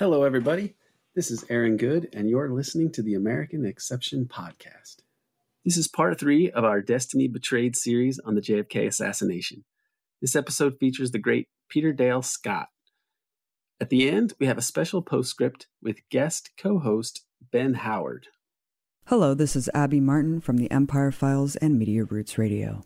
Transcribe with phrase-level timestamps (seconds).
[0.00, 0.76] Hello, everybody.
[1.14, 5.02] This is Aaron Good, and you're listening to the American Exception Podcast.
[5.62, 9.62] This is part three of our Destiny Betrayed series on the JFK assassination.
[10.22, 12.68] This episode features the great Peter Dale Scott.
[13.78, 18.28] At the end, we have a special postscript with guest co host Ben Howard.
[19.08, 22.84] Hello, this is Abby Martin from the Empire Files and Media Roots Radio.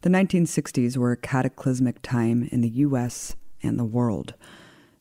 [0.00, 3.36] The 1960s were a cataclysmic time in the U.S.
[3.62, 4.32] and the world.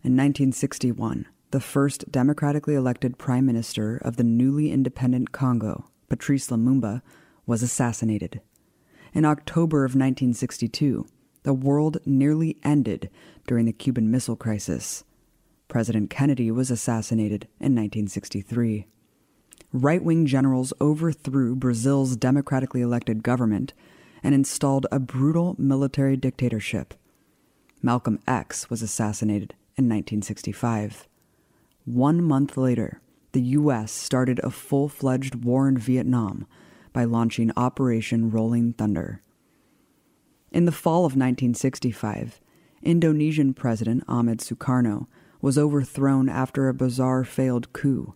[0.02, 7.02] In 1961, the first democratically elected prime minister of the newly independent Congo, Patrice Lumumba,
[7.46, 8.40] was assassinated.
[9.14, 11.06] In October of 1962,
[11.44, 13.10] the world nearly ended
[13.46, 15.04] during the Cuban Missile Crisis.
[15.68, 18.88] President Kennedy was assassinated in 1963.
[19.74, 23.74] Right wing generals overthrew Brazil's democratically elected government
[24.24, 26.94] and installed a brutal military dictatorship.
[27.82, 31.08] Malcolm X was assassinated in 1965.
[31.86, 33.92] One month later, the U.S.
[33.92, 36.46] started a full fledged war in Vietnam
[36.92, 39.22] by launching Operation Rolling Thunder.
[40.52, 42.42] In the fall of 1965,
[42.84, 45.08] Indonesian President Ahmed Sukarno
[45.42, 48.16] was overthrown after a bizarre failed coup.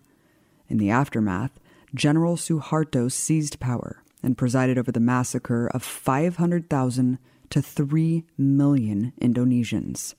[0.67, 1.59] In the aftermath,
[1.95, 7.19] General Suharto seized power and presided over the massacre of 500,000
[7.51, 10.15] to 3 million Indonesians.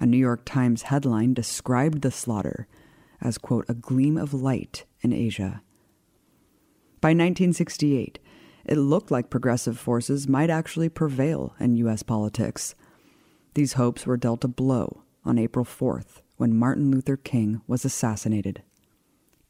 [0.00, 2.66] A New York Times headline described the slaughter
[3.20, 5.62] as, quote, a gleam of light in Asia.
[7.00, 8.18] By 1968,
[8.64, 12.02] it looked like progressive forces might actually prevail in U.S.
[12.02, 12.74] politics.
[13.54, 18.62] These hopes were dealt a blow on April 4th when Martin Luther King was assassinated.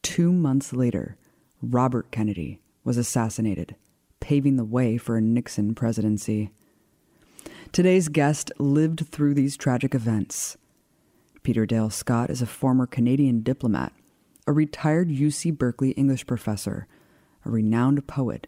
[0.03, 1.17] Two months later,
[1.63, 3.77] Robert Kennedy was assassinated,
[4.21, 6.51] paving the way for a Nixon presidency.
[7.75, 10.57] Today's guest lived through these tragic events.
[11.43, 13.93] Peter Dale Scott is a former Canadian diplomat,
[14.47, 16.87] a retired UC Berkeley English professor,
[17.45, 18.47] a renowned poet,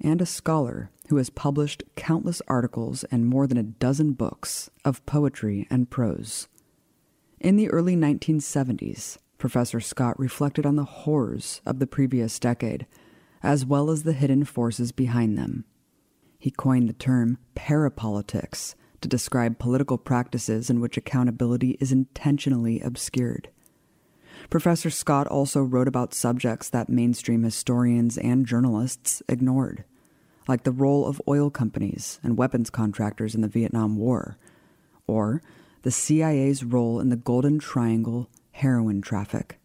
[0.00, 5.04] and a scholar who has published countless articles and more than a dozen books of
[5.04, 6.48] poetry and prose.
[7.40, 12.86] In the early 1970s, Professor Scott reflected on the horrors of the previous decade,
[13.42, 15.66] as well as the hidden forces behind them.
[16.42, 23.48] He coined the term parapolitics to describe political practices in which accountability is intentionally obscured.
[24.50, 29.84] Professor Scott also wrote about subjects that mainstream historians and journalists ignored
[30.48, 34.36] like the role of oil companies and weapons contractors in the Vietnam War,
[35.06, 35.42] or
[35.82, 39.60] the CIA's role in the Golden Triangle heroin traffic.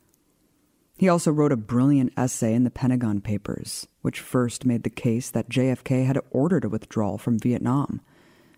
[0.98, 5.30] He also wrote a brilliant essay in the Pentagon Papers, which first made the case
[5.30, 8.02] that JFK had ordered a withdrawal from Vietnam,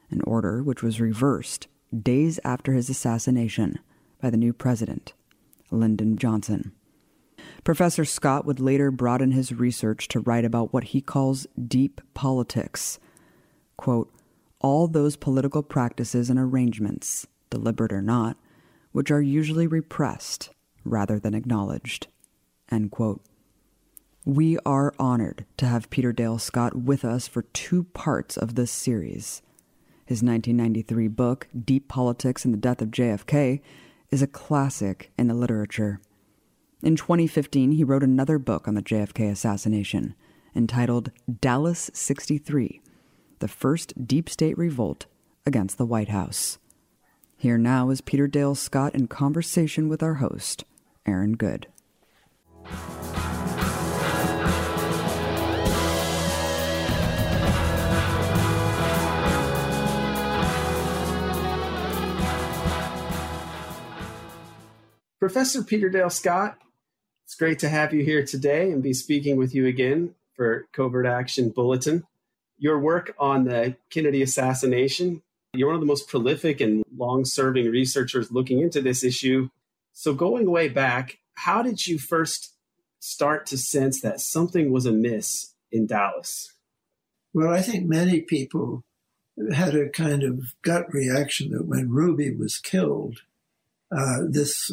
[0.10, 1.68] an order which was reversed
[2.02, 3.78] days after his assassination
[4.22, 5.14] by the new president,
[5.70, 6.72] Lyndon Johnson.
[7.66, 13.00] Professor Scott would later broaden his research to write about what he calls deep politics.
[13.76, 14.14] Quote,
[14.62, 18.38] all those political practices and arrangements, deliberate or not,
[18.94, 20.52] which are usually repressed
[20.86, 22.08] rather than acknowledged.
[22.72, 23.22] End quote.
[24.26, 28.72] We are honored to have Peter Dale Scott with us for two parts of this
[28.72, 29.42] series.
[30.06, 33.62] His 1993 book, Deep Politics and the Death of JFK,
[34.12, 36.02] is a classic in the literature.
[36.82, 40.16] In 2015, he wrote another book on the JFK assassination
[40.56, 42.82] entitled Dallas 63
[43.40, 45.06] The First Deep State Revolt
[45.46, 46.58] Against the White House.
[47.38, 50.66] Here now is Peter Dale Scott in conversation with our host,
[51.06, 51.68] Aaron Good.
[65.20, 66.58] Professor Peter Dale Scott,
[67.26, 71.06] it's great to have you here today and be speaking with you again for Covert
[71.06, 72.04] Action Bulletin.
[72.58, 75.22] Your work on the Kennedy assassination,
[75.54, 79.50] you're one of the most prolific and long serving researchers looking into this issue.
[79.94, 82.56] So, going way back, how did you first
[83.00, 86.54] start to sense that something was amiss in Dallas?
[87.34, 88.84] Well, I think many people
[89.54, 93.22] had a kind of gut reaction that when Ruby was killed,
[93.92, 94.72] uh, this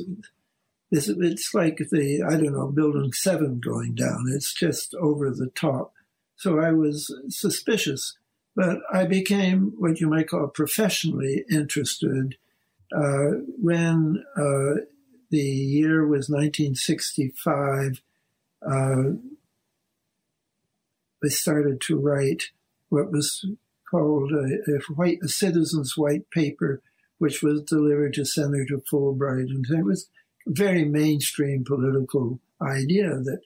[0.90, 4.26] it's, it's like the, I don't know, building seven going down.
[4.28, 5.92] It's just over the top.
[6.36, 8.16] So I was suspicious,
[8.54, 12.36] but I became what you might call professionally interested
[12.94, 14.82] uh, when uh,
[15.30, 18.00] the year was 1965.
[18.64, 19.18] Uh,
[21.24, 22.44] I started to write
[22.88, 23.44] what was
[23.90, 26.82] called a, a, white, a citizen's white paper,
[27.18, 30.08] which was delivered to Senator Fulbright, and it was
[30.46, 33.40] a very mainstream political idea that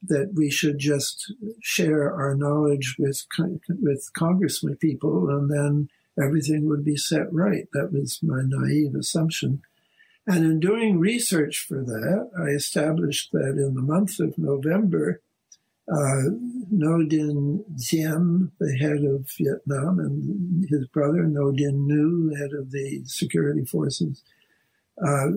[0.00, 3.26] that we should just share our knowledge with
[3.68, 5.88] with congressmen people and then
[6.22, 7.66] everything would be set right.
[7.72, 9.62] That was my naive assumption.
[10.28, 15.22] And in doing research for that, I established that in the month of November,
[15.90, 16.28] uh,
[16.70, 22.72] Ngo Dinh Diem, the head of Vietnam, and his brother Ngo Dinh Nhu, head of
[22.72, 24.22] the security forces,
[25.02, 25.28] uh,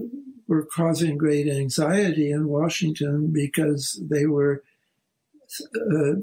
[0.46, 4.62] were causing great anxiety in Washington because they were
[5.74, 6.16] uh,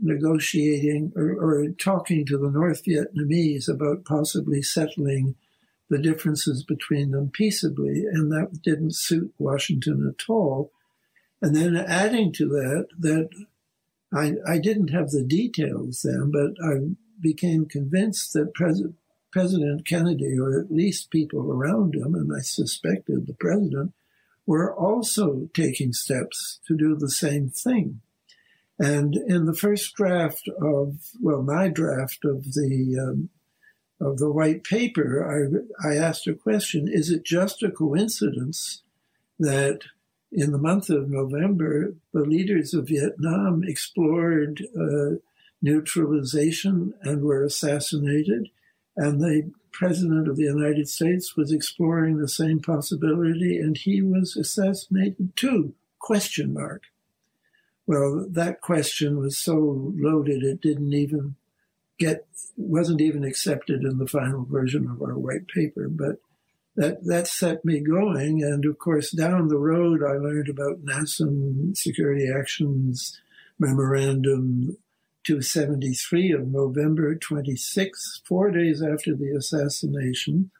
[0.00, 5.34] negotiating or, or, talking to the North Vietnamese about possibly settling
[5.88, 10.72] the differences between them peaceably, and that didn't suit Washington at all.
[11.40, 13.28] And then adding to that, that
[14.12, 18.96] I, I didn't have the details then, but I became convinced that President
[19.32, 23.92] President Kennedy, or at least people around him, and I suspected the president,
[24.46, 28.00] were also taking steps to do the same thing.
[28.78, 33.28] And in the first draft of, well, my draft of the um,
[34.00, 38.82] of the white paper, I, I asked a question: Is it just a coincidence
[39.38, 39.80] that
[40.32, 45.16] in the month of November, the leaders of Vietnam explored uh,
[45.62, 48.48] neutralization and were assassinated?
[48.96, 54.36] And the president of the United States was exploring the same possibility, and he was
[54.36, 55.74] assassinated too?
[55.98, 56.84] Question mark.
[57.86, 61.36] Well, that question was so loaded it didn't even
[61.98, 62.26] get
[62.56, 65.88] wasn't even accepted in the final version of our white paper.
[65.88, 66.16] But
[66.76, 71.76] that that set me going, and of course, down the road, I learned about NSAM
[71.76, 73.18] Security Actions
[73.58, 74.76] Memorandum
[75.24, 80.50] 273 of November 26, four days after the assassination,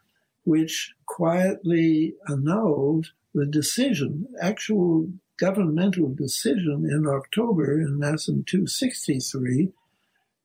[0.45, 5.09] which quietly annulled the decision, actual
[5.39, 9.71] governmental decision in October in NSAM 263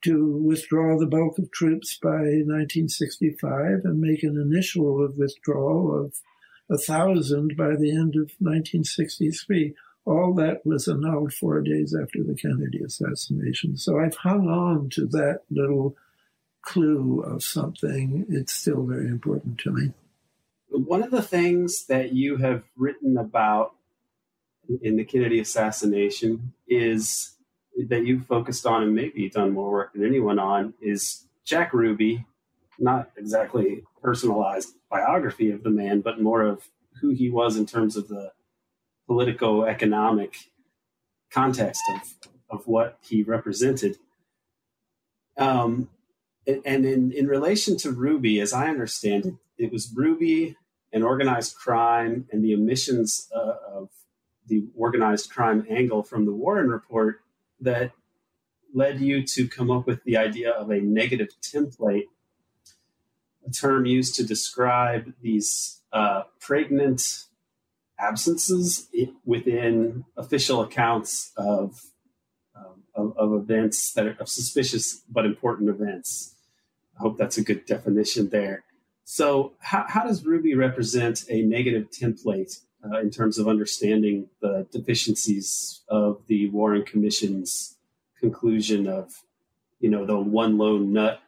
[0.03, 6.15] to withdraw the bulk of troops by 1965 and make an initial withdrawal of
[6.69, 9.75] a thousand by the end of 1963
[10.05, 13.77] all that was annulled four days after the Kennedy assassination.
[13.77, 15.95] So I've hung on to that little
[16.63, 18.25] clue of something.
[18.29, 19.93] It's still very important to me.
[20.69, 23.75] One of the things that you have written about
[24.81, 27.35] in the Kennedy assassination is
[27.87, 32.25] that you focused on and maybe done more work than anyone on is Jack Ruby,
[32.79, 36.69] not exactly personalized biography of the man, but more of
[36.99, 38.31] who he was in terms of the
[39.07, 40.35] politico-economic
[41.31, 43.97] context of, of what he represented.
[45.37, 45.89] Um,
[46.47, 50.57] and in, in relation to Ruby, as I understand it, it was Ruby
[50.91, 53.89] and organized crime and the omissions uh, of
[54.47, 57.21] the organized crime angle from the Warren report
[57.61, 57.91] that
[58.73, 62.05] led you to come up with the idea of a negative template,
[63.45, 67.25] a term used to describe these uh, pregnant
[67.99, 68.89] absences
[69.25, 71.81] within official accounts of,
[72.55, 76.35] um, of, of events that are of suspicious but important events.
[76.97, 78.63] I hope that's a good definition there.
[79.03, 84.67] So, how, how does Ruby represent a negative template uh, in terms of understanding the
[84.71, 87.77] deficiencies of the Warren Commission's
[88.19, 89.13] conclusion of,
[89.79, 91.19] you know, the one lone nut,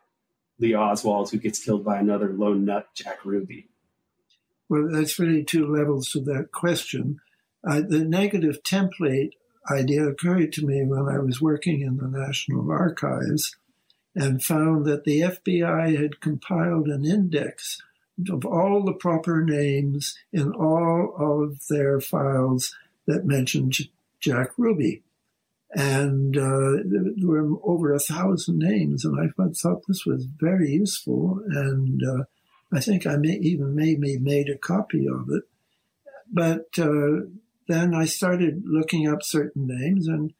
[0.59, 3.69] Lee Oswald, who gets killed by another lone nut, Jack Ruby?
[4.69, 7.17] Well, that's really two levels to that question.
[7.67, 9.31] Uh, the negative template
[9.71, 13.55] idea occurred to me when I was working in the National Archives
[14.15, 17.81] and found that the FBI had compiled an index
[18.29, 22.75] of all the proper names in all of their files
[23.07, 23.75] that mentioned
[24.19, 25.01] Jack Ruby.
[25.75, 31.41] And uh, there were over a thousand names, and I thought this was very useful.
[31.47, 32.23] And uh,
[32.71, 35.43] I think I may even maybe made a copy of it.
[36.31, 37.27] But uh,
[37.67, 40.33] then I started looking up certain names, and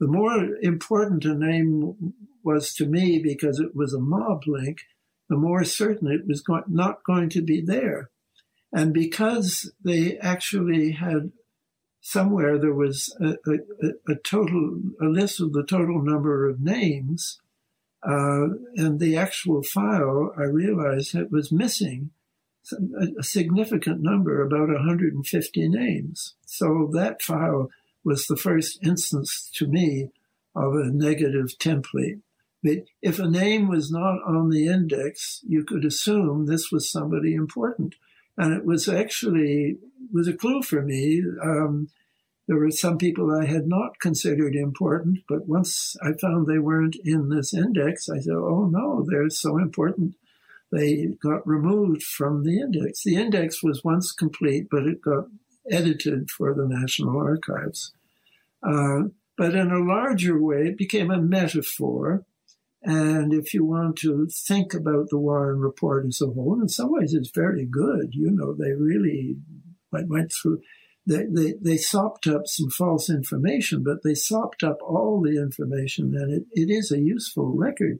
[0.00, 4.80] the more important a name was to me because it was a mob link,
[5.30, 8.10] the more certain it was go- not going to be there.
[8.72, 11.32] And because they actually had
[12.02, 17.38] somewhere there was a, a, a, total a list of the total number of names
[18.02, 22.10] uh, and the actual file, I realized it was missing
[23.18, 26.34] a, significant number, about 150 names.
[26.46, 27.70] So that file
[28.04, 30.08] was the first instance to me
[30.54, 32.20] of a negative template.
[32.62, 37.34] But if a name was not on the index, you could assume this was somebody
[37.34, 37.94] important.
[38.36, 39.78] And it was actually
[40.12, 41.22] was a clue for me.
[41.42, 41.88] Um,
[42.46, 46.96] there were some people I had not considered important, but once I found they weren't
[47.04, 50.16] in this index, I said, oh no, they're so important.
[50.72, 53.02] They got removed from the index.
[53.04, 55.26] The index was once complete, but it got
[55.70, 57.92] edited for the National Archives.
[58.62, 62.24] Uh, but in a larger way, it became a metaphor.
[62.82, 66.90] And if you want to think about the Warren Report as a whole, in some
[66.90, 68.10] ways it's very good.
[68.12, 69.36] You know, they really
[69.92, 70.60] went through
[71.06, 76.14] they, they, they sopped up some false information, but they sopped up all the information,
[76.14, 77.98] and it, it is a useful record,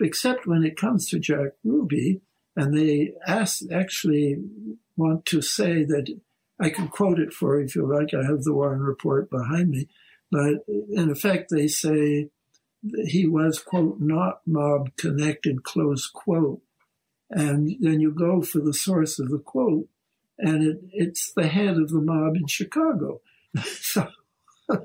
[0.00, 2.20] except when it comes to Jack Ruby,
[2.54, 4.36] and they ask, actually
[4.96, 6.14] want to say that
[6.60, 8.14] I can quote it for you if you like.
[8.14, 9.88] I have the Warren report behind me,
[10.30, 12.28] but in effect, they say
[13.06, 16.60] he was quote not mob connected close quote,
[17.30, 19.88] and then you go for the source of the quote,
[20.38, 23.20] and it, it's the head of the mob in Chicago.
[23.62, 24.08] so,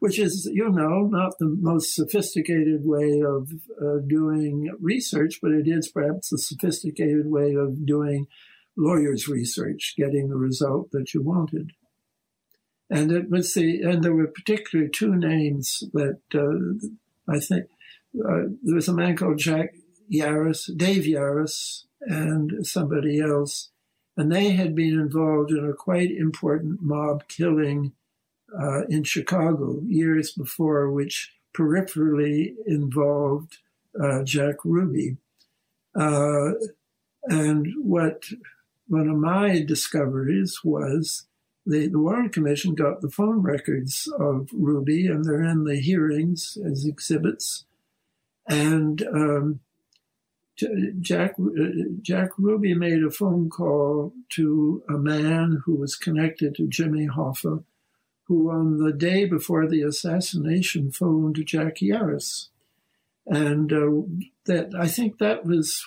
[0.00, 3.50] which is, you know, not the most sophisticated way of
[3.80, 8.26] uh, doing research, but it is perhaps a sophisticated way of doing
[8.76, 11.72] lawyer's research, getting the result that you wanted.
[12.88, 16.86] And it was the, and there were particularly two names that uh,
[17.28, 17.66] I think
[18.18, 19.74] uh, there was a man called Jack
[20.12, 23.70] Yaras, Dave Yaras, and somebody else
[24.16, 27.92] and they had been involved in a quite important mob killing
[28.58, 33.58] uh, in Chicago years before, which peripherally involved
[34.02, 35.18] uh, Jack Ruby.
[35.94, 36.52] Uh,
[37.24, 38.24] and what
[38.88, 41.26] one of my discoveries was
[41.66, 46.56] the, the Warren Commission got the phone records of Ruby, and they're in the hearings
[46.64, 47.64] as exhibits.
[48.48, 49.60] And um,
[51.00, 51.34] Jack
[52.00, 57.64] Jack Ruby made a phone call to a man who was connected to Jimmy Hoffa,
[58.24, 62.48] who on the day before the assassination phoned Jack Yaras,
[63.26, 64.02] and uh,
[64.46, 65.84] that I think that was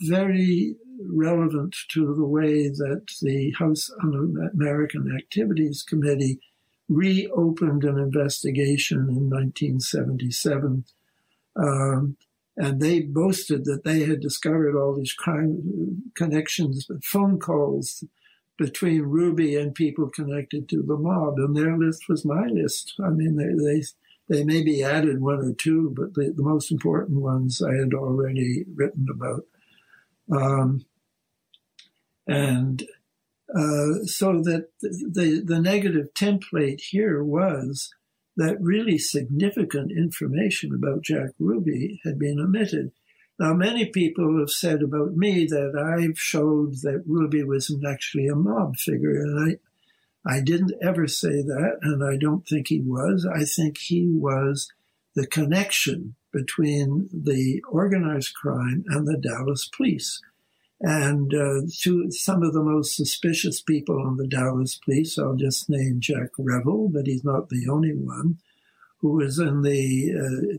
[0.00, 6.40] very relevant to the way that the House Un-American Activities Committee
[6.88, 10.84] reopened an investigation in 1977.
[11.56, 12.16] Um,
[12.56, 18.04] and they boasted that they had discovered all these crime connections, phone calls
[18.56, 22.94] between Ruby and people connected to the mob, and their list was my list.
[23.04, 23.82] I mean, they they,
[24.28, 28.64] they maybe added one or two, but the, the most important ones I had already
[28.74, 29.42] written about.
[30.30, 30.84] Um,
[32.26, 32.82] and
[33.54, 37.94] uh, so that the the negative template here was
[38.36, 42.92] that really significant information about Jack Ruby had been omitted.
[43.38, 48.34] Now, many people have said about me that I've showed that Ruby wasn't actually a
[48.34, 49.58] mob figure, and
[50.26, 53.26] I, I didn't ever say that, and I don't think he was.
[53.26, 54.72] I think he was
[55.14, 60.20] the connection between the organized crime and the Dallas police.
[60.82, 65.70] And uh, to some of the most suspicious people on the Dallas police, I'll just
[65.70, 68.36] name Jack Revill, but he's not the only one,
[68.98, 70.58] who was in the uh,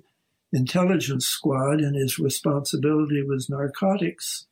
[0.51, 4.47] intelligence squad, and his responsibility was narcotics.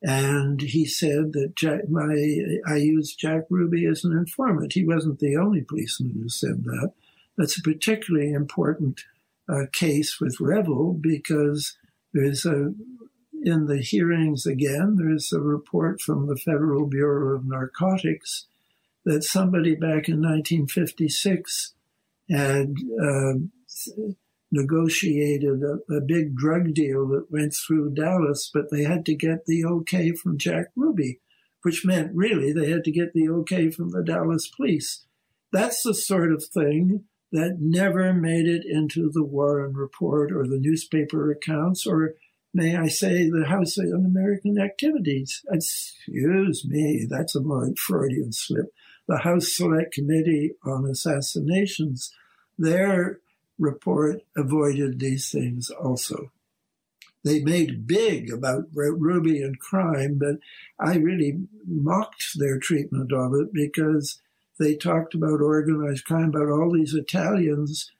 [0.00, 2.14] And he said that Jack, my,
[2.68, 4.74] I used Jack Ruby as an informant.
[4.74, 6.92] He wasn't the only policeman who said that.
[7.36, 9.02] That's a particularly important
[9.48, 11.76] uh, case with Revill because
[12.12, 12.72] there's a
[13.44, 18.46] in the hearings again, there's a report from the Federal Bureau of Narcotics
[19.04, 21.74] that somebody back in 1956
[22.28, 23.34] had uh,
[24.50, 29.46] negotiated a, a, big drug deal that went through Dallas, but they had to get
[29.46, 31.20] the okay from Jack Ruby,
[31.62, 35.06] which meant really they had to get the okay from the Dallas police.
[35.52, 40.58] That's the sort of thing that never made it into the Warren report or the
[40.58, 42.14] newspaper accounts or
[42.54, 45.44] may I say, the House Un American Activities.
[45.50, 47.42] Excuse me, that's a
[47.76, 48.72] Freudian slip.
[49.06, 52.12] The House Select Committee on Assassinations,
[52.58, 53.20] their
[53.58, 56.30] report avoided these things also.
[57.24, 60.36] They made big about Ruby and crime, but
[60.78, 64.20] I really mocked their treatment of it because
[64.58, 67.90] they talked about organized crime, about all these Italians.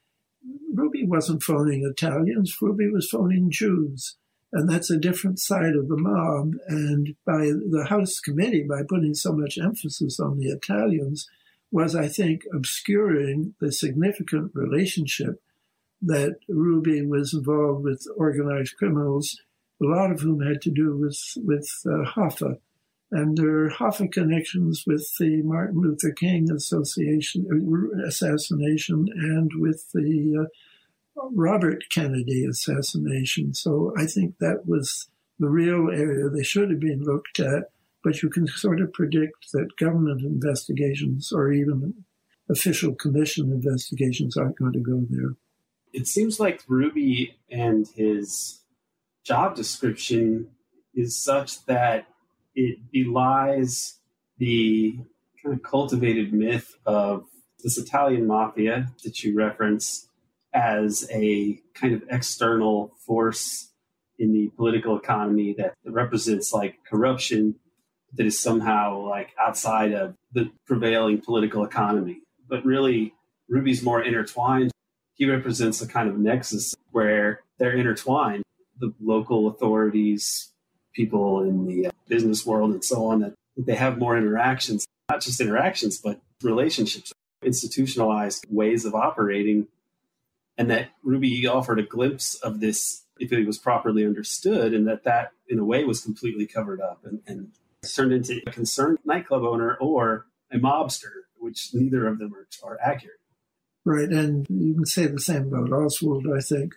[0.73, 4.17] Ruby wasn't phoning Italians, Ruby was phoning Jews.
[4.53, 6.55] And that's a different side of the mob.
[6.69, 11.29] And by the House committee, by putting so much emphasis on the Italians,
[11.71, 15.43] was, I think, obscuring the significant relationship
[16.00, 19.38] that Ruby was involved with organized criminals,
[19.83, 22.59] a lot of whom had to do with, with uh, Hoffa.
[23.11, 29.91] And there are Hoffa connections with the Martin Luther King association uh, assassination and with
[29.95, 30.47] the
[31.17, 33.55] uh, Robert Kennedy assassination.
[33.55, 37.71] So I think that was the real area they should have been looked at.
[38.05, 42.05] But you can sort of predict that government investigations or even
[42.50, 45.35] official commission investigations aren't going to go there.
[45.93, 48.61] It seems like Ruby and his
[49.25, 50.49] job description
[50.95, 52.07] is such that
[52.59, 54.00] it belies
[54.38, 54.99] the
[55.41, 57.25] kind of cultivated myth of
[57.62, 60.09] this Italian mafia that you reference
[60.53, 63.71] as a kind of external force
[64.19, 67.55] in the political economy that represents like corruption
[68.15, 72.23] that is somehow like outside of the prevailing political economy.
[72.49, 73.15] But really,
[73.49, 74.73] Ruby's more intertwined.
[75.15, 78.43] He represents a kind of nexus where they're intertwined.
[78.81, 80.53] The local authorities,
[80.99, 85.21] people in the uh, business world and so on that they have more interactions, not
[85.21, 87.12] just interactions, but relationships,
[87.43, 89.69] institutionalized ways of operating.
[90.59, 95.05] And that Ruby offered a glimpse of this if it was properly understood, and that
[95.05, 97.52] that, in a way, was completely covered up and, and
[97.95, 102.78] turned into a concerned nightclub owner or a mobster, which neither of them are, are
[102.85, 103.21] accurate.
[103.85, 106.75] Right, and you can say the same about Oswald, I think.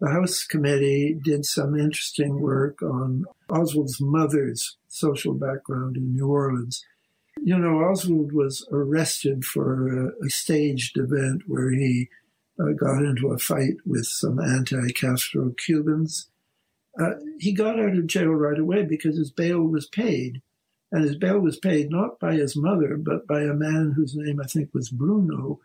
[0.00, 6.82] The House Committee did some interesting work on Oswald's mother's social background in New Orleans.
[7.42, 12.08] You know, Oswald was arrested for a, a staged event where he
[12.58, 16.30] uh, got into a fight with some anti Castro Cubans.
[16.98, 20.40] Uh, he got out of jail right away because his bail was paid.
[20.92, 24.40] And his bail was paid not by his mother, but by a man whose name
[24.40, 25.60] I think was Bruneau,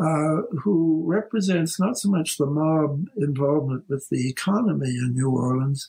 [0.00, 5.88] uh, who represents not so much the mob involvement with the economy in New Orleans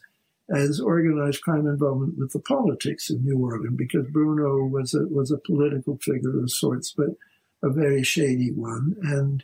[0.50, 5.32] as organized crime involvement with the politics in New Orleans, because Bruneau was a, was
[5.32, 7.10] a political figure of sorts, but
[7.62, 8.95] a very shady one.
[9.04, 9.43] And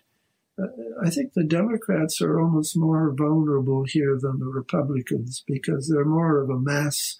[0.60, 0.68] uh,
[1.04, 6.42] I think the Democrats are almost more vulnerable here than the Republicans because they're more
[6.42, 7.20] of a mass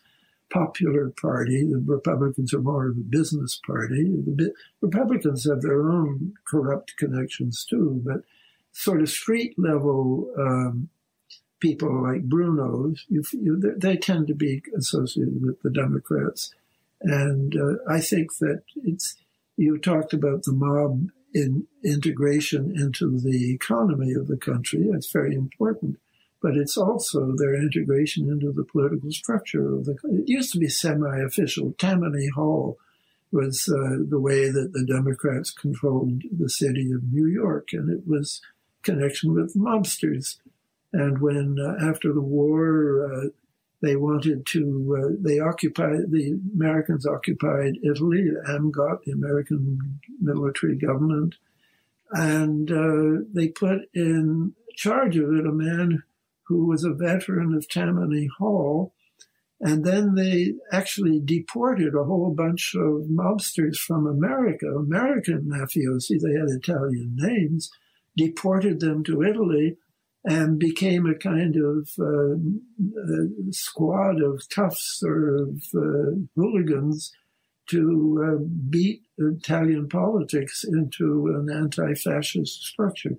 [0.52, 1.64] popular party.
[1.64, 4.04] The Republicans are more of a business party.
[4.04, 8.22] The Republicans have their own corrupt connections too, but
[8.72, 10.90] sort of street level um,
[11.60, 16.54] people like Bruneau's, you, you, they tend to be associated with the Democrats.
[17.02, 19.16] And uh, I think that it's,
[19.58, 24.88] you talked about the mob in integration into the economy of the country.
[24.92, 25.98] That's very important
[26.46, 29.98] but it's also their integration into the political structure of the.
[30.04, 31.74] It used to be semi-official.
[31.80, 32.78] Tammany Hall
[33.32, 38.08] was uh, the way that the Democrats controlled the city of New York, and it
[38.08, 38.42] was
[38.84, 40.38] connection with mobsters.
[40.94, 43.30] And when uh, after the war, uh,
[43.82, 44.64] they wanted to,
[45.00, 51.34] uh, they occupied the Americans occupied Italy, AMGOT, the American military government,
[52.12, 56.04] and uh, they put in charge of it a man
[56.48, 58.94] who was a veteran of Tammany Hall.
[59.62, 66.38] And then they actually deported a whole bunch of mobsters from America, American mafiosi, they
[66.38, 67.70] had Italian names,
[68.18, 69.78] deported them to Italy
[70.26, 72.36] and became a kind of uh,
[73.52, 77.12] squad of toughs or of uh, hooligans
[77.70, 83.18] to uh, beat Italian politics into an anti fascist structure.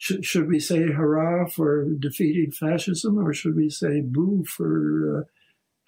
[0.00, 5.26] Should, should we say hurrah for defeating fascism or should we say boo for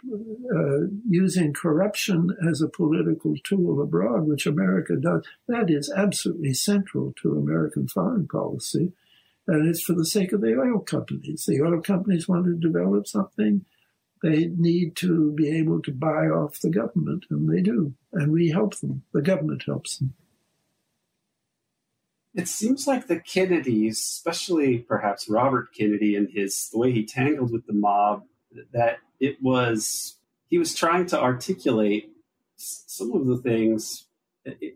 [0.06, 0.14] uh,
[0.54, 5.24] uh, using corruption as a political tool abroad, which America does?
[5.48, 8.92] That is absolutely central to American foreign policy.
[9.46, 11.46] And it's for the sake of the oil companies.
[11.46, 13.64] The oil companies want to develop something,
[14.22, 17.94] they need to be able to buy off the government, and they do.
[18.12, 19.04] And we help them.
[19.14, 20.12] The government helps them.
[22.34, 27.52] It seems like the Kennedys, especially perhaps Robert Kennedy and his the way he tangled
[27.52, 28.24] with the mob,
[28.72, 30.16] that it was
[30.48, 32.10] he was trying to articulate
[32.56, 34.06] some of the things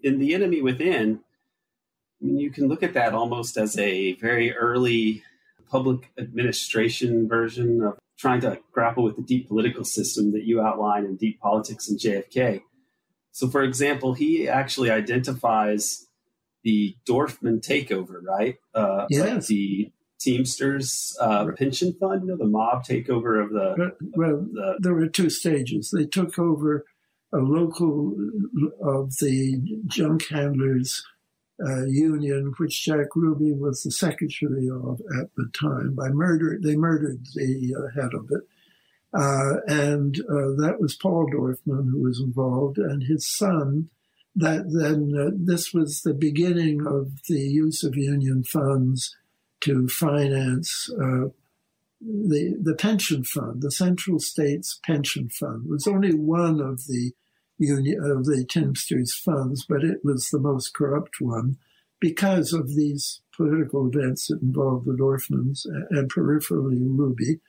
[0.03, 1.21] in the enemy within.
[2.21, 5.23] I mean, you can look at that almost as a very early
[5.69, 11.05] public administration version of trying to grapple with the deep political system that you outline
[11.05, 12.62] in Deep Politics and JFK.
[13.33, 16.06] So, for example, he actually identifies
[16.66, 18.57] the Dorfman takeover, right?
[18.74, 19.24] Uh, yes.
[19.24, 23.92] Like the Teamsters uh, pension fund, you know, the mob takeover of the.
[24.16, 25.92] Well, the, there were two stages.
[25.96, 26.85] They took over
[27.33, 28.16] a local
[28.83, 31.05] of the junk handlers
[31.64, 35.94] uh, union, which Jack Ruby was the secretary of at the time.
[35.94, 38.44] By murder, they murdered the uh, head of it,
[39.14, 43.90] Uh, and uh, that was Paul Dorfman who was involved, and his son.
[44.38, 49.16] That then uh, this was the beginning of the use of union funds
[49.61, 51.29] to finance uh,
[52.01, 55.64] the the pension fund, the Central States Pension Fund.
[55.64, 57.12] It was only one of the
[57.59, 61.57] union of the Teamsters funds, but it was the most corrupt one
[61.99, 67.40] because of these political events that involved the Dorfmans and peripherally Ruby.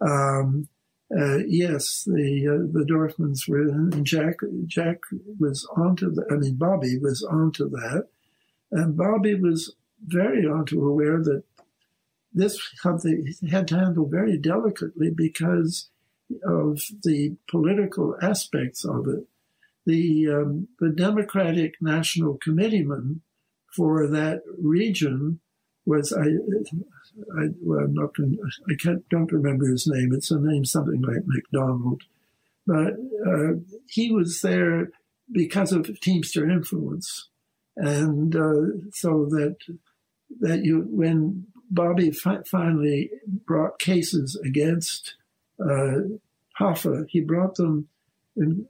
[0.00, 0.68] Um,
[1.16, 5.00] uh, yes, the uh, the Dorfmans were, and Jack Jack
[5.38, 6.24] was onto the.
[6.30, 8.08] I mean, Bobby was onto that,
[8.70, 9.74] and Bobby was
[10.06, 11.42] very onto aware that
[12.32, 15.90] this had to handle very delicately because
[16.44, 19.26] of the political aspects of it.
[19.84, 23.20] The um, the Democratic National Committeeman
[23.70, 25.40] for that region
[25.84, 26.26] was I
[27.38, 28.10] I, well, not
[28.70, 30.12] I can't, don't remember his name.
[30.12, 32.02] It's a name something like McDonald.
[32.66, 32.94] But
[33.26, 33.54] uh,
[33.88, 34.90] he was there
[35.30, 37.28] because of Teamster influence.
[37.76, 39.56] And uh, so that,
[40.40, 43.10] that you, when Bobby fi- finally
[43.46, 45.14] brought cases against
[45.60, 46.02] uh,
[46.60, 47.88] Hoffa, he brought them
[48.36, 48.66] in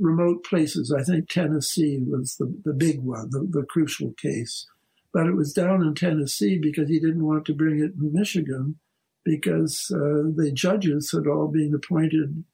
[0.00, 0.92] remote places.
[0.92, 4.66] I think Tennessee was the, the big one, the, the crucial case.
[5.14, 8.80] But it was down in Tennessee because he didn't want to bring it in Michigan
[9.24, 12.44] because uh, the judges had all been appointed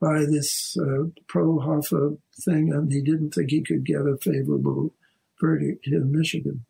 [0.00, 4.94] by this uh, pro Hoffa thing, and he didn't think he could get a favorable
[5.40, 6.64] verdict in Michigan.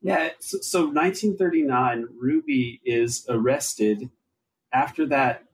[0.00, 4.10] Yeah, so, so 1939, Ruby is arrested.
[4.72, 5.44] After that,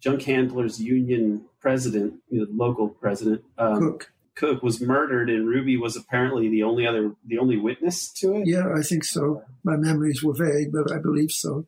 [0.00, 4.12] junk handlers union president, you know, local president, um, Cook.
[4.36, 8.46] Cook was murdered, and Ruby was apparently the only other, the only witness to it.
[8.46, 9.42] Yeah, I think so.
[9.64, 11.66] My memories were vague, but I believe so.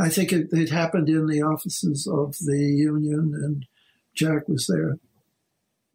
[0.00, 3.66] I think it, it happened in the offices of the union, and
[4.14, 4.98] Jack was there.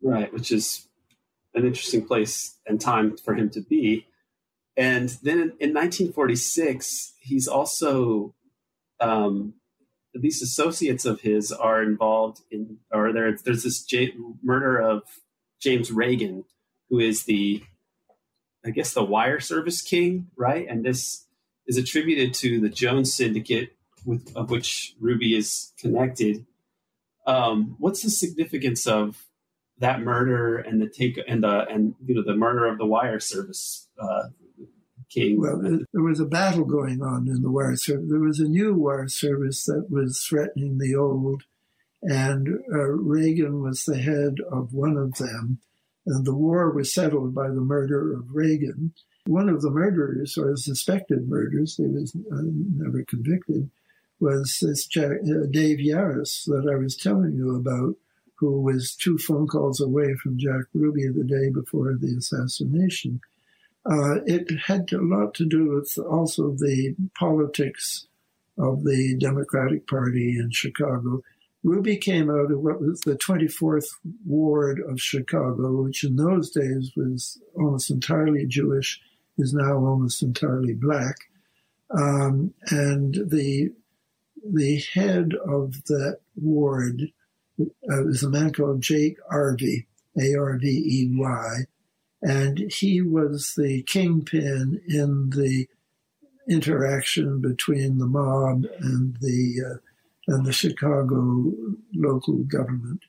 [0.01, 0.87] Right, which is
[1.55, 4.05] an interesting place and time for him to be.
[4.75, 8.35] And then in, in 1946, he's also
[8.99, 9.53] um,
[10.13, 15.03] these associates of his are involved in, or there, there's this J- murder of
[15.63, 16.43] James Ragen,
[16.89, 17.63] who is the,
[18.65, 20.67] I guess, the wire service king, right?
[20.67, 21.25] And this
[21.65, 26.45] is attributed to the Jones Syndicate, with of which Ruby is connected.
[27.25, 29.25] Um, what's the significance of
[29.79, 33.21] that murder and the take and the and you know the murder of the wire
[33.21, 34.23] service uh,
[35.09, 35.39] king?
[35.39, 35.61] Well,
[35.93, 38.09] there was a battle going on in the wire service.
[38.09, 41.43] There was a new wire service that was threatening the old
[42.03, 45.59] and uh, Ragen was the head of one of them.
[46.05, 48.91] And the war was settled by the murder of Ragen.
[49.25, 52.41] One of the murderers, or suspected murderers, he was uh,
[52.75, 53.69] never convicted,
[54.19, 57.95] was this Jack, uh, Dave Yaras that I was telling you about,
[58.35, 63.21] who was two phone calls away from Jack Ruby the day before the assassination.
[63.85, 68.07] Uh, it had a lot to do with also the politics
[68.57, 71.21] of the Democratic Party in Chicago.
[71.63, 73.87] Ruby came out of what was the 24th
[74.25, 78.99] Ward of Chicago, which in those days was almost entirely Jewish,
[79.37, 81.15] is now almost entirely black.
[81.89, 83.71] Um, and the
[84.45, 87.03] the head of that ward
[87.61, 89.85] uh, was a man called Jake Arvey,
[90.19, 91.59] A R V E Y,
[92.21, 95.67] and he was the kingpin in the
[96.49, 99.77] interaction between the mob and the uh,
[100.27, 101.51] and the Chicago
[101.93, 103.01] local government.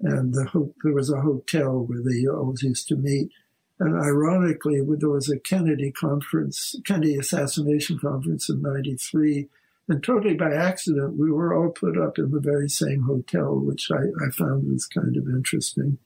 [0.00, 3.30] And the ho- there was a hotel where they always used to meet.
[3.78, 9.48] And ironically, there was a Kennedy conference, Kennedy assassination conference in 93.
[9.88, 13.90] And totally by accident, we were all put up in the very same hotel, which
[13.90, 15.98] I, I found was kind of interesting.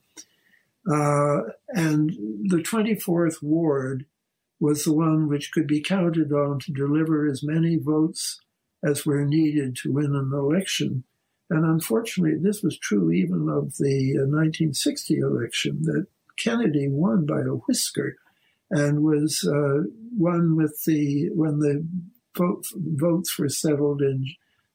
[0.91, 2.11] Uh, and
[2.45, 4.07] the 24th Ward
[4.61, 8.41] was the one which could be counted on to deliver as many votes
[8.85, 11.05] as were needed to win an election.
[11.51, 16.07] And unfortunately, this was true even of the 1960 uh, election that
[16.39, 18.17] Kennedy won by a whisker
[18.71, 21.87] and was uh, won with the when the
[22.37, 24.27] vote, votes were settled in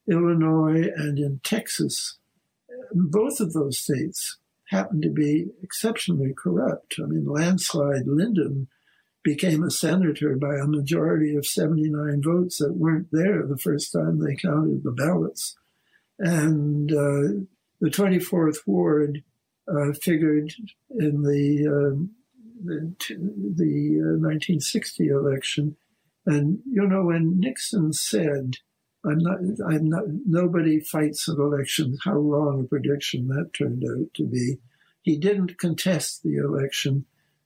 [0.09, 2.17] Illinois and in Texas.
[2.93, 4.37] Both of those states
[4.69, 6.95] happened to be exceptionally corrupt.
[6.99, 8.67] I mean, landslide Lyndon
[9.29, 14.19] became a senator by a majority of 79 votes that weren't there the first time
[14.19, 15.55] they counted the ballots.
[16.17, 17.45] And uh,
[17.79, 19.23] the 24th Ward
[19.67, 20.53] uh, figured
[20.91, 21.95] in the, uh,
[22.65, 25.75] the, the 1960 uh, election.
[26.25, 28.55] And, you know, when Nixon said
[29.05, 29.39] I'm not,
[29.69, 34.57] I'm not, nobody fights an election, how wrong a prediction that turned out to be.
[35.01, 37.05] He didn't contest the election,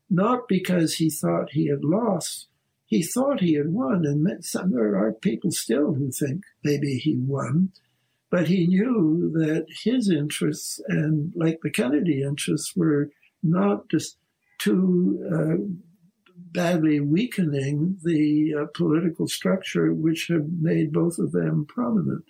[0.09, 2.47] not because he thought he had lost.
[2.85, 7.15] He thought he had won, and some, there are people still who think maybe he
[7.17, 7.71] won.
[8.29, 13.11] But he knew that his interests and, like the Kennedy interests, were
[13.41, 14.17] not just
[14.59, 15.63] too uh,
[16.35, 22.25] badly weakening the uh, political structure which had made both of them prominent.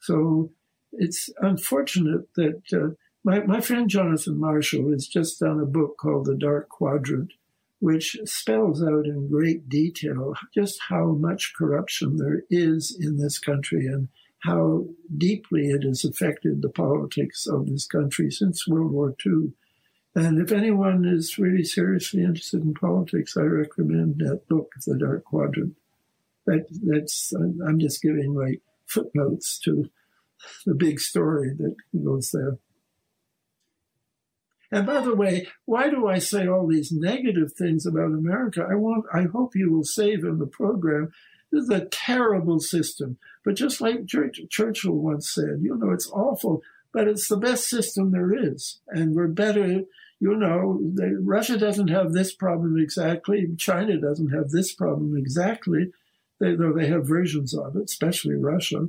[0.00, 0.50] So
[0.92, 6.26] it's unfortunate that uh, my, my friend Jonathan Marshall has just done a book called
[6.26, 7.32] The Dark Quadrant,
[7.80, 13.86] which spells out in great detail just how much corruption there is in this country
[13.86, 14.08] and
[14.44, 19.52] how deeply it has affected the politics of this country since World War II.
[20.14, 25.24] And if anyone is really seriously interested in politics, I recommend that book, The Dark
[25.24, 25.74] Quadrant.
[26.46, 29.90] That, that's I'm just giving like footnotes to
[30.66, 32.58] the big story that goes there.
[34.70, 38.66] And by the way, why do I say all these negative things about America?
[38.68, 41.12] I want, I hope you will save in the program
[41.54, 43.16] this is a terrible system.
[43.44, 48.10] But just like Churchill once said, you know, it's awful, but it's the best system
[48.10, 48.80] there is.
[48.88, 49.82] And we're better,
[50.18, 53.46] you know, they, Russia doesn't have this problem exactly.
[53.56, 55.92] China doesn't have this problem exactly,
[56.40, 58.88] they, though they have versions of it, especially Russia.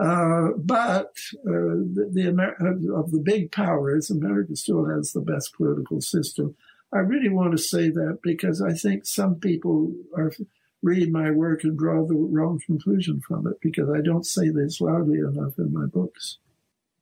[0.00, 1.12] Uh, but
[1.46, 2.56] uh, the, the Amer-
[2.96, 6.56] of the big powers, America still has the best political system.
[6.94, 10.32] I really want to say that because I think some people are
[10.82, 14.80] read my work and draw the wrong conclusion from it because I don't say this
[14.80, 16.38] loudly enough in my books.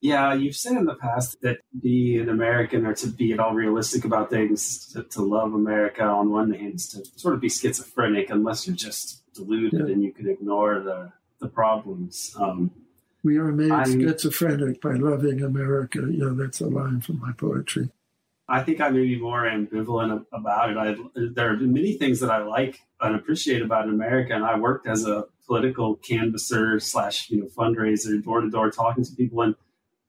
[0.03, 3.41] Yeah, you've said in the past that to be an American or to be at
[3.41, 7.41] all realistic about things, to, to love America on one hand is to sort of
[7.41, 9.93] be schizophrenic unless you're just deluded yeah.
[9.93, 12.35] and you can ignore the, the problems.
[12.39, 12.71] Um,
[13.23, 16.07] we are made I'm, schizophrenic by loving America.
[16.11, 17.91] Yeah, that's a line from my poetry.
[18.49, 20.77] I think I may be more ambivalent about it.
[20.77, 20.97] I,
[21.35, 25.07] there are many things that I like and appreciate about America, and I worked as
[25.07, 29.55] a political canvasser slash you know fundraiser, door to door, talking to people, and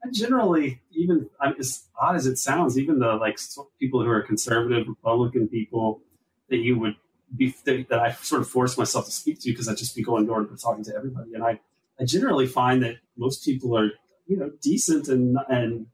[0.04, 3.38] I generally, even as odd as it sounds, even the like
[3.80, 6.02] people who are conservative Republican people
[6.50, 6.96] that you would
[7.36, 10.26] be that I sort of force myself to speak to because I just be going
[10.26, 11.60] door to door talking to everybody, and I
[12.00, 13.91] I generally find that most people are
[14.28, 15.88] you know decent and and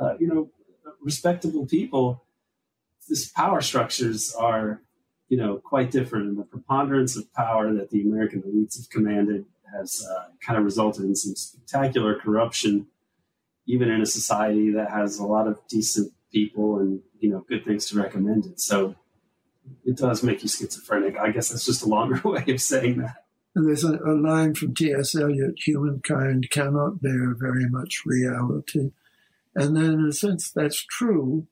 [0.00, 0.50] uh, you know
[1.02, 2.24] respectable people,
[3.08, 4.80] these power structures are,
[5.28, 6.26] you know, quite different.
[6.28, 9.44] And the preponderance of power that the American elites have commanded
[9.76, 12.86] has uh, kind of resulted in some spectacular corruption,
[13.66, 17.64] even in a society that has a lot of decent people and, you know, good
[17.64, 18.60] things to recommend it.
[18.60, 18.94] So
[19.84, 21.16] it does make you schizophrenic.
[21.18, 23.16] I guess that's just a longer way of saying that.
[23.54, 25.14] And there's a, a line from T.S.
[25.14, 28.92] Eliot humankind cannot bear very much reality.
[29.54, 31.46] And then, in a sense, that's true.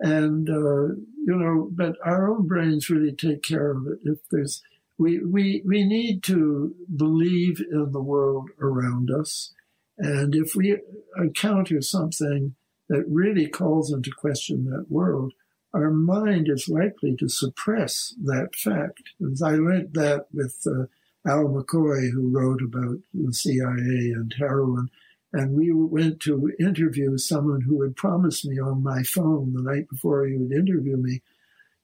[0.00, 0.94] And, uh,
[1.24, 3.98] you know, but our own brains really take care of it.
[4.04, 4.62] If there's,
[4.98, 9.52] we, we, we need to believe in the world around us.
[9.98, 10.78] And if we
[11.18, 12.54] encounter something
[12.88, 15.34] that really calls into question that world,
[15.74, 19.02] our mind is likely to suppress that fact.
[19.42, 20.86] I learned that with uh,
[21.26, 24.88] Al McCoy, who wrote about the CIA and heroin,
[25.32, 29.88] and we went to interview someone who had promised me on my phone the night
[29.88, 31.22] before he would interview me.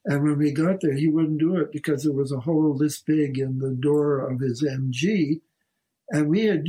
[0.04, 3.00] And when we got there, he wouldn't do it because there was a hole this
[3.00, 5.40] big in the door of his MG.
[6.10, 6.64] And we had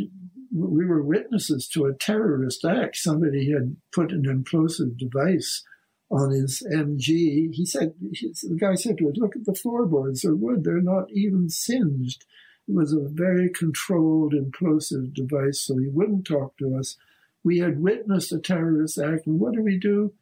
[0.51, 2.95] we were witnesses to a terrorist act.
[2.95, 5.63] Somebody had put an implosive device
[6.11, 7.53] on his MG.
[7.53, 11.11] He said, the guy said to us, look at the floorboards, they're wood, they're not
[11.11, 12.25] even singed.
[12.67, 16.97] It was a very controlled, implosive device, so he wouldn't talk to us.
[17.43, 20.13] We had witnessed a terrorist act, and what did we do?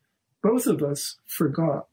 [0.42, 1.88] Both of us forgot,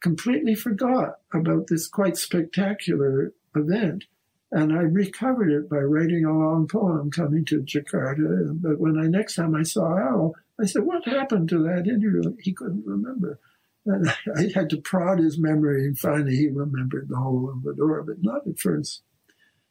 [0.00, 4.04] completely forgot about this quite spectacular event.
[4.52, 8.56] And I recovered it by writing a long poem coming to Jakarta.
[8.60, 12.34] But when I next time I saw Al, I said, What happened to that interview?
[12.40, 13.38] He couldn't remember.
[13.84, 17.74] And I had to prod his memory, and finally he remembered the whole of the
[17.74, 19.02] door, but not at first.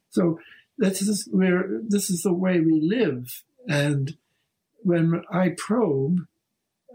[0.10, 0.40] So
[0.78, 3.44] this is where this is the way we live.
[3.68, 4.18] And
[4.78, 6.22] when I probe,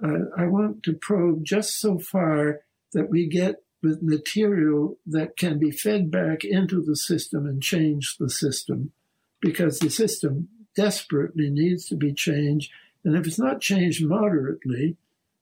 [0.02, 2.60] uh, I want to probe just so far
[2.92, 8.16] that we get with material that can be fed back into the system and change
[8.18, 8.92] the system,
[9.40, 12.70] because the system desperately needs to be changed.
[13.04, 14.96] And if it's not changed moderately,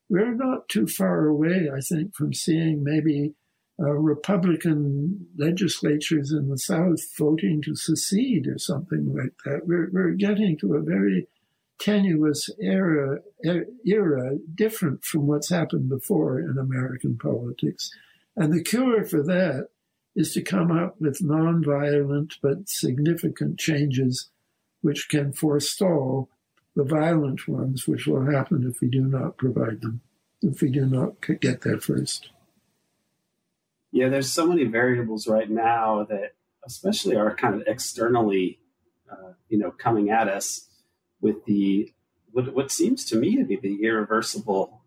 [0.08, 3.34] we're not too far away, I think, from seeing maybe
[3.80, 9.66] uh, Republican legislatures in the South voting to secede or something like that.
[9.66, 11.28] We're, we're getting to a very
[11.78, 13.20] tenuous era,
[13.86, 17.90] era different from what's happened before in American politics.
[18.36, 19.68] And the cure for that
[20.16, 24.30] is to come up with nonviolent but significant changes
[24.80, 26.28] which can forestall
[26.78, 30.00] the violent ones, which will happen if we do not provide them,
[30.42, 32.30] if we do not get there first.
[33.90, 38.60] Yeah, there's so many variables right now that, especially, are kind of externally,
[39.10, 40.68] uh, you know, coming at us
[41.20, 41.92] with the
[42.30, 44.80] what, what seems to me to be the irreversible.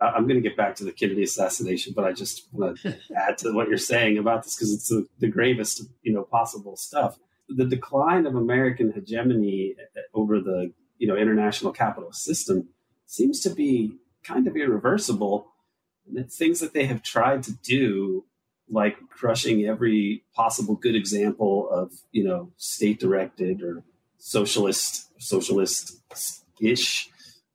[0.00, 3.36] I'm going to get back to the Kennedy assassination, but I just want to add
[3.38, 7.18] to what you're saying about this because it's the, the gravest, you know, possible stuff.
[7.50, 9.74] The decline of American hegemony
[10.14, 12.68] over the, you know, international capitalist system
[13.06, 13.92] seems to be
[14.24, 15.48] kind of irreversible.
[16.06, 18.24] And that things that they have tried to do
[18.68, 23.82] like crushing every possible good example of you know state directed or
[24.18, 26.00] socialist socialist
[26.60, 27.08] ish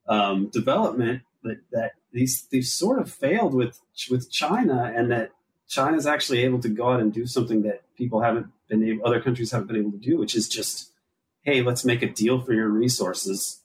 [0.08, 5.32] um, development that, that these these sort of failed with with China and that
[5.68, 9.22] China's actually able to go out and do something that people haven't been able other
[9.22, 10.91] countries haven't been able to do which is just
[11.44, 13.62] hey let's make a deal for your resources.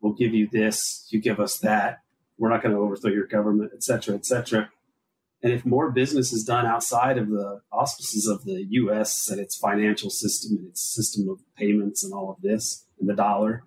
[0.00, 2.00] We'll give you this you give us that.
[2.38, 4.70] We're not going to overthrow your government et cetera et cetera.
[5.42, 9.56] And if more business is done outside of the auspices of the US and its
[9.56, 13.62] financial system and its system of payments and all of this and the dollar,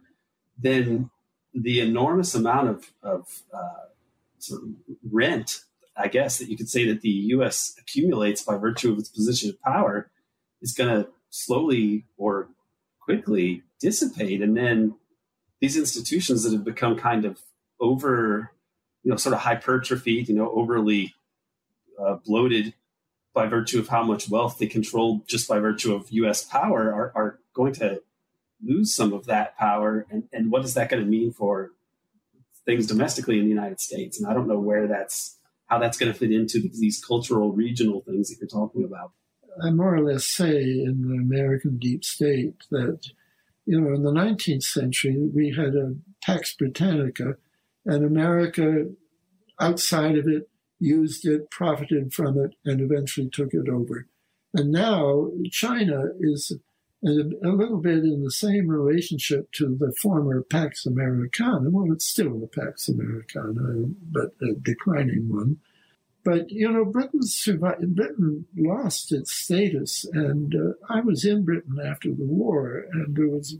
[0.57, 1.11] then
[1.53, 3.89] the enormous amount of, of uh,
[4.39, 4.69] sort of
[5.11, 5.59] rent,
[5.95, 9.51] I guess, that you could say that the US accumulates by virtue of its position
[9.51, 10.09] of power
[10.61, 12.49] is going to slowly or
[13.07, 14.41] quickly dissipate.
[14.41, 14.95] And then
[15.61, 17.39] these institutions that have become kind of
[17.79, 18.51] over,
[19.01, 21.15] you know, sort of hypertrophied, you know, overly
[21.97, 22.73] uh, bloated
[23.33, 26.43] by virtue of how much wealth they control just by virtue of U.S.
[26.43, 28.01] power are, are going to
[28.61, 30.05] lose some of that power.
[30.11, 31.71] And, and what is that going to mean for
[32.65, 34.19] things domestically in the United States?
[34.19, 38.01] And I don't know where that's how that's going to fit into these cultural regional
[38.01, 39.13] things that you're talking about.
[39.63, 43.09] I more or less say in the American deep state that,
[43.65, 47.37] you know, in the 19th century, we had a Pax Britannica,
[47.85, 48.85] and America
[49.59, 54.07] outside of it used it, profited from it, and eventually took it over.
[54.53, 56.51] And now China is
[57.05, 61.69] a, a little bit in the same relationship to the former Pax Americana.
[61.69, 65.57] Well, it's still the Pax Americana, but a declining one.
[66.27, 67.95] But you know, Britain survived.
[67.95, 73.29] Britain lost its status, and uh, I was in Britain after the war, and there
[73.29, 73.55] was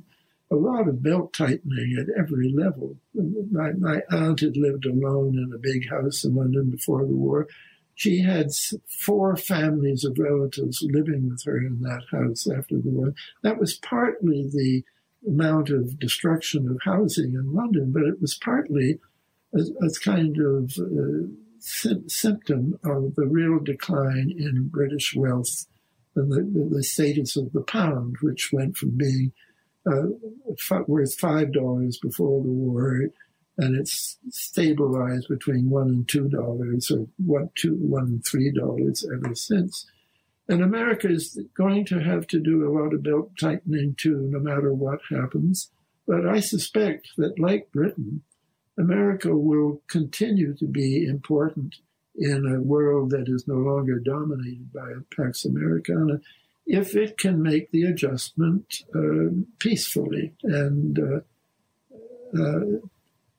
[0.52, 2.98] a lot of belt tightening at every level.
[3.14, 7.48] My, my aunt had lived alone in a big house in London before the war.
[7.96, 8.48] She had
[8.86, 13.14] four families of relatives living with her in that house after the war.
[13.44, 14.84] That was partly the
[15.26, 19.00] amount of destruction of housing in London, but it was partly
[19.54, 21.28] a, kind of uh,
[22.08, 25.66] symptom of the real decline in British wealth
[26.16, 29.32] and the, the status of the pound, which went from being
[29.86, 30.08] uh,
[30.88, 33.10] worth five dollars before the war,
[33.58, 39.06] and it's stabilized between one and two dollars, or one two one and three dollars
[39.14, 39.86] ever since.
[40.50, 44.40] And America is going to have to do a lot of belt tightening too, no
[44.40, 45.70] matter what happens.
[46.08, 48.24] But I suspect that, like Britain,
[48.78, 51.76] America will continue to be important
[52.16, 56.20] in a world that is no longer dominated by Pax Americana
[56.66, 60.34] if it can make the adjustment uh, peacefully.
[60.44, 61.20] And uh,
[62.38, 62.80] uh,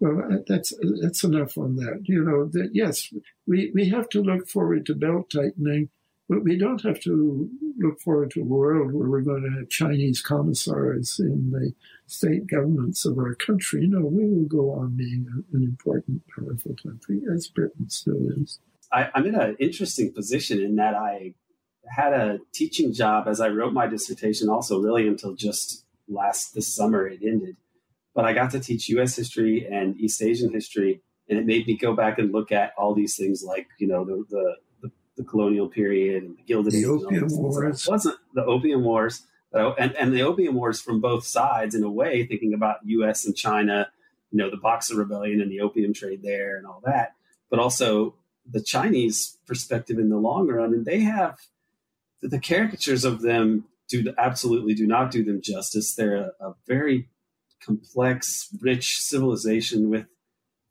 [0.00, 0.72] well, that's
[1.02, 2.02] that's enough on that.
[2.04, 3.12] You know that yes,
[3.46, 5.90] we we have to look forward to belt tightening,
[6.28, 7.48] but we don't have to
[7.78, 11.72] look forward to a world where we're going to have Chinese commissars in the
[12.06, 13.86] state governments of our country.
[13.86, 18.58] No, we will go on being an important, powerful country as Britain still is.
[18.92, 21.34] I, I'm in an interesting position in that I
[21.86, 26.74] had a teaching job as I wrote my dissertation, also really until just last this
[26.74, 27.56] summer it ended.
[28.14, 29.16] But I got to teach U.S.
[29.16, 32.94] history and East Asian history, and it made me go back and look at all
[32.94, 34.56] these things like you know the the,
[35.18, 37.86] the, colonial period and the Gilded the Opium Wars.
[37.86, 41.90] It wasn't the Opium Wars, and and the Opium Wars from both sides in a
[41.90, 43.26] way, thinking about U.S.
[43.26, 43.90] and China,
[44.30, 47.14] you know, the Boxer Rebellion and the opium trade there and all that,
[47.50, 48.14] but also
[48.50, 51.38] the Chinese perspective in the long run, and they have
[52.22, 55.94] the caricatures of them do absolutely do not do them justice.
[55.94, 57.08] They're a, a very
[57.64, 60.06] complex, rich civilization with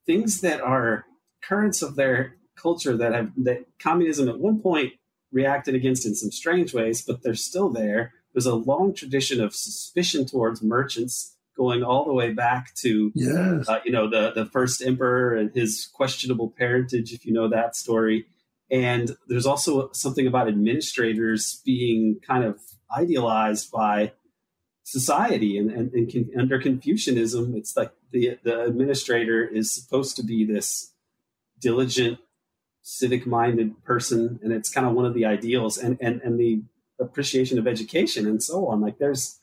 [0.05, 1.05] things that are
[1.41, 4.93] currents of their culture that have that communism at one point
[5.31, 8.13] reacted against in some strange ways, but they're still there.
[8.33, 13.67] There's a long tradition of suspicion towards merchants going all the way back to yes.
[13.67, 17.75] uh, you know the the first emperor and his questionable parentage, if you know that
[17.75, 18.25] story.
[18.69, 22.59] And there's also something about administrators being kind of
[22.95, 24.11] idealized by
[24.87, 30.23] society and, and, and con- under Confucianism, it's like the the administrator is supposed to
[30.23, 30.93] be this
[31.59, 32.19] diligent,
[32.89, 36.61] civic minded person, and it's kind of one of the ideals and and and the
[36.99, 38.79] appreciation of education and so on.
[38.79, 39.39] Like there's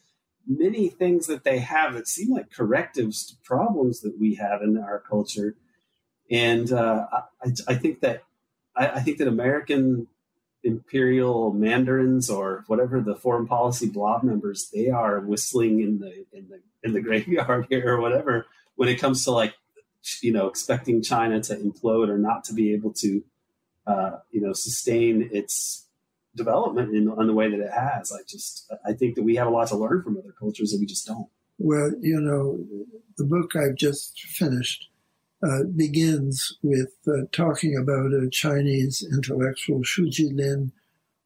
[0.47, 4.79] many things that they have that seem like correctives to problems that we have in
[4.79, 5.57] our culture.
[6.31, 8.25] And uh, I, I, think that
[8.75, 10.09] I, I, think that American
[10.63, 16.49] imperial mandarins or whatever the foreign policy blob members they are whistling in the in
[16.49, 19.55] the in the graveyard here or whatever when it comes to like
[20.23, 23.23] you know expecting China to implode or not to be able to
[23.87, 25.87] uh, you know sustain its
[26.37, 28.13] development in, in the way that it has.
[28.13, 30.81] I just I think that we have a lot to learn from other cultures and
[30.81, 31.29] we just don't.
[31.59, 32.65] Well, you know,
[33.17, 34.89] the book I've just finished
[35.43, 40.73] uh, begins with uh, talking about a Chinese intellectual, Xu Jilin,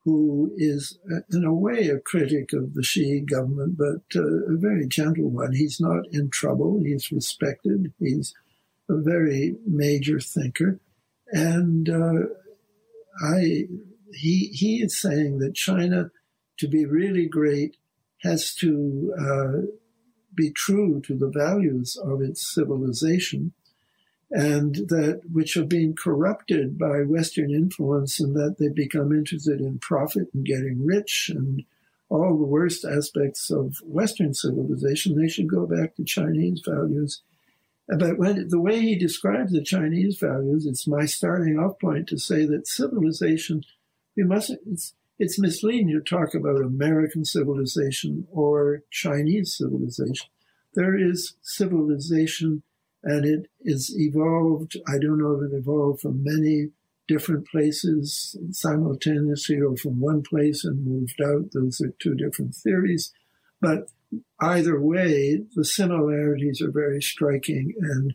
[0.05, 4.57] who is, uh, in a way, a critic of the Xi government, but uh, a
[4.57, 5.53] very gentle one.
[5.53, 6.81] He's not in trouble.
[6.83, 7.93] He's respected.
[7.99, 8.35] He's
[8.89, 10.81] a very major thinker.
[11.31, 12.27] And uh,
[13.23, 13.69] I
[14.15, 16.11] he he is saying that China,
[16.59, 17.77] to be really great,
[18.23, 19.67] has to uh,
[20.35, 23.53] be true to the values of its civilization,
[24.31, 29.79] and that which have been corrupted by Western influence, and that they become interested in
[29.79, 31.65] profit and getting rich and
[32.11, 35.15] all the worst aspects of Western civilization.
[35.15, 37.23] They should go back to Chinese values.
[37.89, 42.19] But when, the way he describes the Chinese values, it's my starting off point to
[42.19, 43.63] say that civilization
[44.19, 50.29] we must it's it's misleading to talk about American civilization or Chinese civilization.
[50.75, 52.63] There is civilization
[53.03, 54.77] and it is evolved.
[54.87, 56.69] I don't know if it evolved from many
[57.09, 61.51] different places simultaneously or from one place and moved out.
[61.53, 63.13] Those are two different theories.
[63.61, 63.91] But
[64.41, 67.75] either way, the similarities are very striking.
[67.81, 68.15] And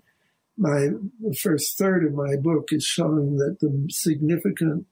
[0.57, 0.89] my
[1.21, 4.85] the first third of my book is showing that the significant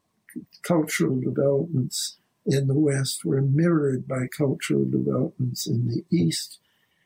[0.62, 6.58] cultural developments in the West were mirrored by cultural developments in the East.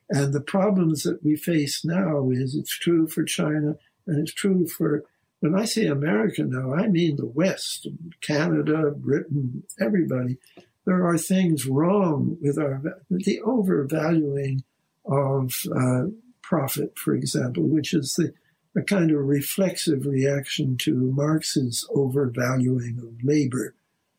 [0.08, 4.66] And the problems that we face now is it's true for China and it's true
[4.66, 5.04] for,
[5.40, 7.88] when I say America now, I mean the West,
[8.22, 10.38] Canada, Britain, everybody.
[10.86, 12.80] There are things wrong with our,
[13.10, 14.62] the overvaluing
[15.04, 16.04] of uh,
[16.42, 18.32] profit, for example, which is the
[18.76, 23.74] a kind of reflexive reaction to Marx's overvaluing of labor.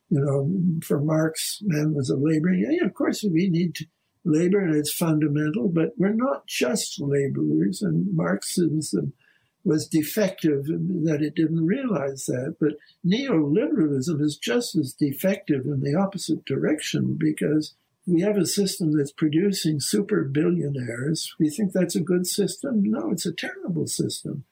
[0.09, 2.53] You know, for Marx, man was a laborer.
[2.53, 3.78] Yeah, of course, we need
[4.26, 7.82] labor and it's fundamental, but we're not just laborers.
[7.82, 9.13] And Marxism
[9.68, 12.55] was defective that it didn't realize that.
[12.57, 17.74] But neoliberalism is just as defective in the opposite direction because
[18.05, 21.36] we have a system that's producing super billionaires.
[21.38, 22.82] We think that's a good system.
[22.82, 24.45] No, it's a terrible system.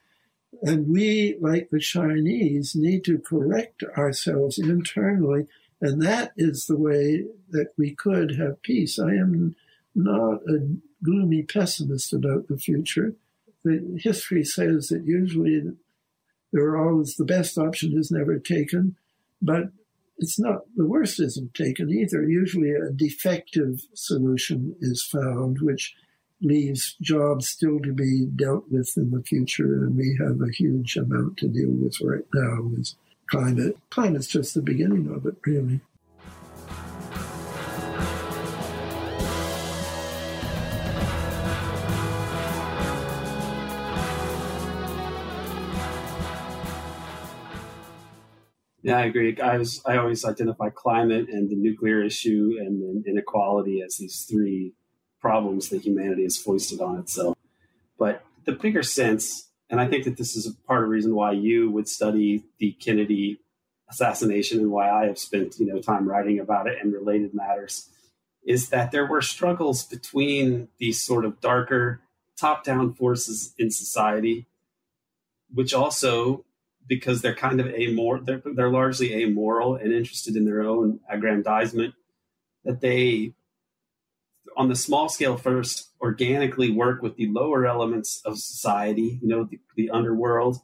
[0.61, 5.47] And we, like the Chinese, need to correct ourselves internally.
[5.79, 8.99] And that is the way that we could have peace.
[8.99, 9.55] I am
[9.95, 13.15] not a gloomy pessimist about the future.
[13.65, 15.63] The history says that usually
[16.53, 18.95] there are always the best option is never taken,
[19.41, 19.71] but
[20.17, 22.23] it's not the worst isn't taken either.
[22.23, 25.95] Usually a defective solution is found, which
[26.41, 30.95] leaves jobs still to be dealt with in the future, and we have a huge
[30.95, 32.93] amount to deal with right now with
[33.27, 33.77] climate.
[33.89, 35.81] Climate's just the beginning of it, really.
[48.85, 49.35] Yeah, I agree.
[49.41, 54.73] I was I always identify climate and the nuclear issue and inequality as these three
[55.19, 57.35] problems that humanity has foisted on itself.
[57.97, 61.15] But the bigger sense, and I think that this is a part of the reason
[61.15, 63.39] why you would study the Kennedy
[63.89, 67.89] assassination and why I have spent you know time writing about it and related matters,
[68.45, 72.01] is that there were struggles between these sort of darker
[72.39, 74.45] top-down forces in society,
[75.51, 76.45] which also
[76.87, 81.93] because they're kind of amoral, they're, they're largely amoral and interested in their own aggrandizement,
[82.63, 83.33] that they
[84.57, 89.43] on the small scale first organically work with the lower elements of society, you know,
[89.43, 90.59] the, the underworld,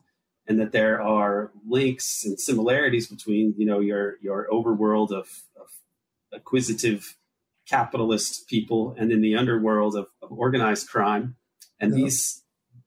[0.47, 5.27] and that there are links and similarities between you know your your overworld of,
[5.59, 5.67] of
[6.33, 7.17] acquisitive
[7.67, 11.35] capitalist people and in the underworld of, of organized crime
[11.79, 12.03] and yeah.
[12.03, 12.40] these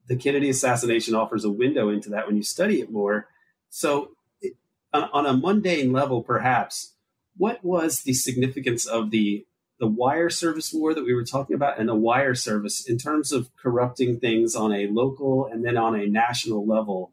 [0.09, 3.29] the kennedy assassination offers a window into that when you study it more
[3.69, 4.55] so it,
[4.93, 6.95] on, a mundane level perhaps
[7.37, 9.47] what was the significance of the
[9.81, 13.33] the wire service war that we were talking about and the wire service in terms
[13.33, 17.13] of corrupting things on a local and then on a national level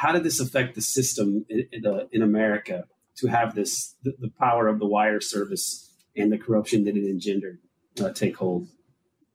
[0.00, 2.84] how did this affect the system in, in, uh, in America
[3.16, 7.08] to have this the, the, power of the wire service and the corruption that it
[7.08, 7.58] engendered
[8.02, 8.68] uh, take hold?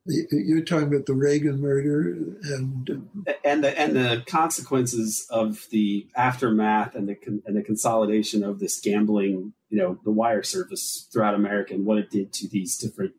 [0.06, 2.10] You're talking about the Ragen murder
[2.42, 3.10] and
[3.44, 8.80] and the and the consequences of the aftermath and the and the consolidation of this
[8.80, 13.12] gambling, you know, the wire service throughout America and what it did to these different.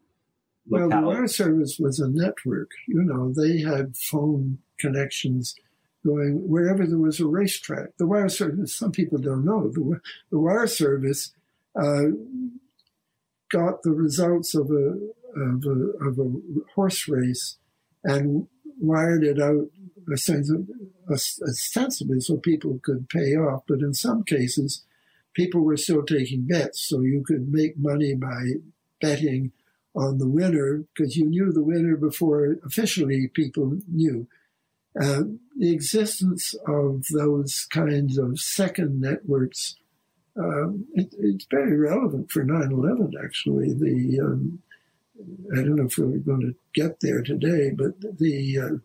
[0.69, 0.91] Localities.
[0.91, 2.71] Well, the wire service was a network.
[2.87, 5.55] You know, they had phone connections
[6.05, 7.97] going wherever there was a racetrack.
[7.97, 9.99] The wire service, some people don't know, the,
[10.31, 11.31] the wire service
[11.75, 12.07] uh,
[13.51, 14.97] got the results of a,
[15.35, 16.31] of a, of a
[16.75, 17.57] horse race
[18.03, 18.47] and
[18.79, 19.69] wired it out
[20.11, 23.63] ostensibly so people could pay off.
[23.67, 24.83] But in some cases,
[25.33, 28.53] people were still taking bets, so you could make money by
[29.01, 29.51] betting
[29.95, 34.27] on the winner because you knew the winner before officially people knew.
[34.99, 35.23] Uh,
[35.57, 39.75] the existence of those kinds of second networks,
[40.37, 43.73] um, it, it's very relevant for 9 11, actually.
[43.73, 44.59] The um,
[45.53, 48.77] I don't know if we're going to get there today, but the uh,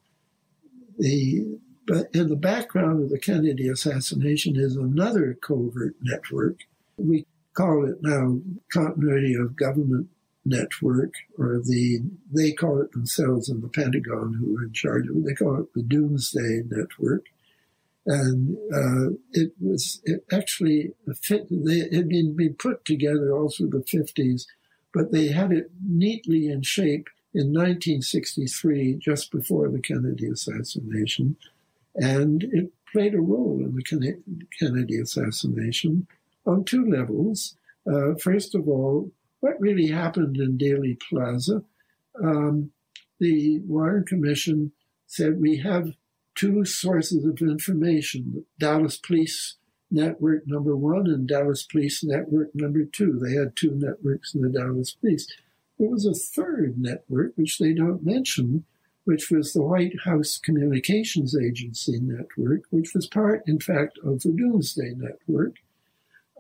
[0.99, 6.61] the but in the background of the Kennedy assassination is another covert network.
[6.97, 8.41] We call it now
[8.73, 10.09] continuity of government
[10.45, 12.01] network, or the
[12.33, 15.25] they call it themselves in the Pentagon, who are in charge of it.
[15.25, 17.27] They call it the Doomsday Network,
[18.07, 21.47] and uh, it was it actually fit.
[21.51, 24.47] They it had been, been put together all through the fifties,
[24.95, 31.37] but they had it neatly in shape in 1963, just before the Kennedy assassination,
[31.95, 34.17] and it played a role in the
[34.59, 36.07] Kennedy assassination
[36.47, 37.57] on two levels.
[37.91, 41.65] Uh, first of all, what really happened in Dealey Plaza.
[42.23, 42.71] Um,
[43.19, 44.73] the Warren Commission
[45.07, 45.93] said we have
[46.35, 49.57] two sources of information The Dallas Police
[49.93, 53.19] Network number one and Dallas Police Network number two.
[53.19, 55.27] They had two networks in the Dallas Police.
[55.79, 58.65] There was a third network, which they don't mention,
[59.05, 64.33] which was the White House Communications Agency network, which was part, in fact, of the
[64.33, 65.57] Doomsday Network.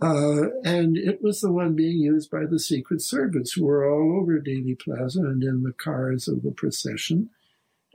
[0.00, 4.20] Uh, and it was the one being used by the Secret Service, who were all
[4.20, 7.30] over Dealey Plaza and in the cars of the procession.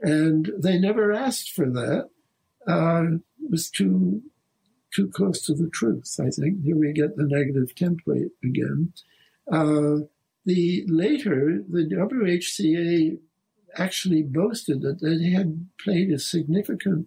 [0.00, 2.08] And they never asked for that.
[2.66, 4.22] Uh, it was too
[4.94, 6.16] too close to the truth.
[6.20, 8.92] I think here we get the negative template again.
[9.50, 10.06] Uh,
[10.44, 13.18] the later the WHCA
[13.76, 17.06] actually boasted that they had played a significant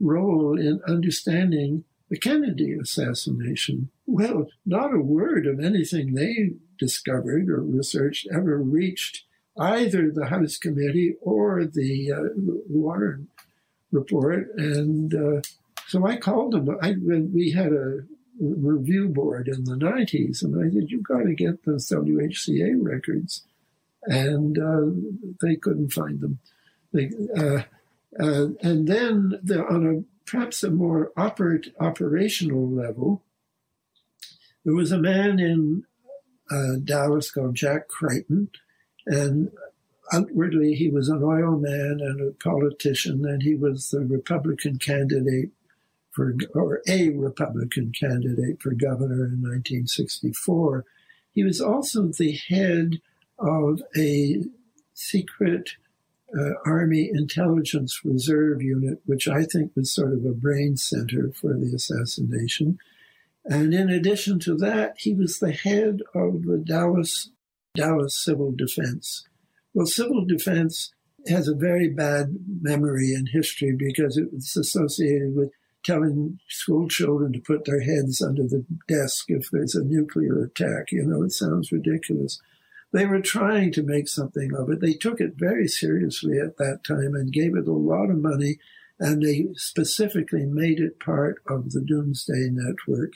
[0.00, 3.90] role in understanding the Kennedy assassination.
[4.06, 9.24] Well, not a word of anything they discovered or researched ever reached
[9.58, 12.28] either the House committee or the uh,
[12.68, 13.28] Warren
[13.90, 14.48] report.
[14.56, 15.40] And uh,
[15.88, 16.78] so I called them.
[16.82, 18.00] I, we had a
[18.40, 23.44] review board in the 90s, and I said, You've got to get those WHCA records.
[24.04, 24.90] And uh,
[25.40, 26.40] they couldn't find them.
[26.92, 27.62] They, uh,
[28.18, 33.22] uh, and then the, on a perhaps a more operate, operational level,
[34.64, 35.84] there was a man in
[36.50, 38.50] uh, Dallas called Jack Crichton,
[39.06, 39.50] and
[40.12, 45.50] outwardly he was an oil man and a politician, and he was the Republican candidate
[46.12, 50.84] for, or a Republican candidate for governor in 1964.
[51.32, 53.00] He was also the head
[53.38, 54.44] of a
[54.94, 55.70] secret
[56.38, 61.54] uh, Army Intelligence Reserve Unit, which I think was sort of a brain center for
[61.54, 62.78] the assassination.
[63.44, 67.30] And in addition to that, he was the head of the Dallas
[67.74, 69.26] Dallas Civil Defense.
[69.74, 70.92] Well, civil defense
[71.26, 75.50] has a very bad memory in history because it's associated with
[75.82, 80.92] telling school children to put their heads under the desk if there's a nuclear attack.
[80.92, 82.40] You know, it sounds ridiculous.
[82.92, 84.80] They were trying to make something of it.
[84.80, 88.58] They took it very seriously at that time and gave it a lot of money,
[89.00, 93.14] and they specifically made it part of the Doomsday Network.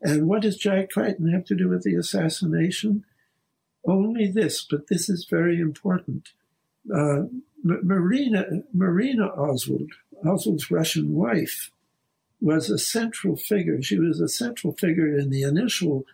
[0.00, 3.04] And what does Jack Crichton have to do with the assassination?
[3.86, 6.28] Only this, but this is very important.
[6.94, 7.24] Uh,
[7.64, 9.90] Marina, Marina Oswald,
[10.24, 11.70] Oswald's Russian wife,
[12.40, 13.82] was a central figure.
[13.82, 16.04] She was a central figure in the initial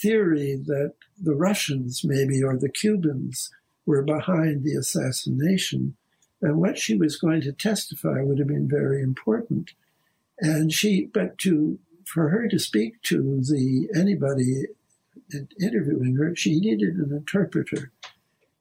[0.00, 3.50] theory that the Russians, maybe, or the Cubans
[3.86, 5.96] were behind the assassination.
[6.40, 9.72] And what she was going to testify would have been very important.
[10.40, 14.66] And she, but to, for her to speak to the, anybody
[15.60, 17.90] interviewing her, she needed an interpreter.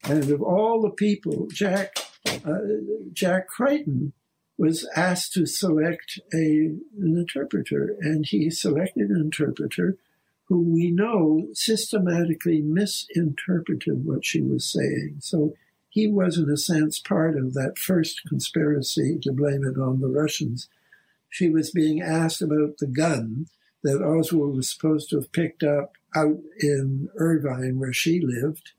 [0.04, 1.98] And of all the people, Jack,
[2.46, 2.58] uh,
[3.14, 4.14] Jack Crichton
[4.58, 9.98] was asked to select a, an interpreter, and he selected an interpreter
[10.48, 15.18] who we know systematically misinterpreted what she was saying.
[15.20, 15.54] So
[15.90, 20.08] he was, in a sense, part of that first conspiracy to blame it on the
[20.08, 20.70] Russians.
[21.30, 23.48] She was being asked about the gun
[23.84, 28.72] that Oswald was supposed to have picked up out in Irvine, where she lived.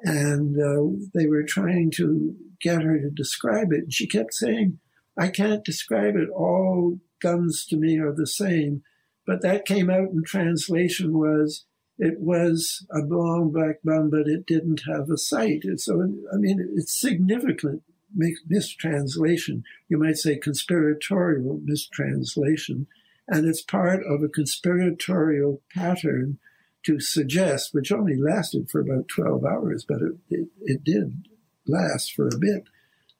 [0.00, 3.84] And uh, they were trying to get her to describe it.
[3.84, 4.78] And she kept saying,
[5.16, 6.28] I can't describe it.
[6.30, 8.82] All guns to me are the same.
[9.26, 11.64] But that came out in translation was
[11.98, 15.64] it was a long black gun, but it didn't have a sight.
[15.76, 16.02] So,
[16.32, 17.82] I mean, it's significant
[18.14, 19.64] mistranslation.
[19.88, 22.86] You might say conspiratorial mistranslation.
[23.26, 26.38] And it's part of a conspiratorial pattern
[26.84, 31.26] to suggest, which only lasted for about 12 hours, but it, it, it did
[31.66, 32.64] last for a bit,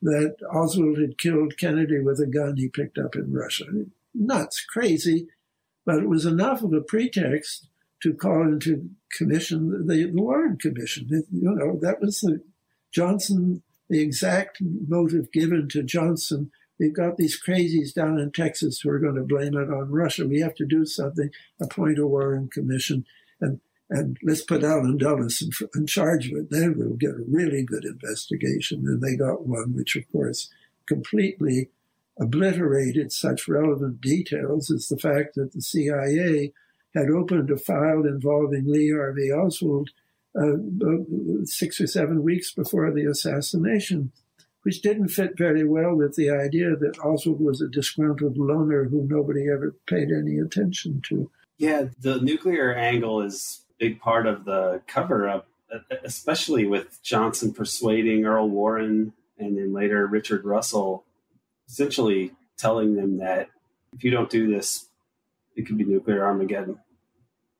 [0.04, 3.64] that Oswald had killed Kennedy with a gun he picked up in Russia.
[4.14, 5.28] Nuts, crazy,
[5.86, 7.68] but it was enough of a pretext
[8.02, 11.08] to call into commission the, the Warren Commission.
[11.10, 12.42] It, you know, that was the
[12.92, 16.50] Johnson, the exact motive given to Johnson.
[16.78, 20.28] We've got these crazies down in Texas who are going to blame it on Russia.
[20.28, 23.06] We have to do something, appoint a Warren Commission,
[23.40, 23.60] and
[23.94, 26.50] and let's put Allen Dulles in, in charge of it.
[26.50, 28.80] Then we'll get a really good investigation.
[28.86, 30.50] And they got one, which of course
[30.88, 31.70] completely
[32.18, 36.52] obliterated such relevant details as the fact that the CIA
[36.92, 39.90] had opened a file involving Lee Harvey Oswald
[40.36, 40.56] uh,
[41.44, 44.10] six or seven weeks before the assassination,
[44.64, 49.06] which didn't fit very well with the idea that Oswald was a disgruntled loner who
[49.08, 51.30] nobody ever paid any attention to.
[51.58, 55.48] Yeah, the nuclear angle is big part of the cover up,
[56.04, 61.04] especially with Johnson persuading Earl Warren and then later Richard Russell,
[61.68, 63.50] essentially telling them that
[63.92, 64.88] if you don't do this,
[65.56, 66.78] it could be nuclear Armageddon.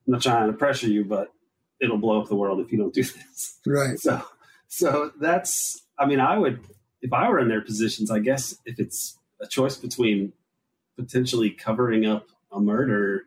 [0.07, 1.33] I'm not trying to pressure you, but
[1.81, 3.59] it'll blow up the world if you don't do this.
[3.67, 3.99] Right.
[3.99, 4.23] So,
[4.69, 5.83] so that's.
[5.99, 6.61] I mean, I would,
[7.03, 10.33] if I were in their positions, I guess if it's a choice between
[10.97, 13.25] potentially covering up a murder,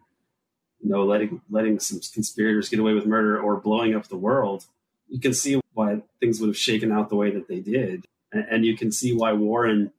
[0.82, 4.65] you know, letting letting some conspirators get away with murder or blowing up the world,
[5.07, 8.45] you can see why things would have shaken out the way that they did, and,
[8.49, 9.91] and you can see why Warren,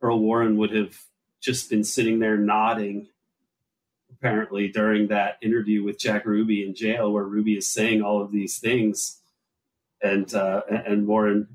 [0.00, 0.98] Earl Warren, would have
[1.40, 3.08] just been sitting there nodding
[4.24, 8.32] apparently during that interview with Jack Ruby in jail, where Ruby is saying all of
[8.32, 9.20] these things,
[10.02, 11.48] and uh, and Warren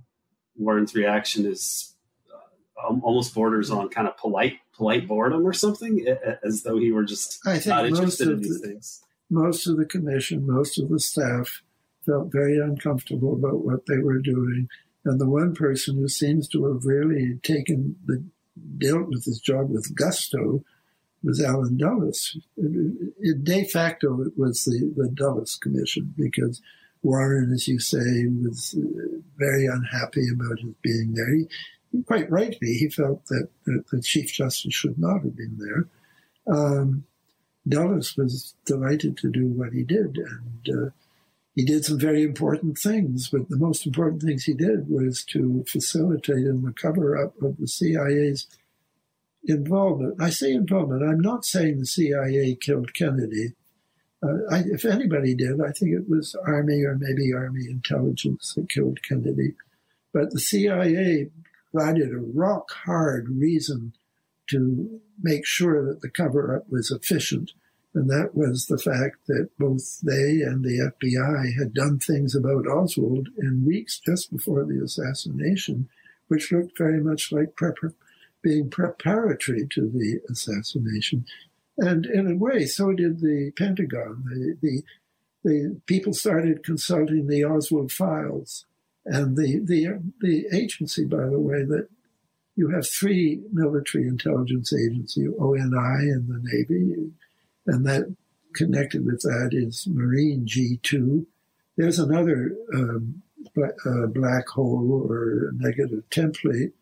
[0.56, 1.96] Warren's reaction is
[2.32, 6.06] uh, almost borders on kind of polite polite boredom or something,
[6.42, 9.04] as though he were just I think not interested in these the, things.
[9.30, 11.62] Most of the commission, most of the staff
[12.06, 14.70] felt very uncomfortable about what they were doing.
[15.04, 18.24] And the one person who seems to have really taken the
[18.78, 20.64] dealt with his job with gusto
[21.24, 22.38] was Allen Dulles.
[22.58, 26.62] It, de facto, it was the, the Dulles Commission because
[27.04, 31.36] Warren, as you say, was uh, very unhappy about his being there.
[31.36, 31.48] He,
[32.06, 36.56] quite rightly, he felt that, the Chief Justice should not have been there.
[36.56, 37.06] Um,
[37.68, 40.90] Dulles was delighted to do what he did, and uh,
[41.56, 43.30] he did some very important things.
[43.30, 47.58] But the most important things he did was to facilitate in the cover up of
[47.58, 48.48] the CIA's
[49.44, 50.22] involvement.
[50.22, 51.04] I say involvement.
[51.04, 53.54] I'm not saying the CIA killed Kennedy.
[54.22, 58.70] Uh, I, if anybody did, I think it was Army or maybe Army intelligence that
[58.70, 59.54] killed Kennedy.
[60.12, 61.30] But the CIA
[61.72, 63.94] provided a rock hard reason
[64.50, 67.52] to make sure that the cover up was efficient.
[67.94, 72.68] And that was the fact that both they and the FBI had done things about
[72.68, 75.90] Oswald in weeks just before the assassination,
[76.28, 77.96] which looked very much like prepar-
[78.42, 81.26] being preparatory to the assassination.
[81.78, 84.24] And in a way, so did the Pentagon.
[84.26, 84.84] The, the,
[85.44, 88.66] the people started consulting the Oswald files.
[89.12, 91.88] And the, the, the agency, by the way, that
[92.56, 97.12] you have three military intelligence agencies, ONI and the Navy,
[97.66, 98.16] and that
[98.54, 101.26] connected with that is Marine G2.
[101.78, 103.24] There's another um,
[103.58, 106.74] uh, black hole or negative template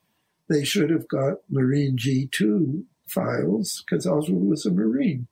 [0.49, 5.27] they should have got Marine G2 files because Oswald was a Marine.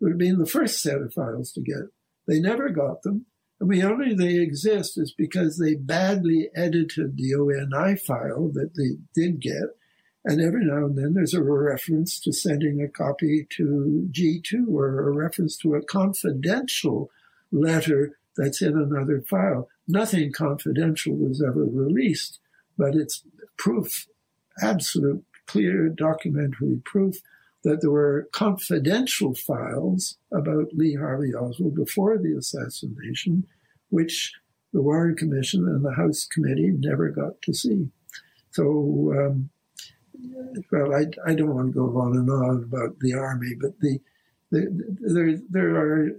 [0.00, 1.90] It would have been the first set of files to get.
[2.26, 3.26] They never got them.
[3.66, 9.40] The only they exist is because they badly edited the ONI file that they did
[9.40, 9.76] get.
[10.24, 15.08] And every now and then there's a reference to sending a copy to G2 or
[15.08, 17.10] a reference to a confidential
[17.52, 19.68] letter that's in another file.
[19.86, 22.40] Nothing confidential was ever released,
[22.76, 23.22] but it's
[23.56, 24.08] proof,
[24.62, 27.16] absolute clear documentary proof
[27.64, 33.46] that there were confidential files about Lee Harvey Oswald before the assassination,
[33.94, 34.32] which
[34.72, 37.88] the Warren Commission and the House Committee never got to see.
[38.50, 39.50] So, um,
[40.72, 44.00] well, I, I don't want to go on and on about the army, but the,
[44.50, 46.10] the there there are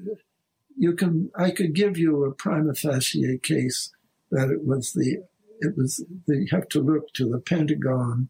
[0.77, 3.91] you can I could give you a prima facie case
[4.31, 5.23] that it was the
[5.59, 8.29] it was you have to look to the Pentagon,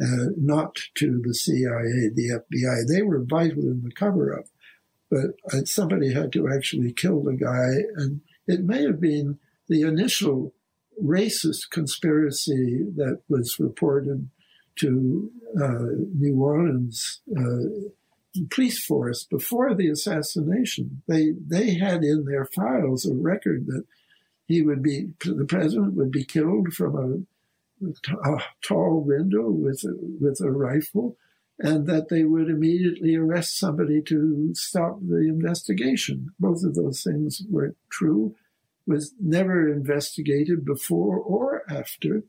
[0.00, 2.86] uh, not to the CIA, the FBI.
[2.88, 4.46] They were vital in the cover up,
[5.10, 9.38] but uh, somebody had to actually kill the guy, and it may have been
[9.68, 10.52] the initial
[11.02, 14.28] racist conspiracy that was reported
[14.76, 15.30] to
[15.60, 17.90] uh, New Orleans uh,
[18.50, 21.02] police force before the assassination.
[21.06, 23.84] They they had in their files a record that
[24.46, 27.24] he would be the president would be killed from
[27.82, 31.16] a, a tall window with a, with a rifle,
[31.58, 36.30] and that they would immediately arrest somebody to stop the investigation.
[36.38, 38.34] Both of those things were true.
[38.86, 42.24] Was never investigated before or after.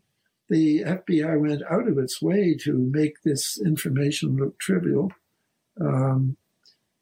[0.47, 5.11] The FBI went out of its way to make this information look trivial
[5.79, 6.37] um,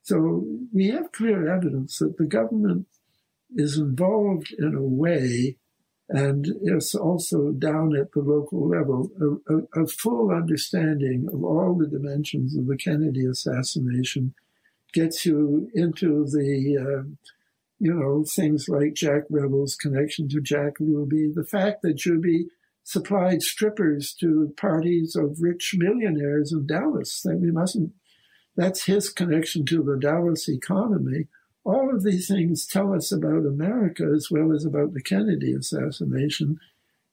[0.01, 2.87] so we have clear evidence that the government
[3.55, 5.57] is involved in a way,
[6.09, 11.75] and it's also down at the local level, a, a, a full understanding of all
[11.75, 14.33] the dimensions of the Kennedy assassination
[14.93, 17.09] gets you into the, uh,
[17.79, 22.47] you know, things like Jack Revill's connection to Jack Ruby, the fact that Ruby
[22.83, 27.21] supplied strippers to parties of rich millionaires in Dallas.
[27.23, 27.93] That we mustn't
[28.55, 31.27] that's his connection to the Dallas economy.
[31.65, 36.59] All of these things tell us about America as well as about the Kennedy assassination.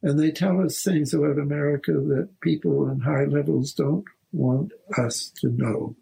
[0.03, 5.30] And they tell us things about America that people in high levels don't want us
[5.40, 5.96] to know.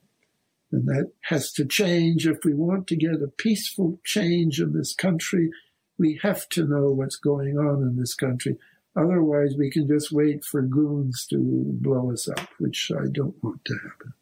[0.70, 2.26] And that has to change.
[2.26, 5.50] If we want to get a peaceful change in this country,
[5.98, 8.56] we have to know what's going on in this country.
[8.94, 11.38] Otherwise, we can just wait for goons to
[11.80, 14.14] blow us up, which I don't want to happen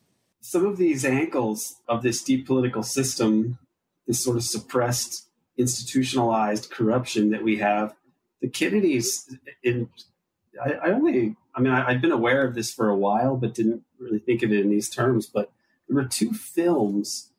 [0.47, 3.59] some of these ankles of this deep political system,
[4.07, 7.95] this sort of suppressed, institutionalized corruption that we have,
[8.41, 9.89] the Kennedys, in
[10.63, 13.55] I, I only, I mean, I, I'd been aware of this for a while, but
[13.55, 15.27] didn't really think of it in these terms.
[15.27, 15.51] But
[15.89, 17.31] there were two films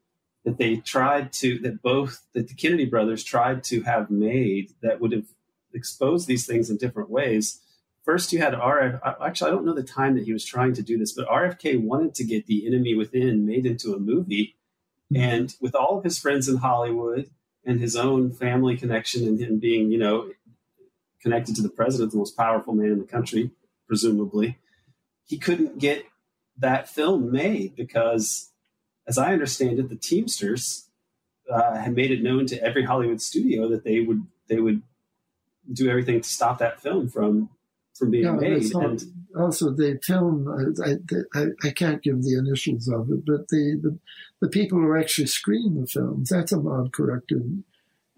[0.45, 4.99] that they tried to, that both, that the Kennedy brothers tried to have made that
[5.01, 5.25] would have
[5.73, 7.61] exposed these things in different ways
[8.07, 9.01] first you had RF.
[9.21, 11.79] Actually, I don't know the time that he was trying to do this, but RFK
[11.79, 14.55] wanted to get The Enemy Within made into a movie.
[15.13, 15.21] Mm-hmm.
[15.21, 17.29] And with all of his friends in Hollywood
[17.65, 20.31] and his own family connection and him being, you know,
[21.21, 23.51] connected to the president, the most powerful man in the country,
[23.87, 24.57] presumably,
[25.25, 26.05] he couldn't get
[26.57, 28.51] that film made because,
[29.07, 30.89] as I understand it, the Teamsters
[31.51, 34.81] uh, had made it known to every Hollywood studio that they would they would
[35.71, 37.49] do everything to stop that film from
[37.97, 38.73] from being yeah, made.
[38.73, 39.01] and
[39.37, 43.99] also, the film, I, I, I, can't give the initials of it, but the, the,
[44.41, 47.63] the people who actually screen the films, that's a mob corrected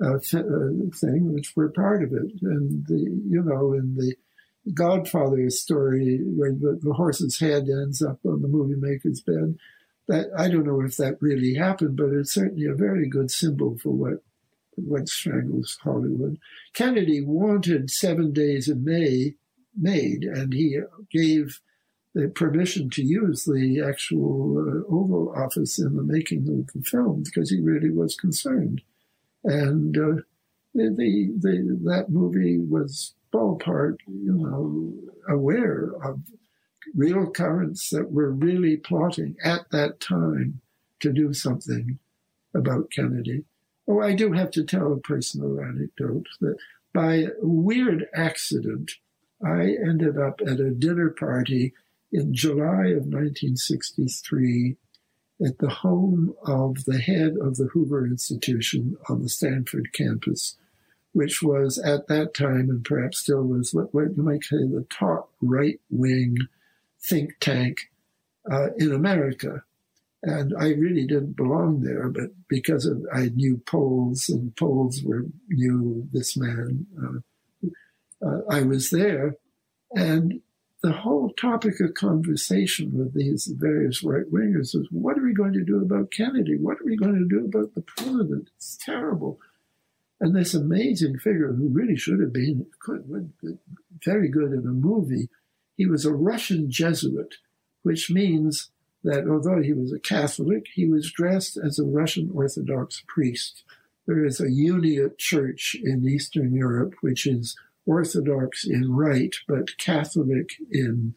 [0.02, 2.32] uh, uh, thing, which were part of it.
[2.42, 4.16] And, the, you know, in the
[4.74, 9.58] Godfather story, where the, the horse's head ends up on the movie maker's bed,
[10.08, 13.78] that I don't know if that really happened, but it's certainly a very good symbol
[13.78, 14.24] for what
[14.76, 16.38] what strangles Hollywood.
[16.74, 19.36] Kennedy wanted Seven Days in May
[19.78, 20.80] made, and he
[21.12, 21.60] gave
[22.16, 27.24] the permission to use the actual uh, Oval Office in the making of the film
[27.24, 28.82] because he really was concerned.
[29.44, 30.22] And uh,
[30.74, 34.94] the, the, the, that movie was ballpark, you know,
[35.34, 36.22] aware of
[36.96, 40.62] real currents that were really plotting at that time
[41.00, 42.00] to do something
[42.54, 43.44] about Kennedy.
[43.88, 46.58] Oh, I do have to tell a personal anecdote that
[46.94, 48.94] by a weird accident,
[49.44, 51.74] I ended up at a dinner party
[52.12, 54.76] in July of 1963
[55.46, 60.58] at the home of the head of the Hoover Institution on the Stanford campus,
[61.14, 65.32] which was at that time and perhaps still was what, you might say the top
[65.42, 66.38] right wing
[67.02, 67.90] think tank
[68.52, 69.64] uh, in America.
[70.22, 75.26] And I really didn't belong there, but because of, I knew Poles and Poles were
[75.48, 77.20] knew this man, uh,
[78.26, 79.36] uh, I was there.
[79.96, 80.42] And
[80.82, 85.54] the whole topic of conversation with these various right wingers was what are we going
[85.54, 86.58] to do about Kennedy?
[86.58, 88.50] What are we going to do about the president?
[88.56, 89.40] It's terrible.
[90.22, 92.66] And this amazing figure who really should have been
[94.04, 95.30] very good in a movie,
[95.78, 97.36] he was a Russian Jesuit,
[97.84, 98.70] which means
[99.04, 103.64] that although he was a Catholic, he was dressed as a Russian Orthodox priest.
[104.08, 107.56] There is a Uniate church in Eastern Europe, which is
[107.90, 111.16] Orthodox in right, but Catholic in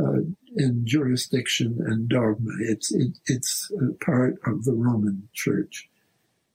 [0.00, 0.22] uh,
[0.56, 2.50] in jurisdiction and dogma.
[2.60, 3.70] It's it, it's
[4.04, 5.88] part of the Roman Church.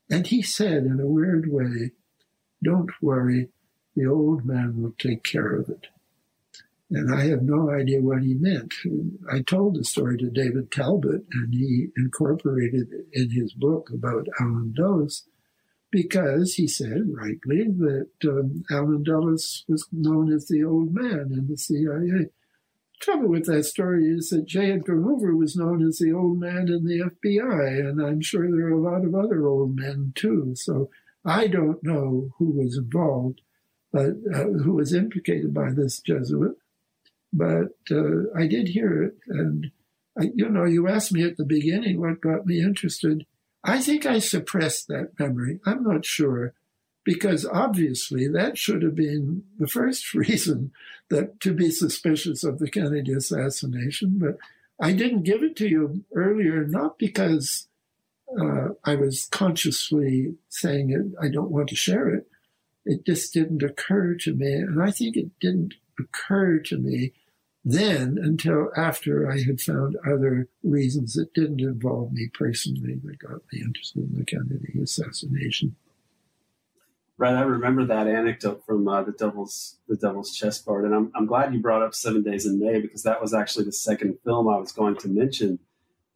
[0.09, 1.91] And he said, in a weird way,
[2.61, 3.49] "Don't worry,
[3.95, 5.87] the old man will take care of it."
[6.91, 8.73] And I have no idea what he meant.
[9.31, 14.27] I told the story to David Talbot, and he incorporated it in his book about
[14.41, 15.23] Allen Dulles
[15.93, 21.47] because he said, rightly, that um, Allen Dulles was known as the old man in
[21.47, 22.29] the CIA.
[22.99, 24.71] Trouble with that story is that J.
[24.71, 28.67] Edgar Hoover was known as the old man in the FBI, and I'm sure there
[28.67, 30.53] are a lot of other old men too.
[30.55, 30.89] So
[31.23, 33.41] I don't know who was involved,
[33.91, 36.57] but uh, who was implicated by this Jesuit
[37.33, 39.17] but uh, I did hear it.
[39.27, 39.71] And,
[40.17, 43.25] I, you know, you asked me at the beginning what got me interested.
[43.63, 45.59] I think I suppressed that memory.
[45.65, 46.53] I'm not sure
[47.03, 50.71] because obviously that should have been the first reason
[51.09, 54.15] that to be suspicious of the Kennedy assassination.
[54.17, 54.37] But
[54.79, 57.67] I didn't give it to you earlier, not because
[58.39, 62.27] uh, I was consciously saying it, I don't want to share it.
[62.85, 64.53] It just didn't occur to me.
[64.53, 67.13] And I think it didn't occur to me
[67.65, 73.41] then until after I had found other reasons that didn't involve me personally that got
[73.51, 75.75] me interested in the Kennedy assassination.
[77.17, 81.25] Right, I remember that anecdote from uh, the Devil's the Devil's Chessboard, and I'm I'm
[81.25, 84.49] glad you brought up Seven Days in May because that was actually the second film
[84.49, 85.59] I was going to mention.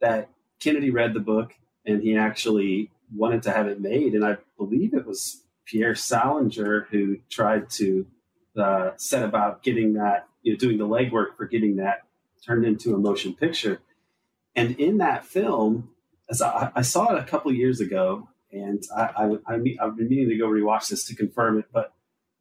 [0.00, 0.28] That
[0.60, 1.54] Kennedy read the book
[1.86, 6.88] and he actually wanted to have it made, and I believe it was Pierre Salinger
[6.90, 8.06] who tried to
[8.58, 12.02] uh, set about getting that you know, doing the legwork for getting that
[12.44, 13.80] turned into a motion picture.
[14.54, 15.90] And in that film,
[16.30, 20.08] as I, I saw it a couple years ago, and I, I, I, have been
[20.08, 21.66] meaning to go rewatch this to confirm it.
[21.72, 21.92] But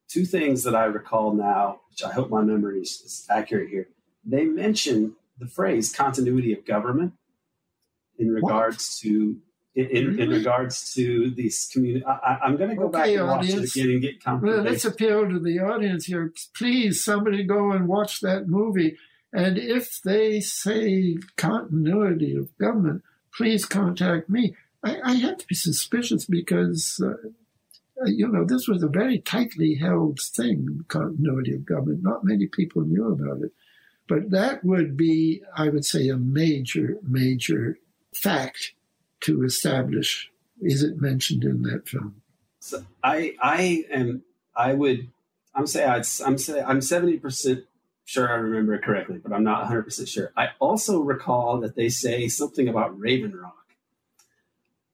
[0.08, 3.90] two things that I recall now, which I hope my memory is, is accurate here,
[4.24, 7.14] they mention the phrase continuity of government
[8.18, 9.10] in regards what?
[9.10, 9.38] to
[9.78, 12.04] in, in, in, regards to these community.
[12.04, 13.54] I, am going to go okay, back and audience.
[13.54, 14.66] watch it again and get confirmation.
[14.66, 16.34] Let's appeal to the audience here.
[16.56, 18.98] Please, somebody go and watch that movie.
[19.32, 23.04] And if they say continuity of government,
[23.36, 24.56] please contact me.
[24.84, 27.30] I, I have to be suspicious because, uh,
[28.06, 32.02] you know, this was a very tightly held thing, continuity of government.
[32.02, 33.52] Not many people knew about it.
[34.10, 37.78] But that would be, I would say, a major, major
[38.16, 38.74] fact
[39.28, 40.32] to establish?
[40.62, 42.22] Is it mentioned in that film?
[42.60, 44.24] So I I am
[44.56, 45.10] I would
[45.54, 47.66] I'm say I'd, I'm say I'm seventy percent
[48.06, 50.32] sure I remember it correctly, but I'm not 100 percent sure.
[50.36, 53.54] I also recall that they say something about Raven Rock.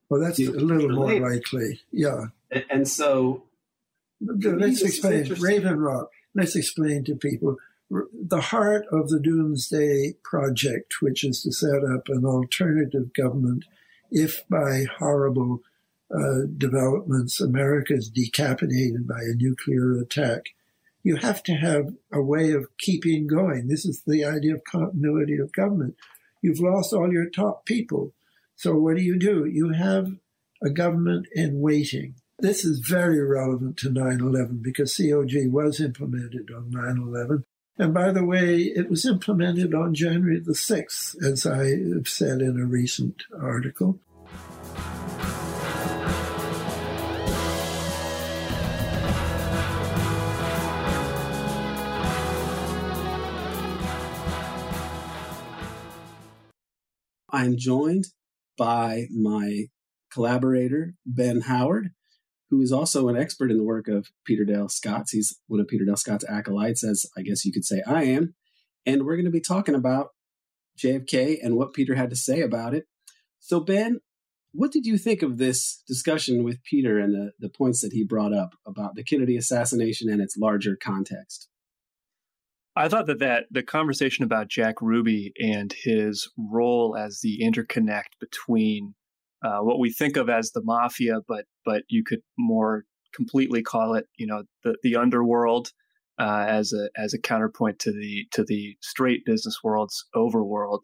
[0.09, 2.25] Well, that's a little more likely, yeah.
[2.51, 3.43] And, and so,
[4.21, 6.11] let's explain Raven Rock.
[6.36, 7.57] Let's explain to people
[7.89, 13.65] the heart of the Doomsday Project, which is to set up an alternative government
[14.14, 15.61] if by horrible
[16.16, 20.43] uh, developments America is decapitated by a nuclear attack,
[21.01, 23.68] you have to have a way of keeping going.
[23.68, 25.95] This is the idea of continuity of government.
[26.41, 28.14] You've lost all your top people.
[28.55, 29.45] So what do you do?
[29.45, 30.07] You have
[30.64, 32.16] a government in waiting.
[32.38, 37.45] This is very relevant to 9 11 because COG was implemented on 9 11.
[37.76, 42.39] And by the way, it was implemented on January the 6th, as I have said
[42.39, 43.99] in a recent article.
[57.32, 58.05] I'm joined
[58.55, 59.65] by my
[60.11, 61.89] collaborator, Ben Howard,
[62.54, 65.12] who is also an expert in the work of Peter Dale Scott's.
[65.12, 68.36] He's one of Peter Dale Scott's acolytes, as I guess you could say I am.
[68.86, 70.10] And we're going to be talking about
[70.78, 72.86] JFK and what Peter had to say about it.
[73.39, 74.01] So, Ben,
[74.51, 78.06] what did you think of this discussion with Peter and the, the points that he
[78.06, 81.49] brought up about the Kennedy assassination and its larger context?
[82.76, 88.20] I thought that, that the conversation about Jack Ruby and his role as the interconnect
[88.20, 88.93] between
[89.43, 92.83] uh, what we think of as the mafia, but but you could more
[93.13, 95.69] completely call it, you know, the the underworld
[96.19, 100.81] uh, as a as a counterpoint to the to the straight business world's overworld,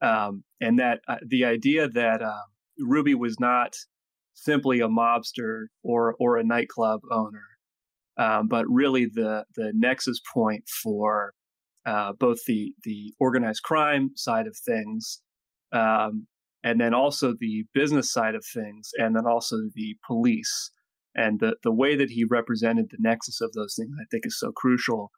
[0.00, 2.42] um, and that uh, the idea that uh,
[2.78, 3.74] Ruby was not
[4.34, 7.44] simply a mobster or or a nightclub owner,
[8.18, 11.34] um, but really the the nexus point for
[11.86, 15.20] uh, both the the organized crime side of things,
[15.72, 16.26] um,
[16.64, 20.70] and then also the business side of things, and then also the police.
[21.14, 24.38] And the the way that he represented the nexus of those things, I think, is
[24.38, 25.10] so crucial.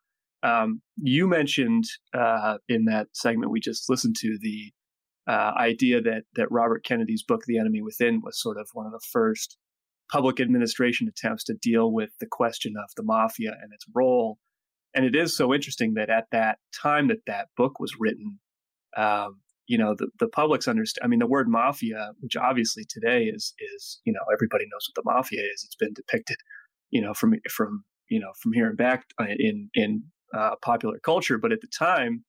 [0.43, 4.73] Um, you mentioned uh, in that segment we just listened to the
[5.27, 8.93] uh, idea that that Robert Kennedy's book, The Enemy Within, was sort of one of
[8.93, 9.57] the first
[10.11, 14.39] public administration attempts to deal with the question of the mafia and its role.
[14.95, 18.39] And it is so interesting that at that time that that book was written,
[18.97, 21.05] um, you know, the, the public's understand.
[21.05, 25.03] I mean, the word mafia, which obviously today is is you know everybody knows what
[25.03, 25.65] the mafia is.
[25.65, 26.37] It's been depicted,
[26.91, 30.05] you know, from from you know from here and back uh, in in
[30.37, 31.39] uh, popular culture.
[31.39, 32.25] But at the time,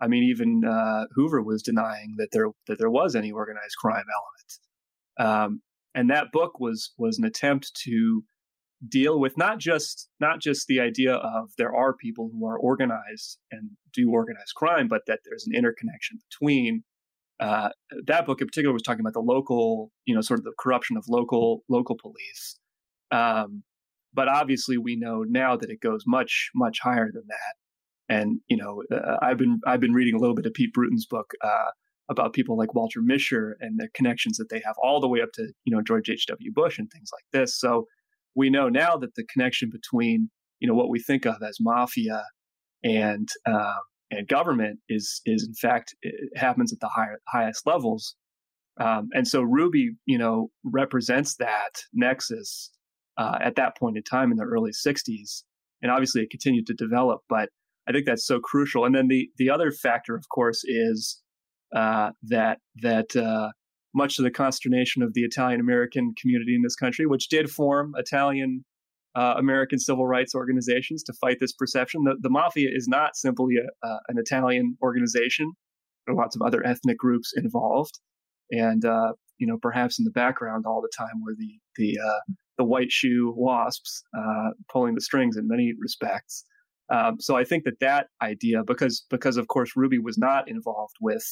[0.00, 4.04] I mean, even uh, Hoover was denying that there that there was any organized crime
[4.14, 4.52] element.
[5.18, 5.62] Um,
[5.94, 8.22] and that book was was an attempt to
[8.88, 13.38] deal with not just not just the idea of there are people who are organized
[13.50, 16.84] and do organized crime, but that there's an interconnection between.
[17.38, 17.68] Uh,
[18.06, 20.96] that book in particular was talking about the local, you know, sort of the corruption
[20.96, 22.58] of local local police.
[23.10, 23.62] Um,
[24.14, 28.14] but obviously, we know now that it goes much much higher than that.
[28.14, 31.04] And you know, uh, I've been I've been reading a little bit of Pete Brewton's
[31.04, 31.70] book, uh,
[32.08, 35.32] about people like Walter Mischer and the connections that they have all the way up
[35.34, 36.52] to, you know, George H.W.
[36.52, 37.58] Bush and things like this.
[37.58, 37.86] So
[38.36, 40.30] we know now that the connection between,
[40.60, 42.22] you know, what we think of as mafia
[42.84, 43.74] and, uh,
[44.10, 48.14] and government is, is in fact, it happens at the higher, highest levels.
[48.78, 52.70] Um, and so Ruby, you know, represents that nexus
[53.16, 55.42] uh, at that point in time in the early 60s.
[55.82, 57.48] And obviously it continued to develop, but
[57.88, 58.84] I think that's so crucial.
[58.84, 61.22] And then the, the other factor, of course, is
[61.74, 63.50] uh, that that uh,
[63.94, 67.94] much to the consternation of the Italian American community in this country, which did form
[67.96, 68.64] Italian
[69.14, 72.04] uh, American civil rights organizations to fight this perception.
[72.04, 75.52] The, the mafia is not simply a, an Italian organization.
[76.06, 77.98] There are lots of other ethnic groups involved,
[78.50, 82.32] and uh, you know perhaps in the background all the time were the the uh,
[82.58, 86.44] the white shoe wasps uh, pulling the strings in many respects.
[86.92, 90.94] Um, so I think that that idea, because because of course Ruby was not involved
[91.00, 91.24] with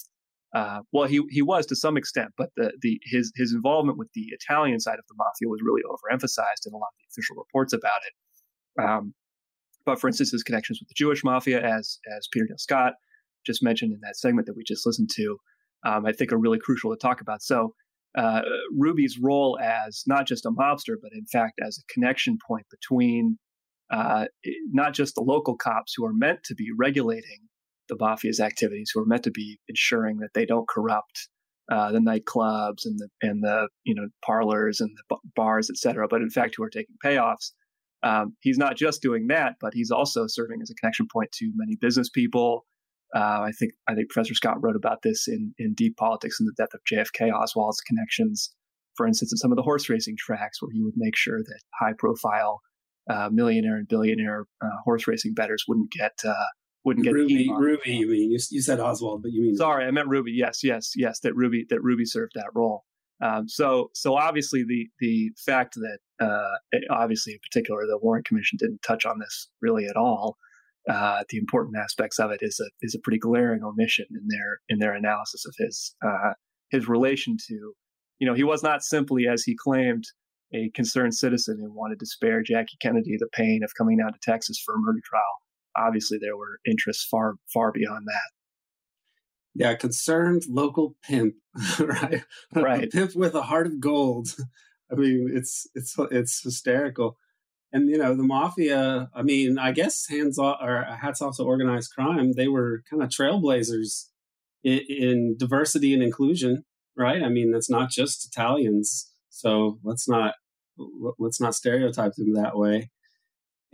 [0.55, 4.09] uh, well, he he was to some extent, but the the his his involvement with
[4.14, 7.36] the Italian side of the mafia was really overemphasized in a lot of the official
[7.36, 8.82] reports about it.
[8.82, 9.14] Um,
[9.84, 12.92] but for instance, his connections with the Jewish mafia, as as Peter Dale Scott
[13.44, 15.36] just mentioned in that segment that we just listened to,
[15.84, 17.42] um, I think are really crucial to talk about.
[17.42, 17.74] So.
[18.16, 22.64] Uh, Ruby's role as not just a mobster, but in fact as a connection point
[22.70, 23.40] between
[23.90, 24.26] uh,
[24.70, 27.48] not just the local cops who are meant to be regulating
[27.89, 31.28] the mafia's activities, who are meant to be ensuring that they don't corrupt
[31.72, 36.07] uh, the nightclubs and the and the you know parlors and the bars, et cetera,
[36.09, 37.53] but in fact who are taking payoffs.
[38.03, 41.51] Um, he's not just doing that, but he's also serving as a connection point to
[41.57, 42.66] many business people.
[43.14, 46.49] Uh, I think I think Professor Scott wrote about this in in Deep Politics and
[46.49, 47.32] the Death of JFK.
[47.32, 48.53] Oswald's connections,
[48.97, 51.61] for instance, in some of the horse racing tracks, where he would make sure that
[51.80, 52.61] high profile
[53.09, 56.35] uh, millionaire and billionaire uh, horse racing bettors wouldn't get uh,
[56.85, 57.51] wouldn't get Ruby.
[57.51, 60.32] Ruby, you mean you, you said Oswald, but you mean sorry, I meant Ruby.
[60.32, 61.20] Yes, yes, yes.
[61.20, 62.85] That Ruby that Ruby served that role.
[63.22, 68.59] Um, so so obviously the the fact that uh, obviously in particular the Warren Commission
[68.59, 70.37] didn't touch on this really at all.
[70.87, 74.61] Uh, the important aspects of it is a is a pretty glaring omission in their
[74.68, 76.32] in their analysis of his uh,
[76.70, 77.72] his relation to
[78.18, 80.05] you know he was not simply as he claimed
[80.53, 84.18] a concerned citizen who wanted to spare Jackie Kennedy the pain of coming down to
[84.22, 85.22] Texas for a murder trial
[85.77, 88.31] obviously there were interests far far beyond that.
[89.55, 91.35] Yeah, concerned local pimp,
[91.79, 92.25] right?
[92.55, 92.91] Right.
[92.91, 94.29] Pimp with a heart of gold.
[94.93, 97.16] I mean, it's it's it's hysterical.
[97.72, 99.11] And you know, the mafia.
[99.14, 102.33] I mean, I guess hands off or hats off to organized crime.
[102.33, 104.09] They were kind of trailblazers
[104.62, 106.64] in, in diversity and inclusion,
[106.97, 107.22] right?
[107.22, 109.11] I mean, it's not just Italians.
[109.29, 110.35] So let's not
[111.18, 112.91] let's not stereotype them that way.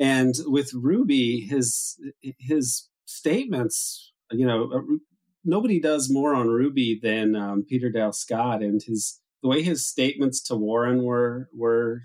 [0.01, 4.97] And with Ruby, his his statements, you know, uh,
[5.45, 9.87] nobody does more on Ruby than um, Peter Dale Scott, and his the way his
[9.87, 12.05] statements to Warren were were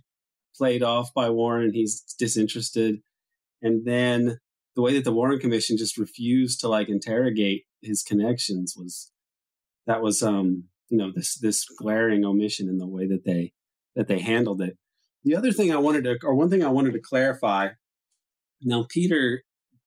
[0.58, 1.74] played off by Warren.
[1.74, 3.02] He's disinterested,
[3.62, 4.39] and then
[4.76, 9.12] the way that the Warren Commission just refused to like interrogate his connections was
[9.88, 13.54] that was um you know this this glaring omission in the way that they
[13.96, 14.78] that they handled it.
[15.24, 17.70] The other thing I wanted to or one thing I wanted to clarify.
[18.66, 19.43] Now Peter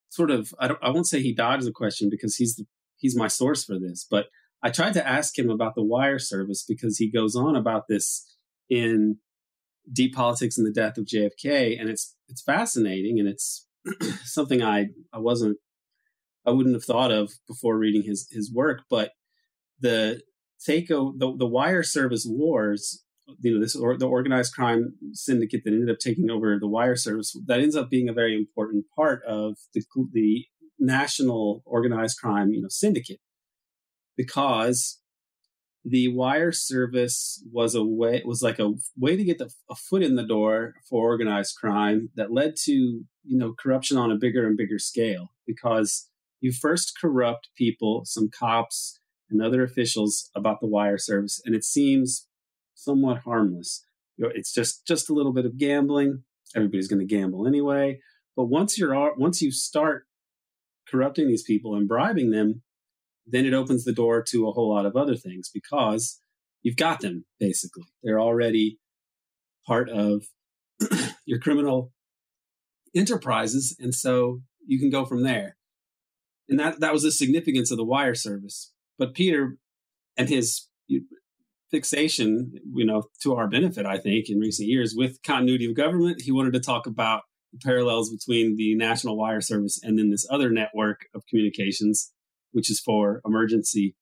[0.08, 2.64] sort of I I won't say he dodged the question because he's the
[2.96, 4.26] he's my source for this, but
[4.62, 8.26] I tried to ask him about the wire service because he goes on about this
[8.68, 9.18] in
[9.92, 13.66] Deep Politics and the Death of JFK, and it's it's fascinating and it's
[14.24, 15.58] something I I wasn't
[16.46, 19.12] I wouldn't have thought of before reading his his work, but
[19.80, 20.22] the
[20.64, 23.04] Takeo the, the wire service wars,
[23.40, 26.96] you know, this or the organized crime syndicate that ended up taking over the wire
[26.96, 30.46] service, that ends up being a very important part of the the
[30.78, 33.20] national organized crime, you know, syndicate.
[34.16, 35.00] Because
[35.84, 40.02] the wire service was a way was like a way to get the, a foot
[40.02, 44.46] in the door for organized crime that led to you know corruption on a bigger
[44.46, 45.28] and bigger scale.
[45.46, 46.08] Because
[46.40, 49.00] you first corrupt people some cops
[49.30, 52.27] and other officials about the wire service and it seems
[52.78, 53.84] somewhat harmless
[54.16, 56.22] you know, it's just just a little bit of gambling
[56.56, 57.98] everybody's going to gamble anyway
[58.36, 60.06] but once you're once you start
[60.88, 62.62] corrupting these people and bribing them
[63.30, 66.20] then it opens the door to a whole lot of other things because
[66.62, 67.84] you've got them basically.
[68.02, 68.78] They're already
[69.66, 70.24] part of
[71.26, 71.92] your criminal
[72.94, 73.76] enterprises.
[73.78, 75.56] And so you can go from there.
[76.48, 78.72] And that, that was the significance of the wire service.
[78.98, 79.58] But Peter
[80.16, 80.68] and his
[81.70, 86.22] fixation, you know, to our benefit, I think, in recent years with continuity of government,
[86.22, 90.26] he wanted to talk about the parallels between the National Wire Service and then this
[90.30, 92.12] other network of communications
[92.52, 93.94] which is for emergency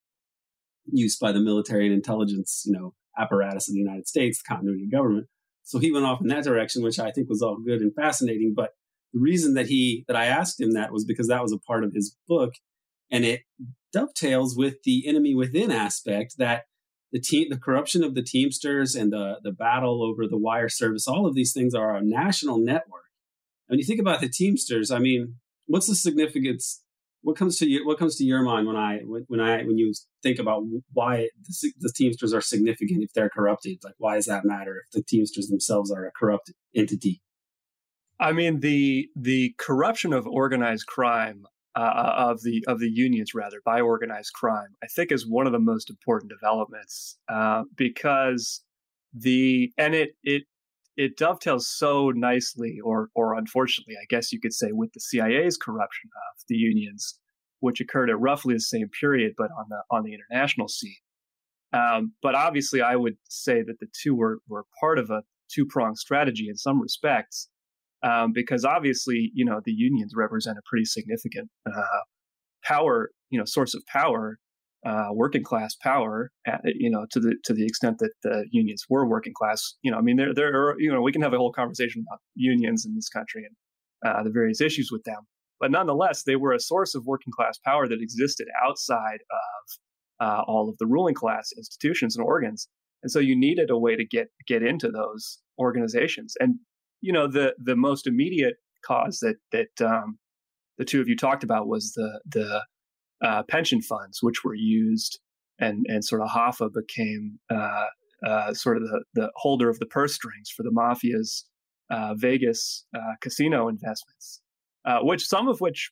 [0.85, 4.91] use by the military and intelligence, you know, apparatus of the United States, continuity of
[4.91, 5.27] government.
[5.63, 8.53] So he went off in that direction, which I think was all good and fascinating.
[8.55, 8.71] But
[9.13, 11.83] the reason that he that I asked him that was because that was a part
[11.83, 12.53] of his book,
[13.11, 13.41] and it
[13.91, 16.63] dovetails with the enemy within aspect that
[17.11, 21.07] the team, the corruption of the Teamsters and the the battle over the wire service,
[21.07, 23.03] all of these things are a national network.
[23.67, 25.35] When you think about the Teamsters, I mean,
[25.65, 26.81] what's the significance?
[27.21, 29.93] What comes to you what comes to your mind when i when i when you
[30.23, 33.79] think about why the, the, teamsters are significant if they're corrupted?
[33.83, 37.21] Like why does that matter if the teamsters themselves are a corrupt entity?
[38.19, 41.45] I mean the the corruption of organized crime
[41.77, 45.53] uh, of the of the unions rather by organized crime i think is one of
[45.53, 48.63] the most important developments uh, because
[49.13, 50.43] the and it it
[50.97, 55.55] it dovetails so nicely, or or unfortunately, I guess you could say, with the CIA's
[55.55, 57.19] corruption of the unions,
[57.59, 60.95] which occurred at roughly the same period, but on the on the international scene.
[61.71, 65.65] Um, but obviously, I would say that the two were were part of a two
[65.67, 67.47] pronged strategy in some respects,
[68.03, 72.01] um, because obviously, you know, the unions represent a pretty significant uh,
[72.63, 74.37] power, you know, source of power
[74.85, 78.85] uh, working class power, at, you know, to the to the extent that the unions
[78.89, 79.73] were working class.
[79.81, 82.05] You know, I mean, there there are, you know, we can have a whole conversation
[82.07, 83.55] about unions in this country and
[84.05, 85.21] uh, the various issues with them,
[85.59, 90.41] but nonetheless, they were a source of working class power that existed outside of uh,
[90.47, 92.69] all of the ruling class institutions and organs,
[93.01, 96.35] and so you needed a way to get get into those organizations.
[96.39, 96.59] And
[97.01, 98.55] you know, the the most immediate
[98.85, 100.17] cause that that um,
[100.77, 102.63] the two of you talked about was the the
[103.23, 105.19] uh, pension funds, which were used,
[105.59, 107.85] and and sort of Hoffa became uh,
[108.25, 111.45] uh, sort of the, the holder of the purse strings for the mafia's
[111.89, 114.41] uh, Vegas uh, casino investments,
[114.85, 115.91] uh, which some of which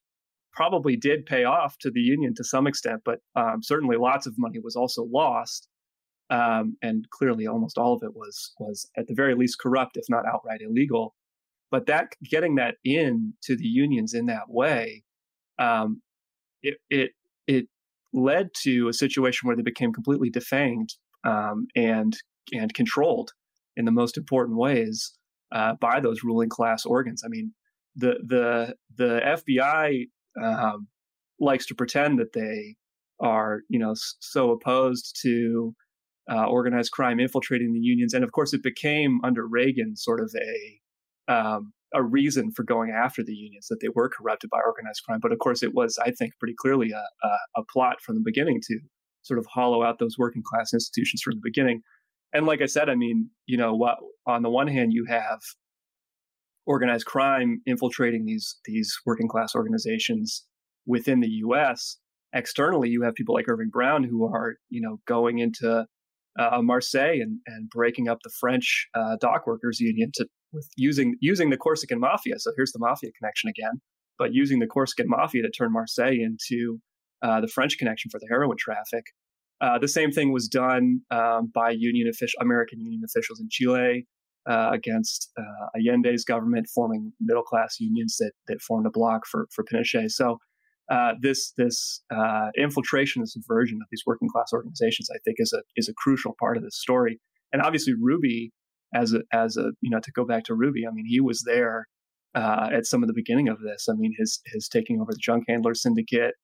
[0.54, 4.34] probably did pay off to the union to some extent, but um, certainly lots of
[4.38, 5.68] money was also lost.
[6.30, 10.06] Um, and clearly, almost all of it was was at the very least corrupt, if
[10.10, 11.16] not outright illegal.
[11.72, 15.04] But that getting that in to the unions in that way
[15.60, 16.02] um,
[16.62, 17.12] it it
[17.48, 17.66] it
[18.14, 22.18] led to a situation where they became completely defanged um, and
[22.54, 23.32] and controlled
[23.76, 25.14] in the most important ways
[25.52, 27.24] uh, by those ruling class organs.
[27.26, 27.54] I mean,
[27.96, 30.08] the the the FBI
[30.42, 30.88] um,
[31.40, 32.76] likes to pretend that they
[33.20, 35.74] are, you know, so opposed to
[36.32, 40.34] uh, organized crime infiltrating the unions, and of course, it became under Reagan sort of
[40.36, 45.04] a um, a reason for going after the unions that they were corrupted by organized
[45.06, 45.20] crime.
[45.22, 48.22] But of course, it was, I think, pretty clearly a, a, a plot from the
[48.24, 48.80] beginning to
[49.24, 51.82] sort of hollow out those working class institutions from the beginning.
[52.34, 53.98] And like I said, I mean, you know, what
[54.28, 55.40] on the one hand you have
[56.66, 60.44] organized crime infiltrating these these working class organizations
[60.86, 61.98] within the U.S.
[62.34, 65.86] Externally, you have people like Irving Brown who are, you know, going into
[66.38, 71.16] uh, Marseille and, and breaking up the French uh, dock workers union to with using
[71.20, 72.40] using the Corsican mafia.
[72.40, 73.82] So here's the mafia connection again
[74.18, 76.80] but using the Corsican mafia to turn Marseille into
[77.22, 79.06] uh, the French connection for the heroin traffic.
[79.62, 84.06] Uh, the same thing was done um, by union official, American union officials in Chile
[84.50, 89.48] uh, against uh, Allende's government, forming middle class unions that that formed a bloc for
[89.52, 90.12] for Pinochet.
[90.12, 90.40] So
[90.90, 95.54] uh, this this uh, infiltration and subversion of these working class organizations, I think, is
[95.54, 97.20] a is a crucial part of this story.
[97.52, 98.52] And obviously, Ruby,
[98.94, 101.44] as a as a you know, to go back to Ruby, I mean, he was
[101.46, 101.88] there
[102.36, 103.88] uh, at some of the beginning of this.
[103.90, 106.36] I mean, his his taking over the junk handler syndicate,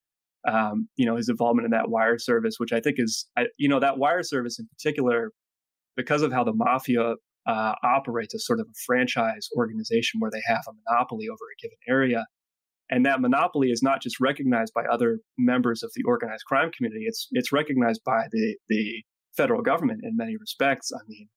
[0.47, 3.27] um, you know, his involvement in that wire service, which I think is,
[3.57, 5.31] you know, that wire service in particular,
[5.95, 7.15] because of how the mafia
[7.47, 11.61] uh, operates as sort of a franchise organization where they have a monopoly over a
[11.61, 12.25] given area.
[12.91, 17.05] And that monopoly is not just recognized by other members of the organized crime community;
[17.07, 19.03] it's it's recognized by the the
[19.35, 20.91] federal government in many respects.
[20.93, 21.29] I mean,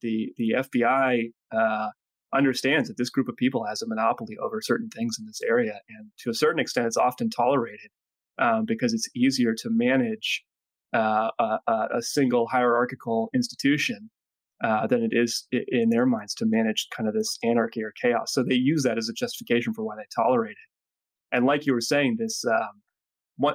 [0.00, 1.88] the the FBI uh,
[2.34, 5.80] understands that this group of people has a monopoly over certain things in this area,
[5.90, 7.90] and to a certain extent, it's often tolerated
[8.38, 10.42] um, because it's easier to manage
[10.94, 11.58] uh, a,
[11.96, 14.10] a, single hierarchical institution
[14.62, 18.32] uh, than it is in their minds to manage kind of this anarchy or chaos.
[18.32, 20.73] So they use that as a justification for why they tolerate it.
[21.34, 22.80] And like you were saying, this um,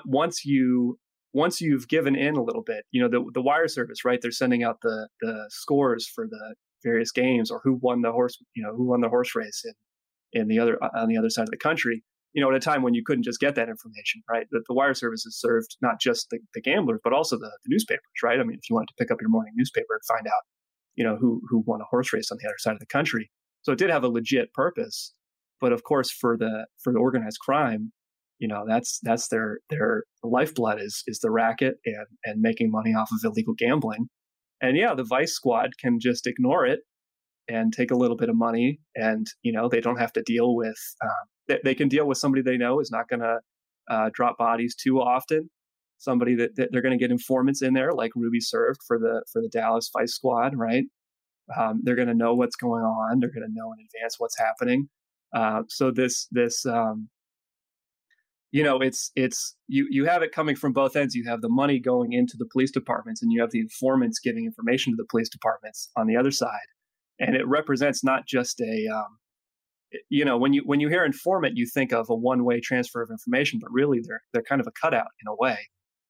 [0.05, 0.99] once you
[1.33, 4.19] once you've given in a little bit, you know the the wire service, right?
[4.21, 8.37] They're sending out the the scores for the various games or who won the horse,
[8.53, 11.43] you know, who won the horse race in in the other on the other side
[11.43, 12.03] of the country.
[12.33, 14.45] You know, at a time when you couldn't just get that information, right?
[14.51, 18.03] The, the wire services served not just the, the gamblers, but also the, the newspapers,
[18.21, 18.39] right?
[18.39, 20.43] I mean, if you wanted to pick up your morning newspaper and find out,
[20.95, 23.31] you know, who who won a horse race on the other side of the country,
[23.61, 25.13] so it did have a legit purpose.
[25.61, 27.91] But of course, for the for the organized crime,
[28.39, 32.93] you know, that's that's their their lifeblood is is the racket and and making money
[32.93, 34.07] off of illegal gambling.
[34.61, 36.79] And yeah, the Vice Squad can just ignore it
[37.47, 40.55] and take a little bit of money, and you know they don't have to deal
[40.55, 40.77] with.
[41.03, 43.39] Um, they, they, can deal with somebody they know is not going to
[43.89, 45.49] uh, drop bodies too often.
[45.97, 49.23] Somebody that, that they're going to get informants in there, like Ruby served for the
[49.31, 50.85] for the Dallas Vice Squad, right?
[51.57, 53.19] Um, they're going to know what's going on.
[53.19, 54.87] They're going to know in advance what's happening.
[55.33, 57.09] Uh, so this this um,
[58.51, 61.15] you know it's it's you you have it coming from both ends.
[61.15, 64.45] You have the money going into the police departments and you have the informants giving
[64.45, 66.67] information to the police departments on the other side.
[67.19, 69.19] And it represents not just a um,
[70.09, 73.01] you know when you when you hear informant you think of a one way transfer
[73.01, 75.57] of information but really they're they're kind of a cutout in a way.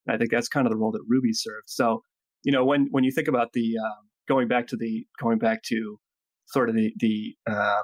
[0.06, 1.68] And i think that's kind of the role that ruby served.
[1.68, 2.04] So
[2.44, 5.64] you know when when you think about the um, going back to the going back
[5.64, 6.00] to
[6.46, 7.84] sort of the the um,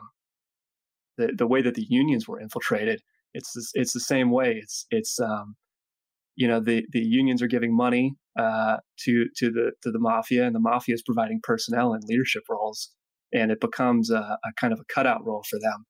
[1.17, 3.01] the, the way that the unions were infiltrated
[3.35, 4.59] it's it's the same way.
[4.63, 5.55] It's it's um,
[6.35, 10.45] you know the the unions are giving money uh, to to the to the mafia,
[10.45, 12.91] and the mafia is providing personnel and leadership roles,
[13.33, 15.85] and it becomes a, a kind of a cutout role for them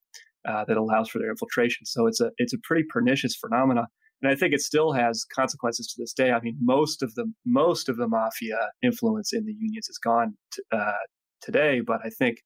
[0.47, 1.85] uh, that allows for their infiltration.
[1.85, 3.87] So it's a it's a pretty pernicious phenomena,
[4.23, 6.31] and I think it still has consequences to this day.
[6.31, 10.35] I mean, most of the most of the mafia influence in the unions is gone
[10.51, 11.03] t- uh,
[11.41, 12.39] today, but I think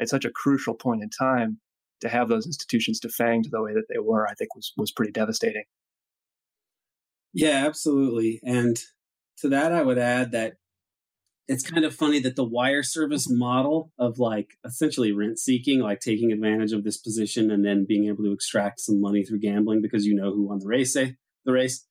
[0.00, 1.58] at such a crucial point in time
[2.06, 5.12] to have those institutions defanged the way that they were, I think was was pretty
[5.12, 5.64] devastating.
[7.32, 8.40] Yeah, absolutely.
[8.44, 8.78] And
[9.38, 10.54] to that, I would add that
[11.48, 16.00] it's kind of funny that the wire service model of like essentially rent seeking, like
[16.00, 19.80] taking advantage of this position and then being able to extract some money through gambling
[19.80, 21.86] because you know who won the race, say, the race.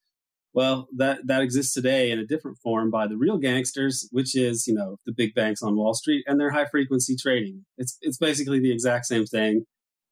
[0.54, 4.68] Well, that that exists today in a different form by the real gangsters, which is
[4.68, 7.66] you know the big banks on Wall Street and their high frequency trading.
[7.78, 9.66] It's it's basically the exact same thing.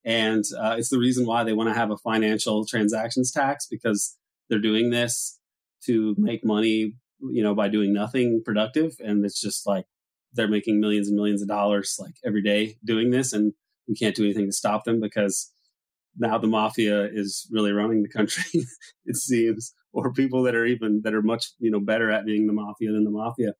[0.05, 4.17] And uh, it's the reason why they want to have a financial transactions tax because
[4.49, 5.39] they're doing this
[5.85, 8.93] to make money, you know, by doing nothing productive.
[8.99, 9.85] And it's just like
[10.33, 13.33] they're making millions and millions of dollars like every day doing this.
[13.33, 13.53] And
[13.87, 15.51] we can't do anything to stop them because
[16.17, 18.65] now the mafia is really running the country,
[19.05, 22.47] it seems, or people that are even that are much, you know, better at being
[22.47, 23.53] the mafia than the mafia.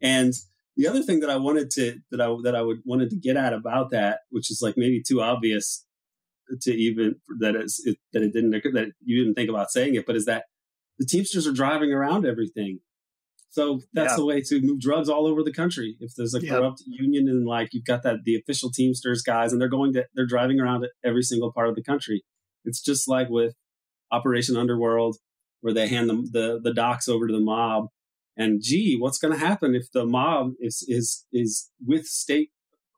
[0.00, 0.32] And
[0.76, 3.36] the other thing that I wanted to that I that I would wanted to get
[3.36, 5.84] at about that, which is like maybe too obvious
[6.62, 10.06] to even that it's it, that it didn't that you didn't think about saying it,
[10.06, 10.44] but is that
[10.98, 12.80] the Teamsters are driving around everything.
[13.50, 14.16] So that's yeah.
[14.16, 15.96] the way to move drugs all over the country.
[16.00, 19.60] If there's a corrupt union and like you've got that the official Teamsters guys and
[19.60, 22.24] they're going to they're driving around every single part of the country.
[22.64, 23.54] It's just like with
[24.10, 25.18] Operation Underworld,
[25.60, 27.86] where they hand them the the docks over to the mob
[28.36, 32.50] and gee, what's going to happen if the mob is is is with state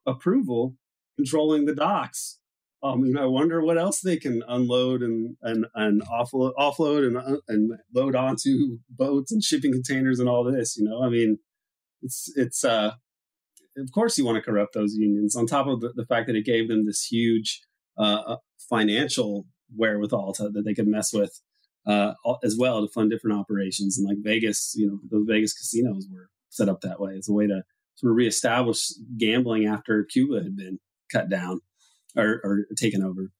[0.06, 0.76] approval
[1.16, 2.38] controlling the docks?
[2.82, 7.16] I mean, I wonder what else they can unload and and and offload, offload and
[7.16, 10.76] uh, and load onto boats and shipping containers and all this.
[10.76, 11.38] You know, I mean,
[12.02, 12.92] it's it's uh,
[13.76, 16.36] of course you want to corrupt those unions on top of the, the fact that
[16.36, 17.60] it gave them this huge
[17.98, 18.36] uh, uh
[18.70, 21.40] financial wherewithal to, that they could mess with
[21.86, 23.98] uh, as well to fund different operations.
[23.98, 27.12] And like Vegas, you know, those Vegas casinos were set up that way.
[27.12, 27.62] It's a way to
[27.96, 30.78] sort of reestablish gambling after Cuba had been
[31.12, 31.60] cut down
[32.16, 33.30] or, or taken over.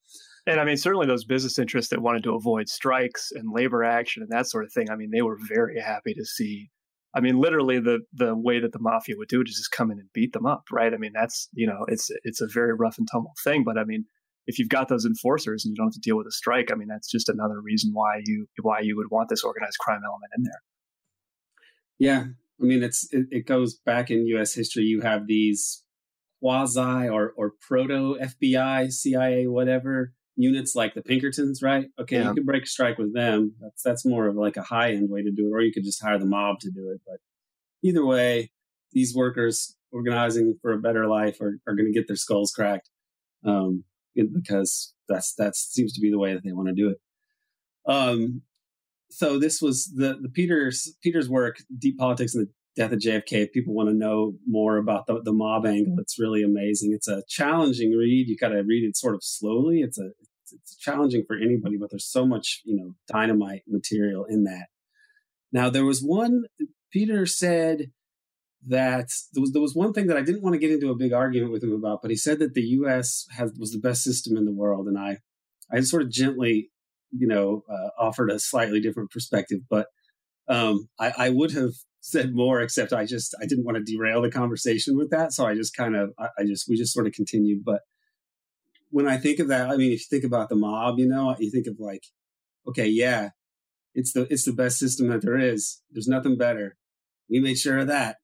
[0.46, 4.22] And I mean, certainly those business interests that wanted to avoid strikes and labor action
[4.22, 4.90] and that sort of thing.
[4.90, 6.70] I mean, they were very happy to see.
[7.14, 9.90] I mean, literally the the way that the mafia would do it is just come
[9.90, 10.92] in and beat them up, right?
[10.94, 13.64] I mean, that's you know, it's it's a very rough and tumble thing.
[13.64, 14.04] But I mean,
[14.46, 16.76] if you've got those enforcers and you don't have to deal with a strike, I
[16.76, 20.32] mean, that's just another reason why you why you would want this organized crime element
[20.36, 20.62] in there.
[21.98, 22.24] Yeah,
[22.60, 24.54] I mean, it's it, it goes back in U.S.
[24.54, 24.84] history.
[24.84, 25.82] You have these
[26.40, 31.86] quasi or or proto FBI, CIA, whatever units like the Pinkertons, right?
[31.98, 32.28] Okay, yeah.
[32.28, 33.54] you could break a strike with them.
[33.60, 35.84] That's that's more of like a high end way to do it, or you could
[35.84, 37.00] just hire the mob to do it.
[37.06, 37.18] But
[37.82, 38.52] either way,
[38.92, 42.90] these workers organizing for a better life are, are going to get their skulls cracked
[43.44, 43.84] um,
[44.32, 46.98] because that's that seems to be the way that they want to do it.
[47.86, 48.42] Um,
[49.10, 53.44] so this was the the Peters Peters work, Deep Politics and the Death of JFK.
[53.44, 56.92] If people want to know more about the, the mob angle, it's really amazing.
[56.92, 58.28] It's a challenging read.
[58.28, 59.80] You got to read it sort of slowly.
[59.80, 60.10] It's a
[60.52, 64.66] it's, challenging for anybody, but there's so much you know dynamite material in that.
[65.52, 66.44] Now there was one
[66.92, 67.92] Peter said
[68.66, 70.96] that there was there was one thing that I didn't want to get into a
[70.96, 73.26] big argument with him about, but he said that the U.S.
[73.36, 75.18] has was the best system in the world, and I
[75.72, 76.70] I sort of gently
[77.18, 79.60] you know, uh, offered a slightly different perspective.
[79.68, 79.86] But
[80.48, 84.22] um, I, I, would have said more, except I just I didn't want to derail
[84.22, 87.06] the conversation with that, so I just kind of I, I just we just sort
[87.06, 87.64] of continued.
[87.64, 87.82] But
[88.90, 91.34] when I think of that, I mean, if you think about the mob, you know,
[91.38, 92.04] you think of like,
[92.68, 93.30] okay, yeah,
[93.94, 95.82] it's the it's the best system that there is.
[95.90, 96.76] There's nothing better.
[97.28, 98.16] We made sure of that.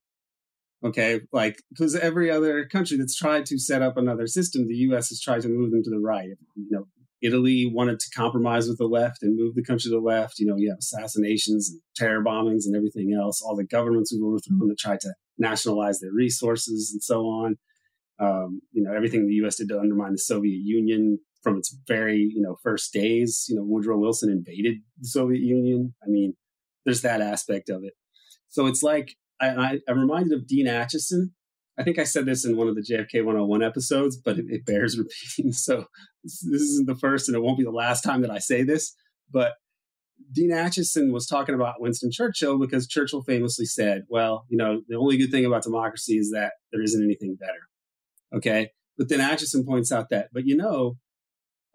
[0.83, 5.09] Okay, like because every other country that's tried to set up another system, the U.S.
[5.09, 6.29] has tried to move them to the right.
[6.55, 6.87] You know,
[7.21, 10.39] Italy wanted to compromise with the left and move the country to the left.
[10.39, 13.41] You know, you have assassinations and terror bombings and everything else.
[13.41, 17.55] All the governments were overthrown that tried to nationalize their resources and so on.
[18.19, 19.55] Um, you know, everything the U.S.
[19.55, 23.45] did to undermine the Soviet Union from its very, you know, first days.
[23.47, 25.95] You know, Woodrow Wilson invaded the Soviet Union.
[26.03, 26.33] I mean,
[26.83, 27.93] there's that aspect of it.
[28.49, 31.31] So it's like I, I'm reminded of Dean Acheson
[31.77, 34.65] I think I said this in one of the JFK 101 episodes, but it, it
[34.65, 35.51] bears repeating.
[35.53, 35.85] So
[36.23, 38.63] this, this, isn't the first, and it won't be the last time that I say
[38.63, 38.95] this.
[39.31, 39.53] But
[40.31, 44.97] Dean Acheson was talking about Winston Churchill because Churchill famously said, "Well, you know, the
[44.97, 49.65] only good thing about democracy is that there isn't anything better." Okay, but then Acheson
[49.65, 50.97] points out that, but you know,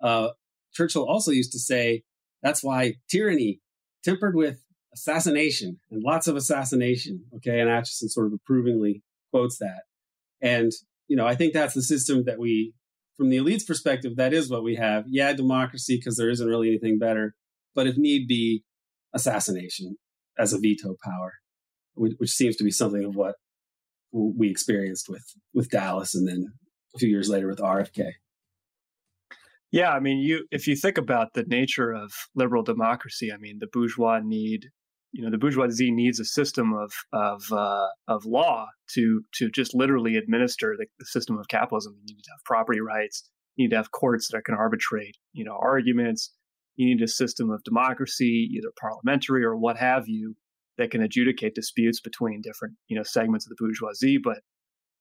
[0.02, 0.28] uh,
[0.72, 2.04] Churchill also used to say,
[2.42, 3.60] "That's why tyranny,
[4.04, 4.60] tempered with
[4.92, 9.82] assassination and lots of assassination." Okay, and Acheson sort of approvingly quotes that.
[10.40, 10.72] And,
[11.08, 12.74] you know, I think that's the system that we,
[13.16, 15.04] from the elite's perspective, that is what we have.
[15.08, 17.34] Yeah, democracy, because there isn't really anything better.
[17.74, 18.64] But if need be,
[19.14, 19.96] assassination
[20.38, 21.34] as a veto power,
[21.94, 23.36] which seems to be something of what
[24.12, 26.52] we experienced with, with Dallas and then
[26.94, 28.12] a few years later with RFK.
[29.70, 33.58] Yeah, I mean, you if you think about the nature of liberal democracy, I mean,
[33.58, 34.70] the bourgeois need
[35.12, 39.74] you know the bourgeoisie needs a system of of uh, of law to to just
[39.74, 41.94] literally administer the, the, system of capitalism.
[42.04, 43.28] You need to have property rights.
[43.56, 46.32] You need to have courts that can arbitrate you know arguments.
[46.76, 50.36] You need a system of democracy, either parliamentary or what have you,
[50.76, 54.18] that can adjudicate disputes between different you know segments of the bourgeoisie.
[54.18, 54.38] But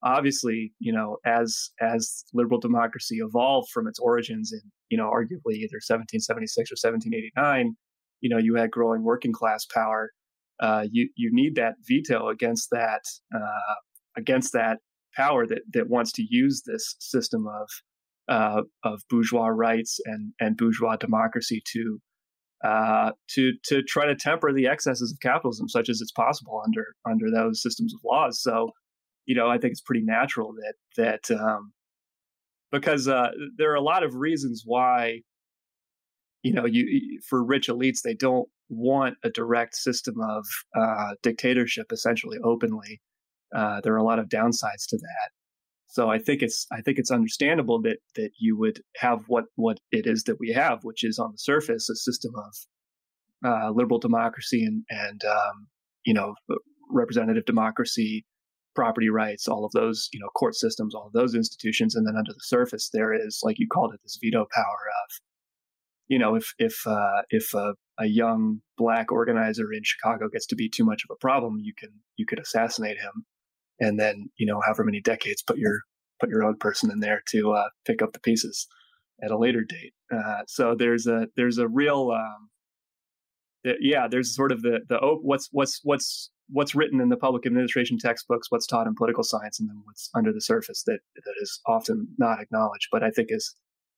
[0.03, 5.55] obviously, you know, as as liberal democracy evolved from its origins in you know arguably
[5.55, 7.75] either 1776 or 1789
[8.21, 10.11] you know you had growing working class power
[10.59, 13.01] uh, you you need that veto against that
[13.35, 13.75] uh,
[14.17, 14.79] against that
[15.15, 17.69] power that that wants to use this system of
[18.27, 21.99] uh, of bourgeois rights and and bourgeois democracy to
[22.63, 26.85] uh, to to try to temper the excesses of capitalism, such as it's possible under
[27.09, 28.41] under those systems of laws.
[28.41, 28.71] So,
[29.25, 31.71] you know, I think it's pretty natural that that um,
[32.71, 35.21] because uh, there are a lot of reasons why
[36.43, 40.45] you know, you for rich elites, they don't want a direct system of
[40.75, 43.01] uh, dictatorship, essentially openly.
[43.55, 45.29] Uh, there are a lot of downsides to that.
[45.87, 49.79] So I think it's I think it's understandable that that you would have what what
[49.91, 52.53] it is that we have, which is on the surface a system of
[53.45, 55.67] uh, liberal democracy and and um,
[56.05, 56.35] you know
[56.91, 58.25] representative democracy,
[58.75, 62.15] property rights, all of those you know court systems, all of those institutions, and then
[62.17, 64.63] under the surface there is like you called it this veto power
[65.05, 65.19] of
[66.07, 70.55] you know, if if uh, if a, a, young black organizer in Chicago gets to
[70.55, 73.25] be too much of a problem, you can you could assassinate him,
[73.79, 75.81] and then you know, however many decades, put your
[76.19, 78.67] put your own person in there to uh, pick up the pieces.
[79.21, 79.93] at a later date.
[80.13, 82.49] Uh, so there's a there's a real um,
[83.81, 87.45] yeah there's sort of the the oh, what's what's what's what's written in the public
[87.45, 91.33] administration textbooks, what's taught in political science, and then what's under the surface that that
[91.41, 93.53] is often not acknowledged, but I think is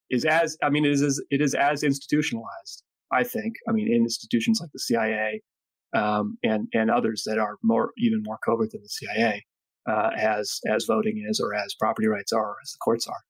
[0.09, 2.83] is as I mean it is it is as institutionalized.
[3.11, 5.41] I think I mean in institutions like the CIA
[5.93, 9.45] um, and and others that are more even more covert than the CIA
[9.89, 13.21] uh, as as voting is or as property rights are or as the courts are.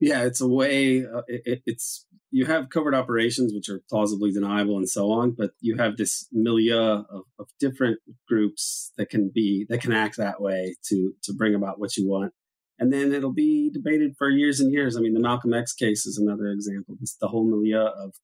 [0.00, 1.04] Yeah, it's a way.
[1.04, 5.52] Uh, it, it's you have covert operations which are plausibly deniable and so on, but
[5.60, 7.98] you have this milieu of, of different
[8.28, 12.08] groups that can be that can act that way to to bring about what you
[12.08, 12.32] want,
[12.78, 14.96] and then it'll be debated for years and years.
[14.96, 16.96] I mean, the Malcolm X case is another example.
[17.00, 18.14] It's the whole milieu of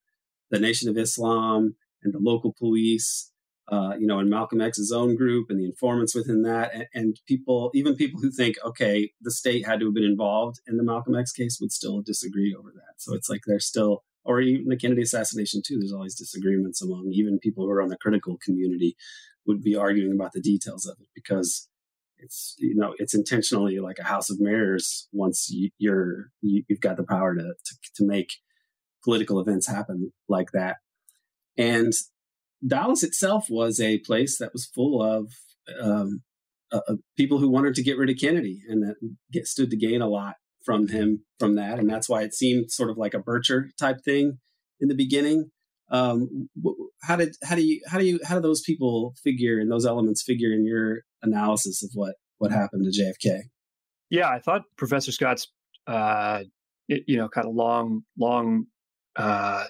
[0.51, 3.33] the Nation of Islam and the local police
[3.69, 7.21] uh, you know, and Malcolm X's own group and the informants within that, and, and,
[7.27, 10.83] people, even people who think, okay, the state had to have been involved in the
[10.83, 12.95] Malcolm X case, would still disagree over that.
[12.99, 15.79] So it's like there's still, or even the Kennedy assassination too.
[15.79, 18.97] There's always disagreements among even people who are on the critical community
[19.47, 21.69] would be arguing about the details of it because
[22.25, 26.81] it's you know it's intentionally like a house of mirrors once you, are you, have
[26.81, 28.33] got the power to, to to make
[29.03, 30.77] political events happen like that
[31.57, 31.93] and
[32.67, 35.31] Dallas itself was a place that was full of
[35.81, 36.23] um,
[36.73, 38.97] uh, uh, people who wanted to get rid of Kennedy and that
[39.33, 41.79] get, stood to gain a lot from him from that.
[41.79, 44.39] And that's why it seemed sort of like a Bircher type thing
[44.81, 45.51] in the beginning.
[45.91, 46.49] Um,
[47.03, 49.85] how did how do you how do you how do those people figure and those
[49.85, 53.43] elements figure in your analysis of what what happened to JFK?
[54.11, 55.49] Yeah, I thought Professor Scott's
[55.87, 56.41] uh,
[56.89, 58.67] it, you know kind of long long
[59.17, 59.65] uh,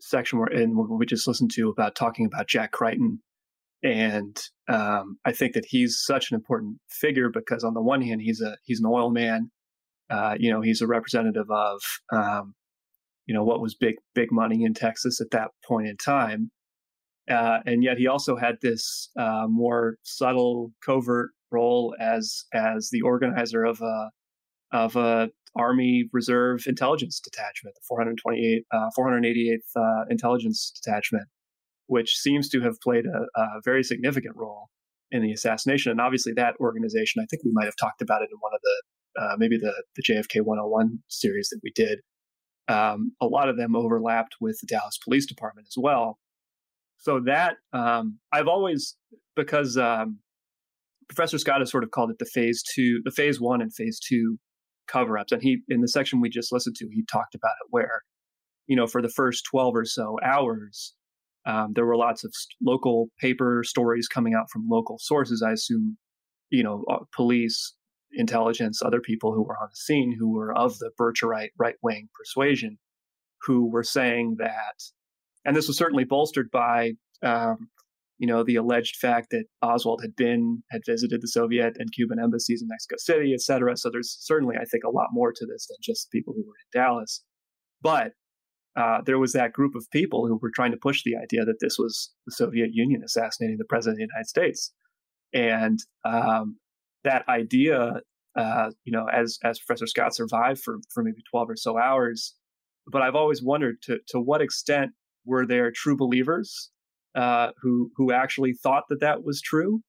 [0.00, 3.20] section we're in, what we just listened to about talking about Jack Crichton.
[3.82, 4.36] And
[4.68, 8.40] um, I think that he's such an important figure because on the one hand, he's
[8.40, 9.50] a he's an oil man.
[10.08, 11.80] Uh, you know, he's a representative of
[12.12, 12.54] um,
[13.26, 16.50] you know what was big big money in Texas at that point in time,
[17.30, 23.02] uh, and yet he also had this uh, more subtle, covert role as as the
[23.02, 24.10] organizer of a
[24.72, 31.24] of a Army Reserve Intelligence Detachment, the 428, uh, 488th uh, Intelligence Detachment,
[31.86, 34.68] which seems to have played a, a, very significant role
[35.10, 35.90] in the assassination.
[35.90, 38.60] And obviously, that organization, I think we might have talked about it in one of
[38.62, 42.00] the, uh, maybe the, the JFK 101 series that we did.
[42.68, 46.18] Um, a lot of them overlapped with the Dallas Police Department as well.
[46.98, 48.96] So that um, I've always,
[49.34, 50.20] because um,
[51.08, 54.00] Professor Scott has sort of called it the phase two, the phase one and phase
[54.00, 54.38] two
[54.88, 55.32] cover ups.
[55.32, 58.02] And he, in the section we just listened to, he talked about it where,
[58.66, 60.94] you know, for the first 12 or so hours,
[61.46, 65.42] um, there were lots of local paper stories coming out from local sources.
[65.46, 65.96] I assume,
[66.50, 67.74] you know, uh, police,
[68.12, 72.08] intelligence, other people who were on the scene who were of the Bircherite right wing
[72.18, 72.78] persuasion,
[73.42, 74.82] who were saying that,
[75.46, 76.92] and this was certainly bolstered by
[77.22, 77.68] um,
[78.18, 82.18] you know, the alleged fact that Oswald had been, had visited the Soviet and Cuban
[82.18, 83.76] embassies in Mexico City, et cetera.
[83.76, 86.54] So there's certainly, I think, a lot more to this than just people who were
[86.54, 87.22] in Dallas.
[87.82, 88.12] But
[88.74, 91.60] uh, there was that group of people who were trying to push the idea that
[91.60, 94.72] this was the Soviet Union assassinating the president of the United States.
[95.34, 96.56] And um,
[97.04, 98.00] that idea,
[98.34, 102.34] uh, you know, as, as Professor Scott survived for, for maybe 12 or so hours,
[102.86, 104.92] but I've always wondered to, to what extent
[105.26, 106.70] were there true believers
[107.16, 109.80] uh, who who actually thought that that was true.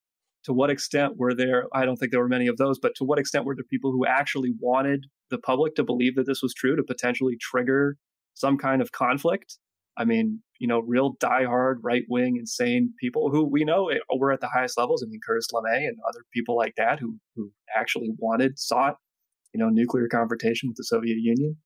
[0.45, 1.65] To what extent were there?
[1.73, 3.91] I don't think there were many of those, but to what extent were there people
[3.91, 7.97] who actually wanted the public to believe that this was true to potentially trigger
[8.34, 9.57] some kind of conflict?
[9.97, 14.39] I mean, you know, real diehard right wing insane people who we know were at
[14.39, 15.03] the highest levels.
[15.03, 18.95] I mean, Curtis LeMay and other people like that who who actually wanted sought,
[19.53, 21.57] you know, nuclear confrontation with the Soviet Union.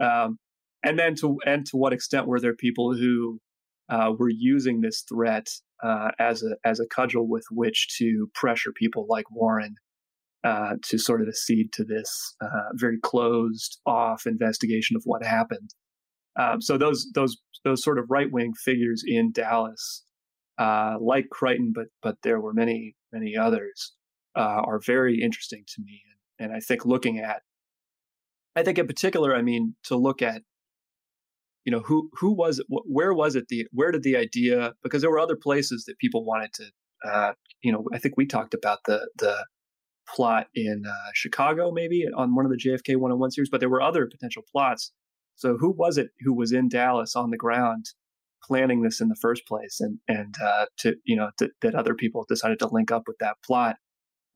[0.00, 0.38] Um,
[0.82, 3.40] and then to and to what extent were there people who
[3.88, 5.48] uh, we're using this threat
[5.82, 9.76] uh, as a as a cudgel with which to pressure people like Warren
[10.44, 15.70] uh, to sort of accede to this uh, very closed off investigation of what happened.
[16.38, 20.04] Um, so those those those sort of right wing figures in Dallas,
[20.58, 23.92] uh, like Crichton, but but there were many many others,
[24.34, 26.02] uh, are very interesting to me,
[26.38, 27.42] and, and I think looking at,
[28.56, 30.42] I think in particular, I mean to look at
[31.64, 35.02] you know who who was it where was it the where did the idea because
[35.02, 36.64] there were other places that people wanted to
[37.04, 37.32] uh,
[37.62, 39.46] you know i think we talked about the the
[40.08, 43.82] plot in uh, chicago maybe on one of the jfk 101 series but there were
[43.82, 44.92] other potential plots.
[45.36, 47.86] So who was it who was in dallas on the ground
[48.44, 49.80] planning this in the first place?
[49.80, 53.18] And and uh, to you know to, that other people decided to link up with
[53.18, 53.76] that plot.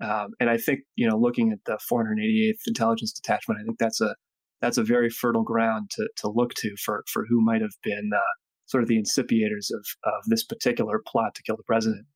[0.01, 4.03] Um, and i think you know looking at the 488th intelligence detachment i think that's
[4.03, 4.15] a
[4.61, 8.11] that's a very fertile ground to to look to for for who might have been
[8.15, 8.21] uh,
[8.67, 12.07] sort of the incipiators of of this particular plot to kill the president.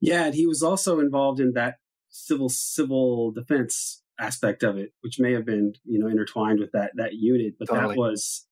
[0.00, 1.76] Yeah, and he was also involved in that
[2.08, 6.92] civil civil defense aspect of it, which may have been you know intertwined with that
[6.96, 7.94] that unit, but totally.
[7.94, 8.46] that was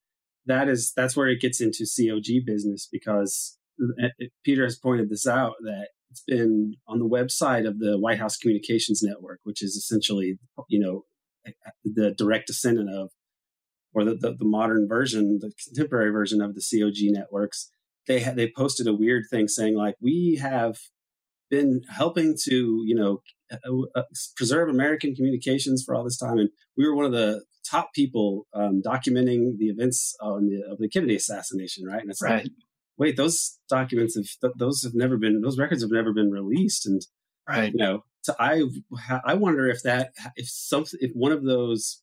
[0.47, 5.10] that is that's where it gets into COG business because uh, it, Peter has pointed
[5.10, 9.62] this out that it's been on the website of the White House Communications Network, which
[9.62, 10.39] is essentially
[10.69, 11.05] you know
[11.84, 13.10] the direct descendant of
[13.94, 17.70] or the, the, the modern version, the contemporary version of the COG networks.
[18.06, 20.76] They ha- they posted a weird thing saying like we have
[21.50, 23.20] been helping to you know
[23.52, 24.02] uh, uh,
[24.36, 28.46] preserve American communications for all this time, and we were one of the top people
[28.54, 32.00] um, documenting the events on the, of the Kennedy assassination, right?
[32.00, 32.44] And it's right.
[32.44, 32.52] like,
[32.96, 36.86] wait, those documents have th- those have never been those records have never been released,
[36.86, 37.02] and
[37.48, 38.64] right, you know, so I
[39.24, 42.02] I wonder if that if something if one of those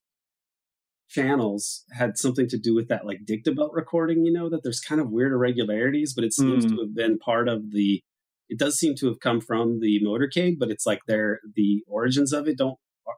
[1.07, 4.99] channels had something to do with that like dictabelt recording you know that there's kind
[4.99, 6.69] of weird irregularities but it seems mm.
[6.69, 8.01] to have been part of the
[8.49, 12.33] it does seem to have come from the motorcade, but it's like they're the origins
[12.33, 12.77] of it don't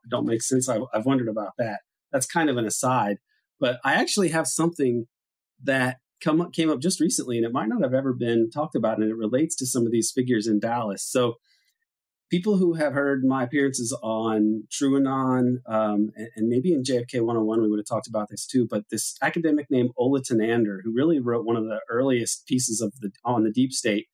[0.10, 0.68] don't make sense.
[0.68, 1.80] I've, I've wondered about that.
[2.12, 3.18] That's kind of an aside,
[3.60, 5.06] but I actually have something
[5.64, 8.76] that come up, came up just recently, and it might not have ever been talked
[8.76, 11.06] about, and it relates to some of these figures in Dallas.
[11.08, 11.36] So,
[12.30, 17.62] people who have heard my appearances on TrueAnon, um, and, and, maybe in JFK 101,
[17.62, 18.68] we would have talked about this too.
[18.70, 22.94] But this academic named Ola Tunander, who really wrote one of the earliest pieces of
[23.00, 24.08] the on the deep state,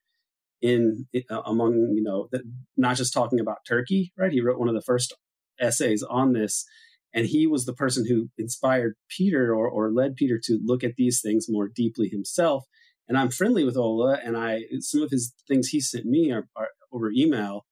[0.61, 2.41] in uh, among you know the,
[2.77, 4.31] not just talking about Turkey, right?
[4.31, 5.14] He wrote one of the first
[5.60, 6.65] essays on this,
[7.14, 10.95] and he was the person who inspired Peter or, or led Peter to look at
[10.98, 12.65] these things more deeply himself.
[13.07, 16.48] And I'm friendly with Ola, and I some of his things he sent me are,
[16.56, 17.65] are over email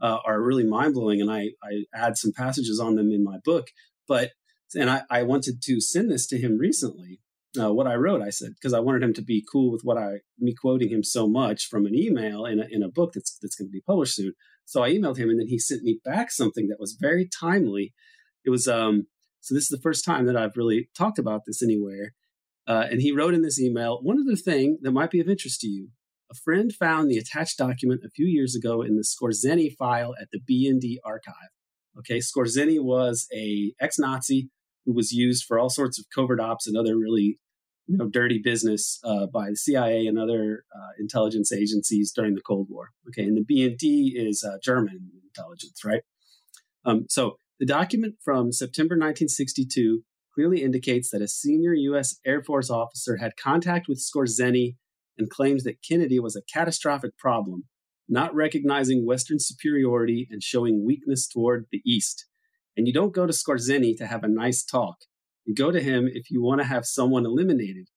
[0.00, 3.38] uh, are really mind blowing, and I I add some passages on them in my
[3.44, 3.68] book.
[4.06, 4.32] But
[4.74, 7.20] and I, I wanted to send this to him recently,
[7.60, 8.22] uh, what I wrote.
[8.22, 11.02] I said because I wanted him to be cool with what I me quoting him
[11.02, 13.82] so much from an email in a, in a book that's that's going to be
[13.86, 14.32] published soon.
[14.64, 17.94] So I emailed him, and then he sent me back something that was very timely.
[18.44, 19.06] It was um
[19.40, 22.14] so this is the first time that I've really talked about this anywhere.
[22.66, 25.60] Uh, and he wrote in this email one other thing that might be of interest
[25.62, 25.88] to you.
[26.30, 30.28] A friend found the attached document a few years ago in the Skorzeny file at
[30.30, 31.50] the BND archive.
[31.98, 34.50] Okay, Skorzeny was a ex-Nazi
[34.84, 37.38] who was used for all sorts of covert ops and other really
[37.88, 42.42] you know, dirty business uh, by the CIA and other uh, intelligence agencies during the
[42.42, 42.90] Cold War.
[43.08, 46.02] Okay, and the BND is uh, German intelligence, right?
[46.84, 50.02] Um, so the document from September 1962
[50.34, 52.16] clearly indicates that a senior U.S.
[52.26, 54.76] Air Force officer had contact with Skorzeny
[55.18, 57.64] and claims that Kennedy was a catastrophic problem,
[58.08, 62.26] not recognizing Western superiority and showing weakness toward the East.
[62.76, 64.96] And you don't go to Skorzeny to have a nice talk.
[65.44, 67.88] You go to him if you want to have someone eliminated,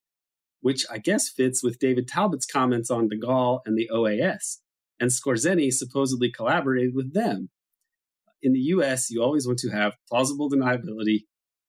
[0.60, 4.58] which I guess fits with David Talbot's comments on de Gaulle and the OAS.
[4.98, 7.50] And Skorzeny supposedly collaborated with them.
[8.42, 11.24] In the US, you always want to have plausible deniability.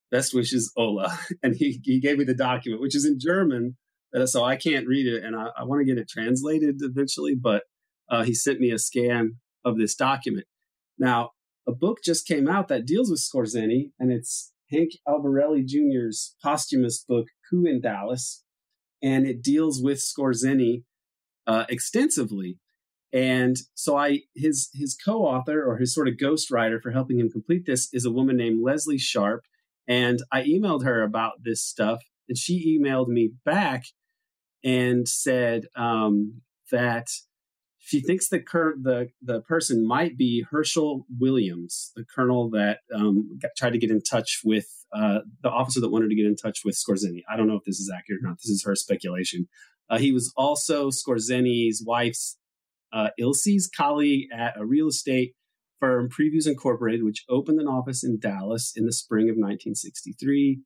[0.10, 1.18] Best wishes, Ola.
[1.44, 3.78] And he, he gave me the document, which is in German,
[4.16, 5.24] uh, so I can't read it.
[5.24, 7.64] And I, I want to get it translated eventually, but
[8.10, 10.46] uh, he sent me a scan of this document.
[10.98, 11.32] Now,
[11.68, 17.04] a book just came out that deals with Skorzeny, and it's Hank Albarelli Jr.'s posthumous
[17.08, 18.44] book, Coup in Dallas,
[19.02, 20.84] and it deals with Skorzeny
[21.48, 22.60] uh, extensively.
[23.14, 27.66] And so I his his co-author or his sort of ghostwriter for helping him complete
[27.66, 29.44] this is a woman named Leslie Sharp.
[29.88, 33.84] And I emailed her about this stuff, and she emailed me back
[34.64, 36.42] and said um,
[36.72, 37.08] that
[37.80, 43.38] she thinks the cur- the the person might be Herschel Williams, the colonel that um,
[43.42, 46.36] got, tried to get in touch with uh, the officer that wanted to get in
[46.36, 47.24] touch with Skorzeny.
[47.30, 48.38] I don't know if this is accurate or not.
[48.38, 49.48] This is her speculation.
[49.90, 52.38] Uh, he was also Skorzeny's wife's
[52.94, 55.34] uh, Ilse's colleague at a real estate
[55.80, 60.62] firm, Previews Incorporated, which opened an office in Dallas in the spring of 1963,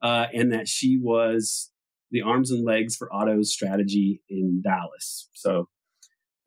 [0.00, 1.70] uh, and that she was
[2.10, 5.28] the arms and legs for Otto's strategy in Dallas.
[5.34, 5.68] So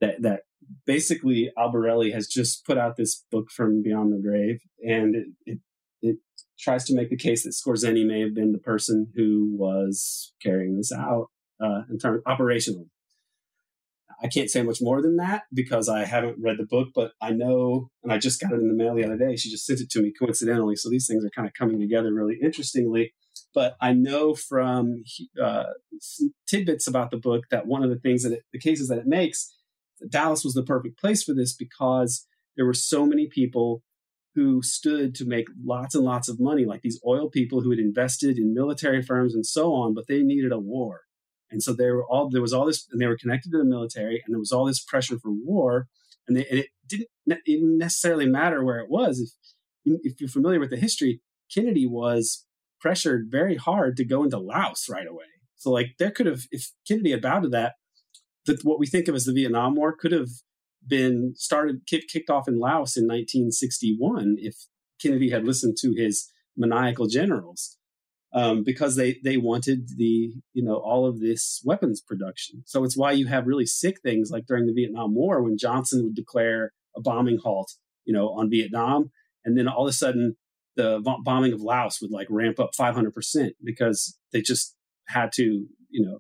[0.02, 0.42] that that
[0.86, 5.60] basically Albarelli has just put out this book from Beyond the Grave, and it, it,
[6.02, 6.18] it
[6.60, 10.78] tries to make the case that Skorzeny may have been the person who was carrying
[10.78, 11.28] this out
[11.62, 12.90] uh, in terms operationally.
[14.22, 17.32] I can't say much more than that because I haven't read the book, but I
[17.32, 19.38] know, and I just got it in the mail the other day.
[19.38, 22.14] She just sent it to me coincidentally, so these things are kind of coming together
[22.14, 23.14] really interestingly.
[23.54, 25.04] But I know from
[25.42, 25.64] uh,
[26.48, 29.08] tidbits about the book that one of the things that it, the cases that it
[29.08, 29.54] makes
[30.08, 33.84] Dallas was the perfect place for this because there were so many people
[34.36, 37.80] who stood to make lots and lots of money, like these oil people who had
[37.80, 41.02] invested in military firms and so on, but they needed a war.
[41.52, 43.66] And so there were all there was all this, and they were connected to the
[43.66, 45.88] military, and there was all this pressure for war,
[46.28, 49.20] and, they, and it didn't necessarily matter where it was.
[49.20, 51.22] If if you're familiar with the history,
[51.52, 52.46] Kennedy was
[52.80, 55.26] pressured very hard to go into Laos right away.
[55.56, 57.74] So like there could have, if Kennedy had bowed to that,
[58.46, 60.30] that what we think of as the Vietnam War could have
[60.88, 64.56] been started kicked off in Laos in 1961 if
[65.02, 67.78] Kennedy had listened to his maniacal generals
[68.34, 72.64] um, because they they wanted the you know all of this weapons production.
[72.66, 76.04] So it's why you have really sick things like during the Vietnam War when Johnson
[76.04, 77.74] would declare a bombing halt
[78.06, 79.12] you know on Vietnam,
[79.44, 80.36] and then all of a sudden
[80.80, 84.76] the bombing of Laos would like ramp up 500 percent because they just
[85.08, 86.20] had to you know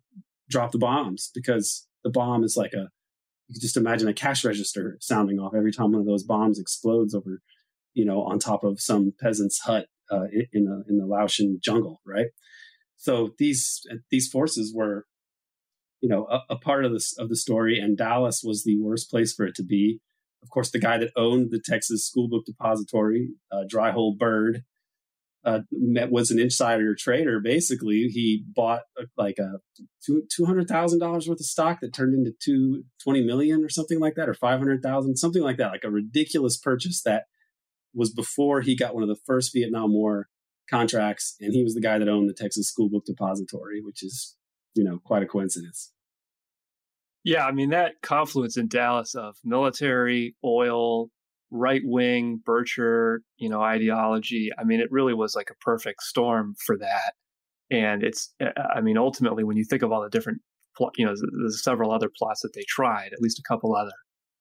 [0.49, 2.89] drop the bombs because the bomb is like a
[3.49, 6.59] you can just imagine a cash register sounding off every time one of those bombs
[6.59, 7.41] explodes over,
[7.95, 11.99] you know, on top of some peasant's hut uh, in the in the Laotian jungle,
[12.05, 12.27] right?
[12.95, 13.81] So these
[14.11, 15.07] these forces were,
[15.99, 19.09] you know, a, a part of this of the story, and Dallas was the worst
[19.09, 19.99] place for it to be.
[20.41, 23.77] Of course, the guy that owned the Texas School Book Depository, uh, D.
[23.77, 24.63] Harold Byrd,
[25.45, 27.39] uh, was an insider trader.
[27.39, 29.59] Basically, he bought a, like a
[30.05, 33.99] two hundred thousand dollars worth of stock that turned into two twenty million or something
[33.99, 37.23] like that, or five hundred thousand, something like that, like a ridiculous purchase that
[37.93, 40.27] was before he got one of the first Vietnam War
[40.69, 44.35] contracts, and he was the guy that owned the Texas School Book Depository, which is
[44.75, 45.93] you know quite a coincidence.
[47.23, 51.09] Yeah, I mean that confluence in Dallas of military, oil,
[51.51, 54.49] right wing Bircher, you know, ideology.
[54.57, 57.13] I mean, it really was like a perfect storm for that.
[57.71, 60.41] And it's, uh, I mean, ultimately, when you think of all the different,
[60.97, 63.91] you know, there's several other plots that they tried, at least a couple other.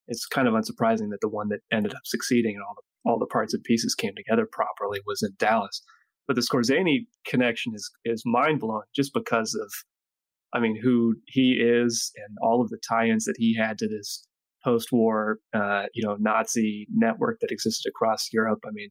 [0.06, 3.18] It's kind of unsurprising that the one that ended up succeeding and all the all
[3.18, 5.82] the parts and pieces came together properly was in Dallas.
[6.26, 9.72] But the Skorzeny connection is is mind blowing just because of,
[10.52, 14.26] I mean, who he is and all of the tie-ins that he had to this
[14.64, 18.60] post-war, uh, you know, Nazi network that existed across Europe.
[18.66, 18.88] I mean,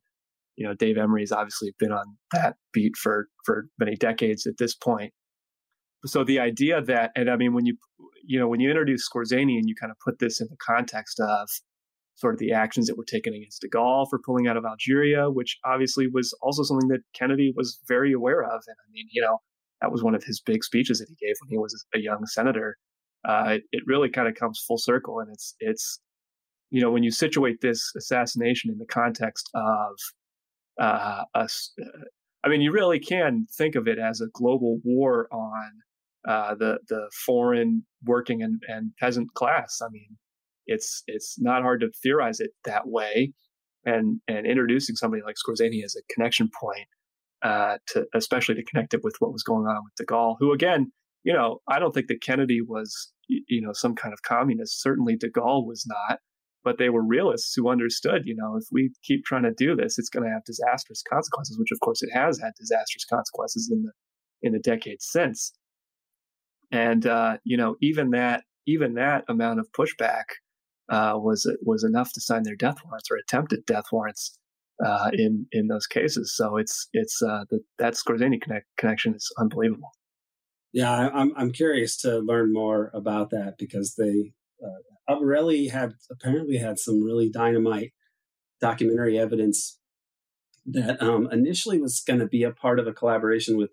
[0.55, 4.73] you know, Dave Emory's obviously been on that beat for for many decades at this
[4.75, 5.13] point.
[6.05, 7.75] So the idea that, and I mean, when you,
[8.25, 11.19] you know, when you introduce Skorzeny and you kind of put this in the context
[11.19, 11.49] of
[12.15, 15.29] sort of the actions that were taken against De Gaulle for pulling out of Algeria,
[15.29, 18.63] which obviously was also something that Kennedy was very aware of.
[18.67, 19.39] And I mean, you know,
[19.81, 22.25] that was one of his big speeches that he gave when he was a young
[22.25, 22.77] senator
[23.25, 25.19] uh, it, it really kind of comes full circle.
[25.19, 25.99] And it's, it's,
[26.69, 29.95] you know, when you situate this assassination in the context of
[30.79, 32.05] uh, us, uh,
[32.43, 35.71] I mean, you really can think of it as a global war on
[36.27, 39.79] uh, the the foreign working and, and peasant class.
[39.81, 40.17] I mean,
[40.65, 43.33] it's it's not hard to theorize it that way,
[43.85, 46.87] and and introducing somebody like Skorzeny as a connection point
[47.43, 50.51] uh, to especially to connect it with what was going on with De Gaulle, who
[50.53, 50.91] again
[51.27, 54.81] you know, I don't think that Kennedy was, you know, some kind of communist.
[54.81, 56.19] Certainly de Gaulle was not,
[56.63, 59.99] but they were realists who understood, you know, if we keep trying to do this,
[59.99, 63.83] it's going to have disastrous consequences, which of course it has had disastrous consequences in
[63.83, 63.91] the,
[64.41, 65.51] in the decades since.
[66.71, 70.23] And, uh, you know, even that, even that amount of pushback,
[70.89, 74.39] uh, was, was enough to sign their death warrants or attempted death warrants,
[74.85, 76.35] uh, in, in those cases.
[76.35, 79.91] So it's, it's, uh, the, that Skorzeny connect, connection is unbelievable.
[80.73, 84.33] Yeah, I'm I'm curious to learn more about that because they
[84.63, 87.93] uh, Albarelli had apparently had some really dynamite
[88.59, 89.79] documentary evidence
[90.65, 93.71] that um, initially was going to be a part of a collaboration with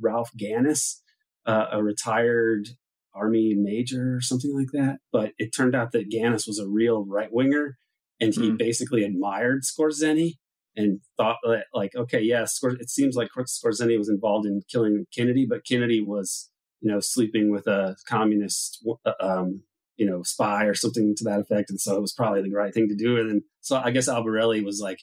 [0.00, 1.02] Ralph Ganis,
[1.46, 2.70] uh, a retired
[3.14, 4.98] army major or something like that.
[5.12, 7.78] But it turned out that Ganis was a real right winger,
[8.20, 8.58] and he mm.
[8.58, 10.34] basically admired Skorzeny
[10.76, 15.06] and thought that like, okay, yes, yeah, it seems like Skorzeny was involved in killing
[15.14, 19.62] Kennedy, but Kennedy was, you know, sleeping with a communist, uh, um,
[19.96, 21.70] you know, spy or something to that effect.
[21.70, 23.18] And so it was probably the right thing to do.
[23.18, 25.00] And then, so I guess Albarelli was like,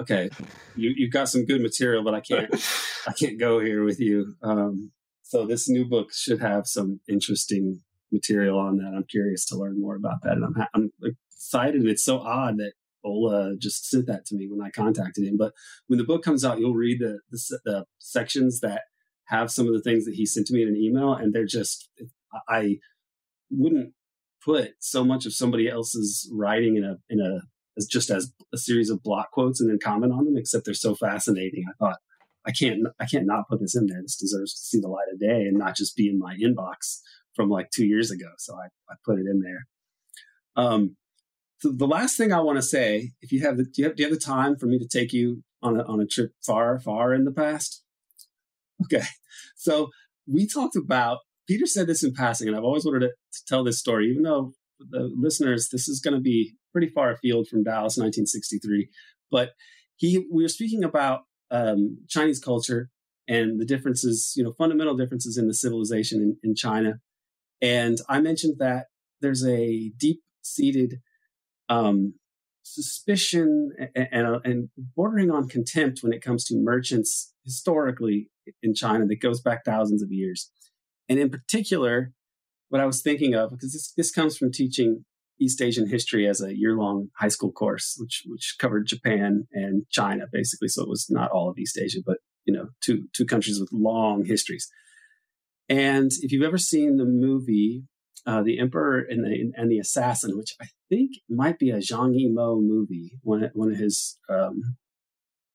[0.00, 0.30] okay,
[0.76, 2.52] you, you've got some good material, but I can't,
[3.06, 4.34] I can't go here with you.
[4.42, 7.80] Um, so this new book should have some interesting
[8.10, 8.92] material on that.
[8.94, 10.32] I'm curious to learn more about that.
[10.32, 10.90] And I'm, I'm
[11.38, 11.80] excited.
[11.80, 12.72] And it's so odd that
[13.04, 15.36] Ola just sent that to me when I contacted him.
[15.36, 15.52] But
[15.86, 18.82] when the book comes out, you'll read the, the, the sections that
[19.28, 21.46] have some of the things that he sent to me in an email, and they're
[21.46, 21.88] just
[22.48, 22.78] I
[23.50, 23.92] wouldn't
[24.44, 27.40] put so much of somebody else's writing in a in a
[27.76, 30.74] as just as a series of block quotes and then comment on them, except they're
[30.74, 31.64] so fascinating.
[31.68, 31.98] I thought
[32.46, 34.00] I can't I can't not put this in there.
[34.02, 37.00] This deserves to see the light of day and not just be in my inbox
[37.34, 38.30] from like two years ago.
[38.38, 39.66] So I, I put it in there.
[40.56, 40.96] Um,
[41.58, 43.96] so the last thing I want to say, if you have the, do you have,
[43.96, 46.32] do you have the time for me to take you on a, on a trip
[46.46, 47.82] far, far in the past?
[48.84, 49.04] Okay.
[49.56, 49.88] So
[50.26, 51.18] we talked about,
[51.48, 54.22] Peter said this in passing, and I've always wanted to, to tell this story, even
[54.22, 58.88] though the listeners, this is going to be pretty far afield from Dallas, 1963.
[59.30, 59.50] But
[59.96, 62.88] he, we were speaking about um, Chinese culture
[63.26, 67.00] and the differences, you know, fundamental differences in the civilization in, in China.
[67.60, 68.86] And I mentioned that
[69.20, 71.00] there's a deep seated
[71.68, 72.14] um,
[72.62, 78.30] suspicion and, and, and, bordering on contempt when it comes to merchants historically
[78.62, 80.50] in China that goes back thousands of years.
[81.08, 82.12] And in particular,
[82.68, 85.04] what I was thinking of, because this, this comes from teaching
[85.40, 89.84] East Asian history as a year long high school course, which, which covered Japan and
[89.90, 90.68] China basically.
[90.68, 93.70] So it was not all of East Asia, but, you know, two, two countries with
[93.72, 94.68] long histories.
[95.68, 97.84] And if you've ever seen the movie
[98.26, 101.78] uh, the Emperor and the and the Assassin, which I think it might be a
[101.78, 104.76] Zhang Yimou movie, one one of his um,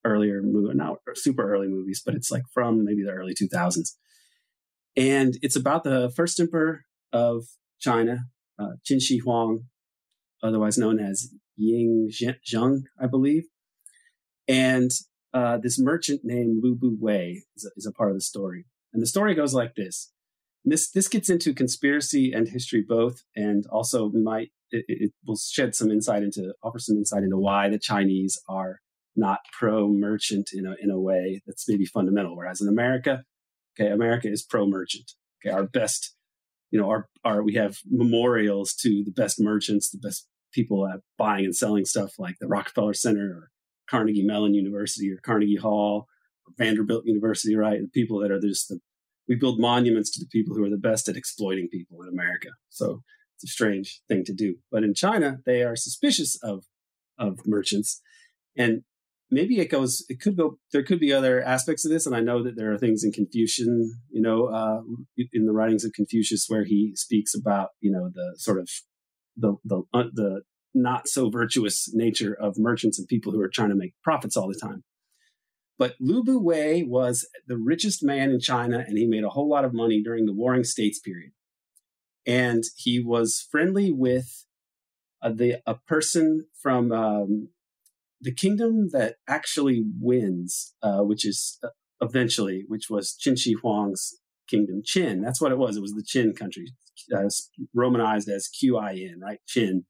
[0.06, 3.98] earlier movie, not super early movies, but it's like from maybe the early two thousands,
[4.96, 7.46] and it's about the first emperor of
[7.80, 8.26] China,
[8.60, 9.66] uh, Qin Shi Huang,
[10.42, 13.44] otherwise known as Ying Zheng, I believe,
[14.48, 14.92] and
[15.34, 18.66] uh, this merchant named Lu Bu Wei is a, is a part of the story.
[18.94, 20.12] And the story goes like this.
[20.64, 25.76] This this gets into conspiracy and history both, and also might it, it, will shed
[25.76, 28.80] some insight into offer some insight into why the Chinese are
[29.16, 32.36] not pro merchant in a in a way that's maybe fundamental.
[32.36, 33.24] Whereas in America,
[33.80, 35.12] okay, America is pro merchant.
[35.46, 36.16] Okay, our best,
[36.72, 41.00] you know, our our we have memorials to the best merchants, the best people at
[41.18, 43.52] buying and selling stuff like the Rockefeller Center or
[43.90, 46.08] Carnegie Mellon University or Carnegie Hall
[46.48, 47.80] or Vanderbilt University, right?
[47.82, 48.80] The people that are just the
[49.28, 52.50] we build monuments to the people who are the best at exploiting people in America.
[52.70, 53.04] So
[53.48, 54.56] strange thing to do.
[54.72, 56.66] But in China, they are suspicious of
[57.18, 58.02] of merchants.
[58.58, 58.84] And
[59.30, 62.20] maybe it goes it could go there could be other aspects of this and i
[62.20, 64.82] know that there are things in confucian you know uh,
[65.32, 68.70] in the writings of confucius where he speaks about you know the sort of
[69.36, 70.42] the the uh, the
[70.76, 74.48] not so virtuous nature of merchants and people who are trying to make profits all
[74.48, 74.84] the time
[75.78, 79.50] but Lu Bu Wei was the richest man in China, and he made a whole
[79.50, 81.32] lot of money during the Warring States period.
[82.26, 84.46] And he was friendly with
[85.22, 87.50] uh, the a person from um,
[88.22, 91.70] the kingdom that actually wins, uh, which is uh,
[92.02, 95.22] eventually, which was Qin Shi Huang's kingdom, Qin.
[95.22, 95.76] That's what it was.
[95.76, 96.74] It was the Qin country,
[97.14, 97.30] uh,
[97.74, 99.40] romanized as Q I N, right?
[99.54, 99.84] Qin.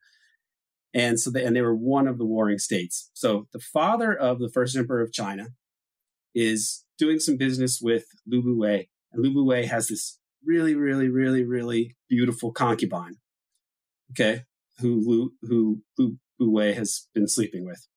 [0.96, 3.10] And so, they, and they were one of the warring states.
[3.14, 5.48] So the father of the first emperor of China
[6.36, 8.90] is doing some business with Lu Bu Wei.
[9.12, 13.16] And Lu Bu Wei has this really, really, really, really beautiful concubine,
[14.12, 14.44] okay,
[14.80, 17.88] who Lu, who Lu Bu Wei has been sleeping with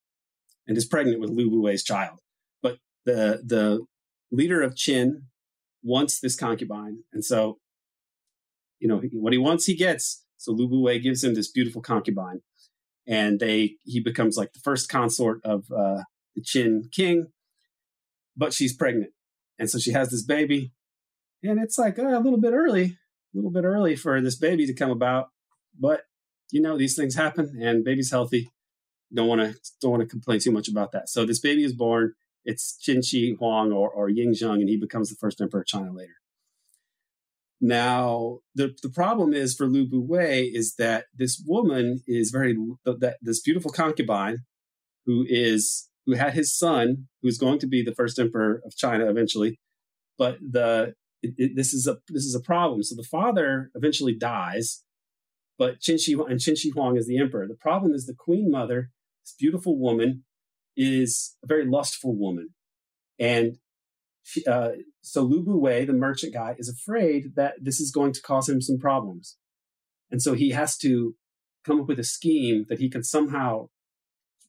[0.66, 2.20] and is pregnant with Lu Bu Wei's child.
[2.62, 3.84] But the, the
[4.30, 5.22] leader of Qin
[5.82, 7.04] wants this concubine.
[7.12, 7.58] And so,
[8.78, 10.24] you know, what he wants, he gets.
[10.36, 12.40] So Lu Bu Wei gives him this beautiful concubine.
[13.08, 16.02] And they, he becomes like the first consort of uh,
[16.34, 17.28] the Qin king
[18.36, 19.12] but she's pregnant.
[19.58, 20.72] And so she has this baby.
[21.48, 24.66] And it's like uh, a little bit early, a little bit early for this baby
[24.66, 25.28] to come about.
[25.78, 26.02] But,
[26.50, 28.50] you know, these things happen and baby's healthy.
[29.12, 31.08] Don't want to don't want to complain too much about that.
[31.08, 32.14] So this baby is born.
[32.44, 35.66] It's Qin Shi Huang or, or Ying Zheng, and he becomes the first emperor of
[35.66, 36.14] China later.
[37.60, 42.56] Now, the, the problem is for Lu Bu Wei is that this woman is very,
[42.84, 44.38] that this beautiful concubine
[45.06, 49.08] who is who had his son, who's going to be the first emperor of China
[49.08, 49.58] eventually.
[50.18, 52.82] But the it, it, this is a this is a problem.
[52.82, 54.84] So the father eventually dies,
[55.58, 57.46] but Qin Shi and Qin Shi Huang is the emperor.
[57.46, 58.90] The problem is the queen mother,
[59.24, 60.24] this beautiful woman,
[60.76, 62.50] is a very lustful woman,
[63.18, 63.58] and
[64.22, 64.72] she, uh,
[65.02, 68.48] so Lu Bu Wei, the merchant guy, is afraid that this is going to cause
[68.48, 69.36] him some problems,
[70.10, 71.14] and so he has to
[71.64, 73.68] come up with a scheme that he can somehow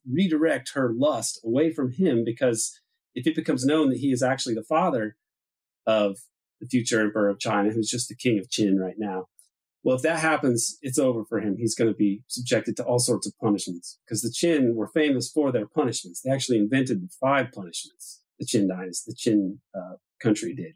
[0.10, 2.80] redirect her lust away from him because
[3.14, 5.18] if it becomes known that he is actually the father
[5.86, 6.18] of
[6.60, 9.26] the future emperor of China, who's just the king of Qin right now,
[9.84, 11.56] well, if that happens, it's over for him.
[11.58, 15.32] He's going to be subjected to all sorts of punishments because the Qin were famous
[15.32, 16.22] for their punishments.
[16.22, 20.74] They actually invented the five punishments the Qin dynasty, the Qin uh, country did,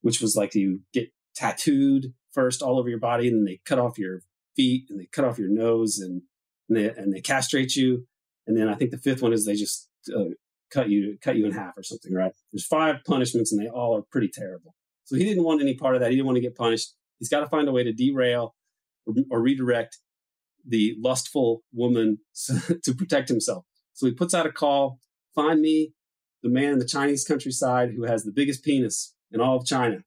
[0.00, 3.78] which was like you get tattooed first all over your body, and then they cut
[3.78, 4.22] off your
[4.56, 6.22] feet and they cut off your nose and
[6.68, 8.06] and they, and they castrate you
[8.48, 10.30] and then I think the fifth one is they just uh,
[10.72, 12.32] cut you cut you in half or something, right?
[12.50, 14.74] There's five punishments, and they all are pretty terrible.
[15.08, 16.10] So he didn't want any part of that.
[16.10, 16.92] He didn't want to get punished.
[17.18, 18.54] He's got to find a way to derail
[19.06, 19.96] or, or redirect
[20.66, 22.18] the lustful woman
[22.84, 23.64] to protect himself.
[23.94, 24.98] So he puts out a call
[25.34, 25.94] find me
[26.42, 30.02] the man in the Chinese countryside who has the biggest penis in all of China.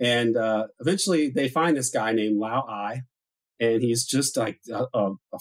[0.00, 3.02] And uh, eventually they find this guy named Lao Ai,
[3.60, 5.38] and he's just like a, a, a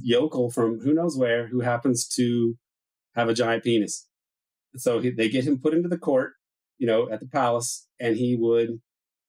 [0.00, 2.56] yokel from who knows where who happens to
[3.14, 4.08] have a giant penis.
[4.74, 6.32] So he, they get him put into the court,
[6.78, 8.80] you know, at the palace, and he would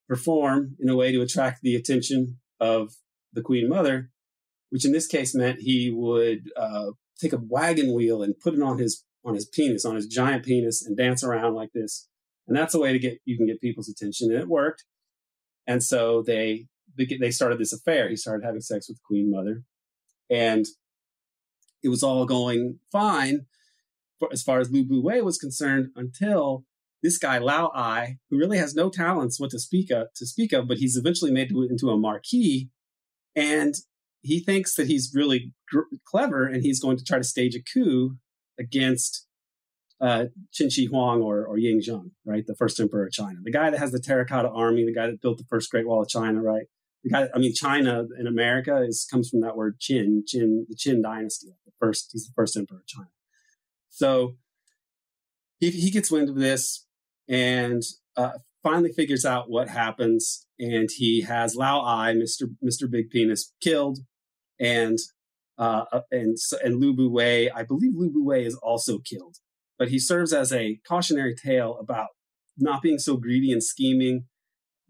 [0.07, 2.93] perform in a way to attract the attention of
[3.33, 4.11] the queen mother,
[4.69, 8.61] which in this case meant he would uh, take a wagon wheel and put it
[8.61, 12.07] on his on his penis, on his giant penis, and dance around like this.
[12.47, 14.83] And that's a way to get you can get people's attention, and it worked.
[15.67, 16.67] And so they
[16.97, 18.09] they started this affair.
[18.09, 19.63] He started having sex with the Queen Mother,
[20.29, 20.65] and
[21.83, 23.45] it was all going fine
[24.31, 26.65] as far as Lu Bu Wei was concerned until
[27.05, 30.51] this guy Lao Ai, who really has no talents what to speak of, to speak
[30.51, 32.69] of, but he's eventually made into a marquis,
[33.35, 33.75] and
[34.21, 37.61] he thinks that he's really gr- clever, and he's going to try to stage a
[37.61, 38.17] coup
[38.59, 39.27] against
[40.01, 42.45] uh, Qin Shi Huang or, or Ying Zheng, right?
[42.45, 45.21] The first emperor of China, the guy that has the terracotta army, the guy that
[45.21, 46.65] built the first Great Wall of China, right?
[47.03, 50.75] The guy, I mean, China in America is comes from that word Qin, Qin, the
[50.75, 53.09] Qin dynasty, the first, he's the first emperor of China.
[53.89, 54.37] So
[55.59, 56.85] he, he gets wind of this
[57.27, 57.83] and
[58.17, 63.53] uh, finally figures out what happens, and he has Lao Ai, Mister Mister Big Penis,
[63.61, 63.99] killed,
[64.59, 64.97] and
[65.57, 69.37] uh, uh, and and Lu Bu Wei, I believe Lu Bu Wei is also killed,
[69.77, 72.09] but he serves as a cautionary tale about
[72.57, 74.25] not being so greedy and scheming,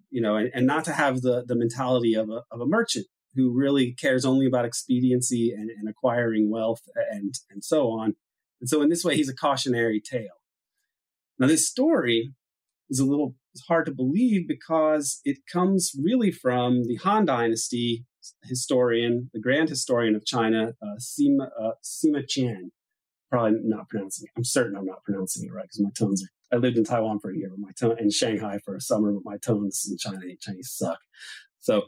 [0.09, 3.07] you know, and, and not to have the the mentality of a of a merchant
[3.35, 6.81] who really cares only about expediency and, and acquiring wealth
[7.11, 8.15] and and so on.
[8.61, 10.39] And so in this way, he's a cautionary tale.
[11.37, 12.33] Now this story
[12.89, 13.35] is a little
[13.67, 18.05] hard to believe because it comes really from the Han Dynasty
[18.43, 22.71] historian, the grand historian of China, uh, Sima, uh, Sima Qian.
[23.29, 24.37] Probably not pronouncing it.
[24.37, 26.29] I'm certain I'm not pronouncing it right because my tones are.
[26.55, 29.11] I lived in Taiwan for a year, but my tone in Shanghai for a summer,
[29.11, 30.99] but my tones in China Chinese suck.
[31.59, 31.83] So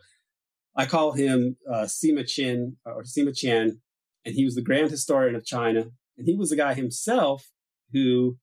[0.76, 3.78] I call him uh, Sima Qian or Sima Qian,
[4.26, 5.86] and he was the grand historian of China,
[6.18, 7.52] and he was the guy himself
[7.94, 8.38] who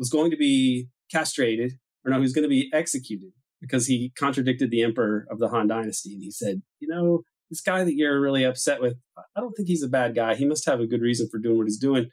[0.00, 1.74] was going to be castrated,
[2.04, 5.50] or no, he was going to be executed because he contradicted the emperor of the
[5.50, 6.14] Han dynasty.
[6.14, 7.20] And he said, you know,
[7.50, 8.94] this guy that you're really upset with,
[9.36, 10.34] I don't think he's a bad guy.
[10.34, 12.08] He must have a good reason for doing what he's doing.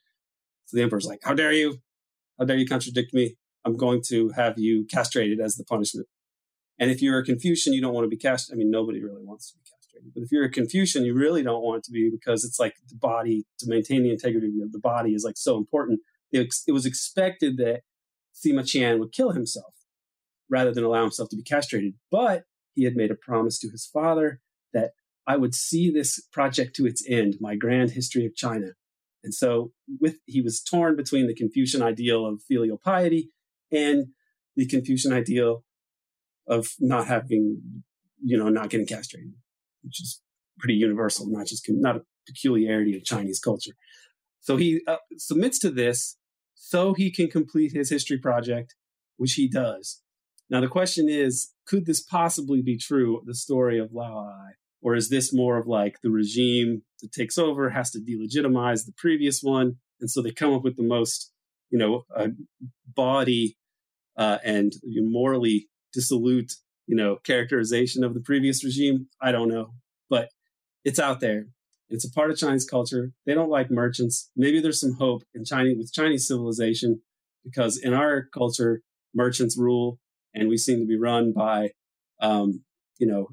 [0.66, 1.78] So the emperor's like, how dare you?
[2.38, 3.36] How dare you contradict me?
[3.64, 6.08] I'm going to have you castrated as the punishment.
[6.78, 8.58] And if you're a Confucian, you don't want to be castrated.
[8.58, 10.14] I mean, nobody really wants to be castrated.
[10.14, 12.98] But if you're a Confucian, you really don't want to be because it's like the
[12.98, 16.02] body, to maintain the integrity of the body is like so important.
[16.32, 17.82] It, it was expected that
[18.36, 19.74] Sima Qian would kill himself
[20.50, 21.94] rather than allow himself to be castrated.
[22.12, 22.44] But
[22.74, 24.42] he had made a promise to his father
[24.74, 24.92] that
[25.26, 28.68] I would see this project to its end, my grand history of China.
[29.24, 33.32] And so with he was torn between the Confucian ideal of filial piety
[33.72, 34.08] and
[34.56, 35.64] the Confucian ideal
[36.48, 37.84] of not having,
[38.24, 39.34] you know, not getting castrated,
[39.84, 40.22] which is
[40.60, 43.74] pretty universal, not just not a peculiarity of Chinese culture.
[44.40, 46.17] So he uh, submits to this
[46.60, 48.76] so he can complete his history project,
[49.16, 50.02] which he does.
[50.50, 54.52] Now, the question is could this possibly be true, the story of Lao Ai?
[54.82, 58.94] Or is this more of like the regime that takes over has to delegitimize the
[58.98, 59.78] previous one?
[60.00, 61.32] And so they come up with the most,
[61.70, 62.30] you know, uh,
[62.86, 63.58] body
[64.18, 66.54] uh, and morally dissolute,
[66.86, 69.08] you know, characterization of the previous regime?
[69.22, 69.74] I don't know.
[70.10, 70.30] But
[70.86, 71.48] it's out there.
[71.90, 73.12] It's a part of Chinese culture.
[73.26, 74.30] They don't like merchants.
[74.36, 77.02] Maybe there's some hope in Chinese with Chinese civilization
[77.44, 78.82] because in our culture,
[79.14, 80.00] merchants rule
[80.34, 81.72] and we seem to be run by,
[82.22, 82.64] um,
[83.00, 83.30] you know,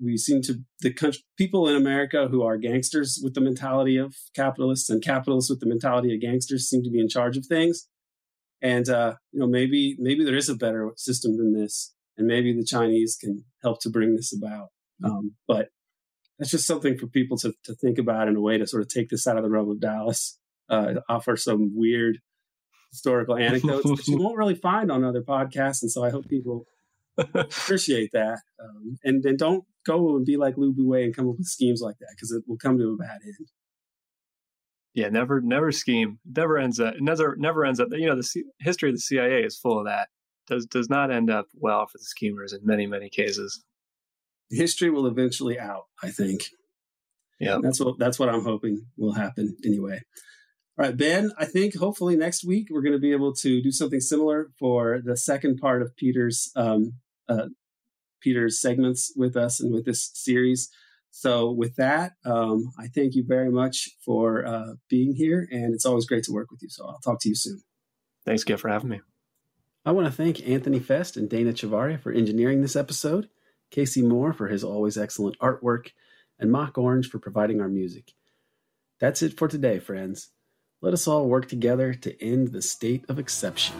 [0.00, 4.14] we seem to the country, people in America who are gangsters with the mentality of
[4.34, 7.88] capitalists and capitalists with the mentality of gangsters seem to be in charge of things.
[8.62, 12.52] And uh, you know, maybe maybe there is a better system than this, and maybe
[12.52, 14.68] the Chinese can help to bring this about.
[15.04, 15.68] Um, but
[16.38, 18.88] that's just something for people to to think about in a way to sort of
[18.88, 20.38] take this out of the realm of Dallas,
[20.68, 22.18] uh, offer some weird
[22.90, 25.82] historical anecdotes that you won't really find on other podcasts.
[25.82, 26.66] And so I hope people
[27.18, 28.40] appreciate that.
[28.62, 31.46] Um, and then don't go and be like Lu Bu Wei and come up with
[31.46, 33.48] schemes like that because it will come to a bad end.
[34.94, 36.18] Yeah, never, never scheme.
[36.24, 36.94] Never ends up.
[37.00, 37.88] Never, never ends up.
[37.92, 40.08] You know, the C- history of the CIA is full of that.
[40.46, 43.64] Does does not end up well for the schemers in many many cases.
[44.50, 45.86] History will eventually out.
[46.02, 46.50] I think.
[47.38, 50.00] Yeah, that's what that's what I'm hoping will happen anyway.
[50.78, 53.72] All right, Ben, I think hopefully next week we're going to be able to do
[53.72, 56.94] something similar for the second part of Peter's um,
[57.28, 57.48] uh,
[58.20, 60.70] Peter's segments with us and with this series.
[61.10, 65.86] So, with that, um, I thank you very much for uh, being here, and it's
[65.86, 66.68] always great to work with you.
[66.68, 67.62] So, I'll talk to you soon.
[68.26, 69.00] Thanks, Giff, for having me.
[69.86, 73.30] I want to thank Anthony Fest and Dana Chavarria for engineering this episode,
[73.70, 75.90] Casey Moore for his always excellent artwork,
[76.38, 78.12] and Mock Orange for providing our music.
[79.00, 80.30] That's it for today, friends.
[80.80, 83.74] Let us all work together to end the state of exception.